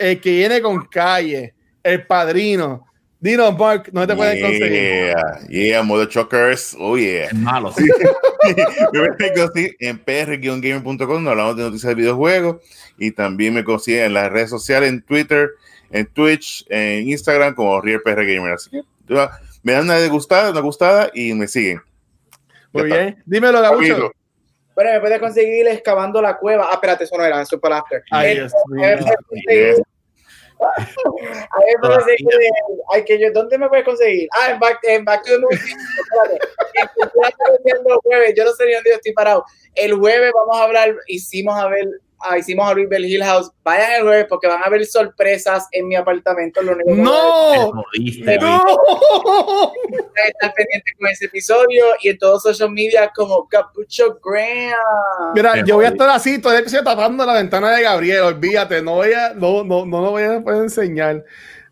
[0.00, 2.88] el que viene con calle, el padrino.
[3.24, 4.70] Dinos, Mark, ¿dónde te pueden conseguir?
[4.70, 6.76] Yeah, yeah, Mother Chokers.
[6.78, 7.24] Oh, yeah.
[7.24, 7.72] Es malo.
[8.92, 12.56] me pueden conseguir en pr-gamer.com, hablamos de noticias de videojuegos.
[12.98, 15.52] Y también me consiguen en las redes sociales, en Twitter,
[15.90, 18.52] en Twitch, en Instagram, como Real PR Gamer.
[18.52, 18.82] Así que
[19.62, 21.80] me dan una degustada, una gustada y me siguen.
[22.74, 23.02] Muy Ya está.
[23.04, 23.22] bien.
[23.24, 24.12] Dímelo, Gabucho.
[24.74, 26.66] Bueno, me puedes conseguir excavando la cueva.
[26.68, 28.02] Ah, espérate, eso no era, eso es para after.
[28.10, 28.46] Ay,
[29.48, 29.76] Eh,
[30.60, 32.50] A ver, me puedes conseguir-
[32.92, 34.28] ay, que yo, ¿dónde me puedes conseguir?
[34.32, 35.58] Ah, en Back, en back to the Movie.
[38.36, 39.44] Yo no sé ni dónde yo estoy parado.
[39.74, 41.86] El jueves vamos a hablar, hicimos a ver,
[42.24, 43.50] ah, hicimos a Luis Bell Hill House.
[43.62, 46.62] Vayan el jueves porque van a haber sorpresas en mi apartamento.
[46.62, 47.72] Lo único que voy a ¡No!
[47.72, 48.64] Jodiste, ¡No!
[50.26, 55.34] estar pendiente con ese episodio y en todos social media como Capucho Graham.
[55.34, 58.82] Mira, yo voy a estar así, todavía que estoy tapando la ventana de Gabriel, olvídate,
[58.82, 61.24] no voy a, no, no, no lo voy a poder enseñar.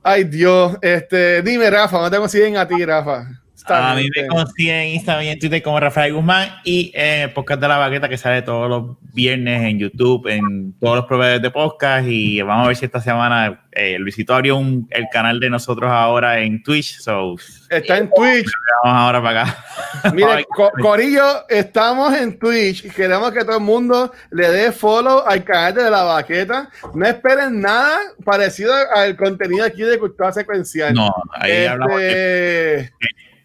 [0.02, 3.41] Ay, Dios, este, dime, Rafa, ¿dónde te consiguen a ti, Rafa?
[3.62, 4.26] Está A mí bien.
[4.26, 7.68] me consiguen en Instagram y en Twitter como Rafael Guzmán y en el podcast de
[7.68, 12.06] la baqueta que sale todos los viernes en YouTube, en todos los proveedores de podcast
[12.08, 15.90] y vamos a ver si esta semana eh, Luisito abrió un- el canal de nosotros
[15.90, 17.36] ahora en Twitch, so
[17.70, 18.50] Está en Twitch.
[18.82, 19.64] vamos ahora para acá.
[20.14, 25.22] Mire, Co- Corillo, estamos en Twitch y queremos que todo el mundo le dé follow
[25.26, 26.68] al canal de la baqueta.
[26.94, 30.92] No esperen nada parecido al contenido aquí de Cultura Secuencial.
[30.94, 32.92] No, ahí hablamos de- Este,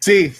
[0.00, 0.34] Sí,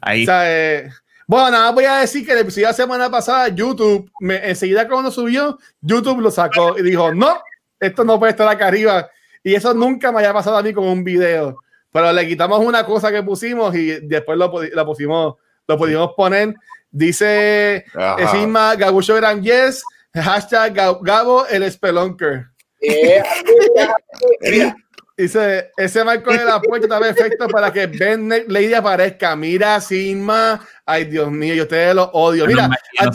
[0.00, 0.90] ahí O sea, eh,
[1.26, 4.86] bueno, nada, voy a decir que el episodio de la semana pasada, YouTube, me, enseguida
[4.88, 7.40] cuando subió, YouTube lo sacó y dijo, no,
[7.80, 9.08] esto no puede estar acá arriba.
[9.42, 11.56] Y eso nunca me había pasado a mí con un video.
[11.90, 15.36] Pero le quitamos una cosa que pusimos y después lo, la pusimos,
[15.66, 16.54] lo pudimos poner.
[16.90, 17.84] Dice
[18.18, 19.82] encima Gabucho Gran Yes,
[20.14, 22.46] hashtag Ga- Gabo el Spelunker.
[22.80, 23.22] Eh,
[24.42, 24.76] mira,
[25.22, 29.36] Dice, ese marco de la puerta está perfecto para que Ben Lady aparezca.
[29.36, 30.58] Mira, Sigma.
[30.84, 32.44] Ay, Dios mío, yo ustedes los odio.
[32.44, 32.74] Mira, no,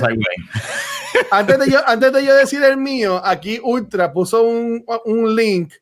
[1.31, 5.73] antes, de yo, antes de yo decir el mío, aquí Ultra puso un, un link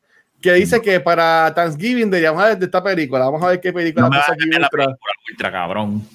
[0.42, 3.26] que dice que para Thanksgiving deberíamos hablar de esta película.
[3.26, 4.68] Vamos a ver qué película No puso aquí la Ultra.
[4.70, 4.96] película,
[5.30, 6.08] ultra cabrón.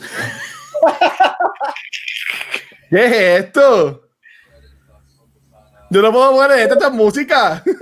[2.89, 4.09] ¿Qué es esto?
[5.89, 7.63] Yo no puedo poner esta, esta es música.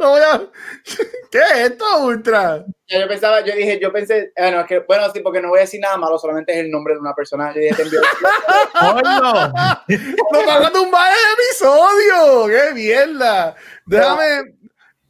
[0.00, 0.40] No voy a...
[1.30, 2.64] ¿Qué es esto, Ultra?
[2.88, 5.62] yo pensaba, yo dije, yo pensé, bueno, es que, bueno, sí, porque no voy a
[5.62, 7.52] decir nada malo, solamente es el nombre de una persona.
[7.54, 8.00] Yo dije, te envío-
[8.80, 9.22] ¡Coño!
[10.32, 12.46] ¡Nos van a tumbar el episodio!
[12.48, 13.54] ¡Qué mierda!
[13.86, 14.24] Déjame,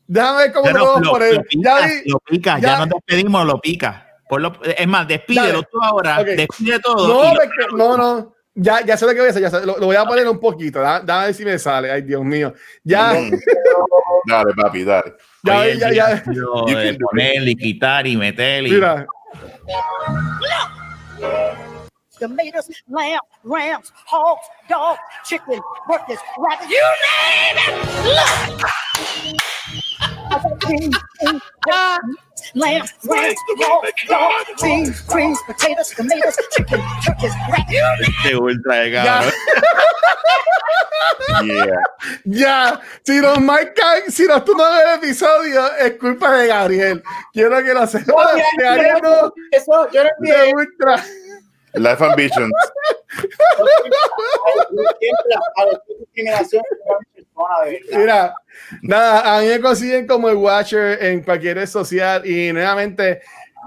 [0.07, 1.35] déjame ver cómo Pero lo puedo lo, poner.
[1.37, 4.07] lo Ya lo pica, ya, ya- nos despedimos, lo pica.
[4.77, 5.69] Es más, despídelo Dale.
[5.73, 7.33] tú ahora, despide todo.
[7.73, 8.35] No, no, no.
[8.63, 9.41] Ya, ya sé lo que voy a hacer.
[9.43, 10.81] Ya sé, lo, lo voy a poner un poquito.
[10.81, 11.91] da- Dame a ver si me sale.
[11.91, 12.53] Ay, Dios mío.
[12.85, 13.15] Ya.
[14.27, 15.15] Dale, papi, dale.
[15.43, 16.23] ya, Oye, ya, ya.
[16.27, 19.07] yo, You de poner y quitar y meter y Mira.
[22.19, 25.59] tomatoes, lamb, rams, hogs, dogs, chicken,
[25.89, 26.21] rabbits,
[26.69, 27.73] you name it!
[28.05, 28.61] Look!
[32.55, 33.39] Lamb, rams,
[34.63, 37.33] beans, greens, potatoes, tomatoes, chicken, turkeys,
[38.01, 39.33] este ultra de Ya, cabrón.
[41.45, 41.83] Yeah.
[42.25, 42.81] ya.
[43.05, 47.03] Si marcan, si nos tumban el episodio, es culpa de Gabriel.
[47.33, 48.07] Quiero que lo sepas.
[48.09, 50.55] No, no, Eso, yo no de.
[50.55, 51.05] Ultra.
[51.75, 52.53] Life Ambitions.
[55.57, 56.63] A la discriminación
[57.93, 58.35] Mira,
[58.83, 63.21] nada, a mí me consiguen como el Watcher en cualquier red social y nuevamente,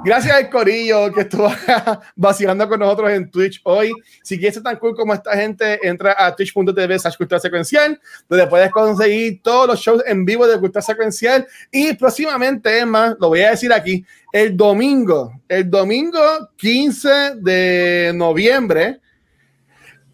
[0.04, 3.92] gracias al Corillo que estuvo acá vacilando con nosotros en Twitch hoy.
[4.24, 8.48] Si quieres ser tan cool como esta gente, entra a twitch.tv slash cultura secuencial, donde
[8.48, 13.42] puedes conseguir todos los shows en vivo de cultura secuencial y próximamente, más, lo voy
[13.42, 19.00] a decir aquí, el domingo, el domingo 15 de noviembre,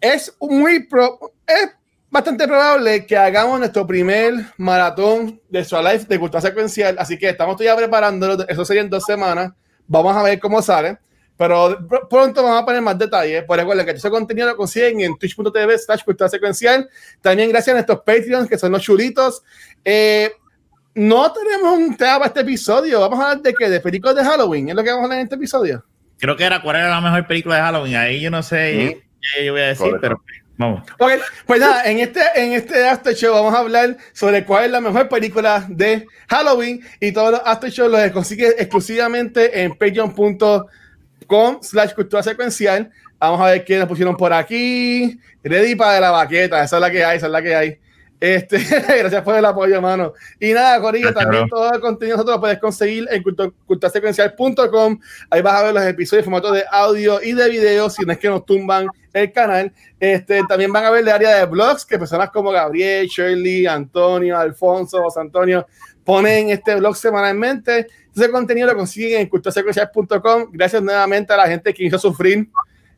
[0.00, 1.18] es muy pro,
[2.10, 7.28] bastante probable que hagamos nuestro primer maratón de su live de cultura secuencial, así que
[7.28, 9.52] estamos ya preparándolo, eso sería en dos semanas,
[9.86, 10.98] vamos a ver cómo sale,
[11.36, 15.00] pero pr- pronto vamos a poner más detalles, por recuerden que ese contenido lo consiguen
[15.00, 16.88] en twitch.tv slash cultura secuencial,
[17.20, 19.42] también gracias a nuestros Patreons que son los chulitos,
[19.84, 20.32] eh,
[20.94, 24.24] no tenemos un tema para este episodio, vamos a hablar de qué, de películas de
[24.24, 25.84] Halloween, es lo que vamos a hablar en este episodio.
[26.18, 27.96] Creo que era cuál era la mejor película de Halloween.
[27.96, 29.10] Ahí yo no sé Mm.
[29.36, 30.00] qué yo voy a decir, Correcto.
[30.02, 30.22] pero
[30.60, 30.82] Vamos.
[30.98, 31.12] Ok,
[31.46, 34.82] pues nada, en este, en este After Show vamos a hablar sobre cuál es la
[34.82, 41.94] mejor película de Halloween y todos los After Show los consigues exclusivamente en patreon.com slash
[41.94, 42.90] cultura secuencial.
[43.18, 45.18] Vamos a ver quiénes pusieron por aquí.
[45.42, 47.78] Ready para la baqueta, esa es la que hay, esa es la que hay.
[48.20, 48.58] Este,
[48.98, 50.12] gracias por el apoyo, hermano.
[50.38, 55.00] Y nada, Corillo, Gracias, también todo el contenido nosotros lo puedes conseguir en culturasecuencial.com.
[55.30, 58.12] Ahí vas a ver los episodios en formato de audio y de video, si no
[58.12, 59.72] es que nos tumban el canal.
[59.98, 64.38] Este, también van a ver el área de blogs que personas como Gabriel, Shirley, Antonio,
[64.38, 65.66] Alfonso, José Antonio
[66.04, 67.86] ponen este blog semanalmente.
[68.14, 70.50] Ese contenido lo consiguen en culturasecuencial.com.
[70.52, 72.48] Gracias nuevamente a la gente que hizo sufrir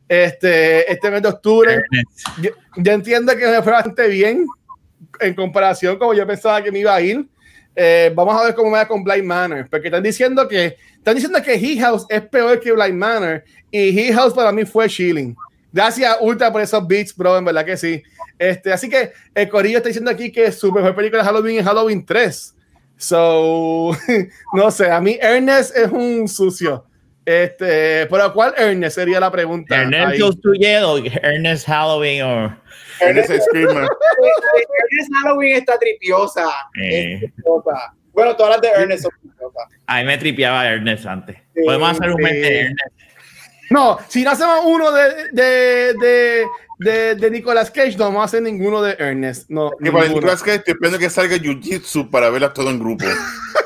[0.09, 1.81] este, este mes de octubre.
[2.41, 4.47] Yo, yo entiendo que me fue bastante bien
[5.21, 7.27] en comparación como yo pensaba que me iba a ir.
[7.75, 11.15] Eh, vamos a ver cómo me va con Blind Manor, porque están diciendo que están
[11.15, 14.89] diciendo que He House es peor que Blind Manor y He House para mí fue
[14.89, 15.35] chilling.
[15.73, 18.03] Gracias Ultra por esos beats, bro, en verdad que sí.
[18.39, 21.65] Este, así que el Corillo está diciendo aquí que su mejor película de Halloween es
[21.65, 22.55] Halloween 3.
[22.99, 23.97] So,
[24.53, 26.85] no sé, a mí Ernest es un sucio.
[27.25, 29.77] Este, pero ¿cuál Ernest sería la pregunta?
[29.83, 30.21] Ernest ahí?
[30.21, 30.51] Goes to
[31.23, 32.57] Ernest Halloween o
[33.01, 33.87] Ernest Screamer.
[33.87, 36.47] Ernest Halloween está tripiosa.
[36.81, 37.15] Eh.
[37.15, 37.95] Es tripiosa.
[38.13, 39.69] Bueno, todas las de Ernest son tripiosas.
[39.87, 41.37] a mí me tripeaba Ernest antes.
[41.55, 42.23] Sí, Podemos hacer un sí.
[42.23, 42.97] mes de Ernest.
[43.71, 46.47] No, si no hacemos uno de, de, de,
[46.79, 49.49] de, de Nicolas Cage, no vamos a hacer ninguno de Ernest.
[49.49, 50.09] No, Que para.
[50.09, 53.05] Nicolas Cage esperando que salga Jiu-Jitsu para verlas todo en grupo.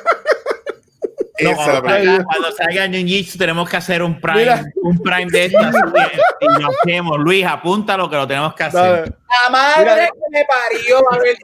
[1.42, 4.64] No, Esa cuando, cuando salga Ninjitsu tenemos que hacer un prime, Mira.
[4.82, 5.74] un prime de estas
[6.40, 7.18] y lo hacemos.
[7.18, 9.14] Luis, apúntalo que lo tenemos que hacer.
[9.44, 10.06] La madre Mira.
[10.06, 11.36] que me parió, a ver.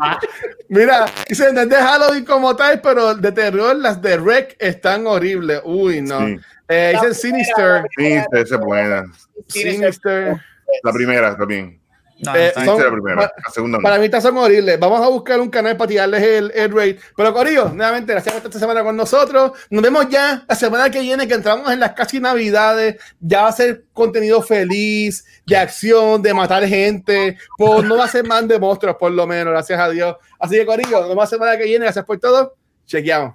[0.00, 0.20] Va-
[0.68, 5.60] Mira, dicen desde Halloween como tal, pero de terror las de Rec están horribles.
[5.64, 6.20] Uy, no.
[6.26, 6.36] Sí.
[6.68, 7.84] Eh, dicen Sinister.
[7.98, 9.04] Esa es buena.
[9.48, 10.36] Sinister.
[10.84, 11.81] La primera también.
[12.24, 12.66] No, Eh, está Esa bien.
[12.66, 13.16] son- es la primera.
[13.16, 13.82] pa- La segunda no.
[13.82, 14.78] Para mí estas son horribles.
[14.78, 16.98] Vamos a buscar un canal para tirarles el, el rate.
[17.16, 19.52] Pero Corillo, nuevamente, gracias por estar esta semana con nosotros.
[19.70, 22.96] Nos vemos ya la semana que viene, que entramos en las casi navidades.
[23.18, 27.36] Ya va a ser contenido feliz, de acción, de matar gente.
[27.58, 30.16] Pues no va a ser más de monstruos, por lo menos, gracias a Dios.
[30.38, 31.84] Así que Corillo, nos vemos la semana que viene.
[31.86, 32.54] Gracias por todo.
[32.86, 33.34] Chequeamos.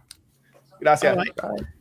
[0.80, 1.14] Gracias.
[1.14, 1.77] Bye.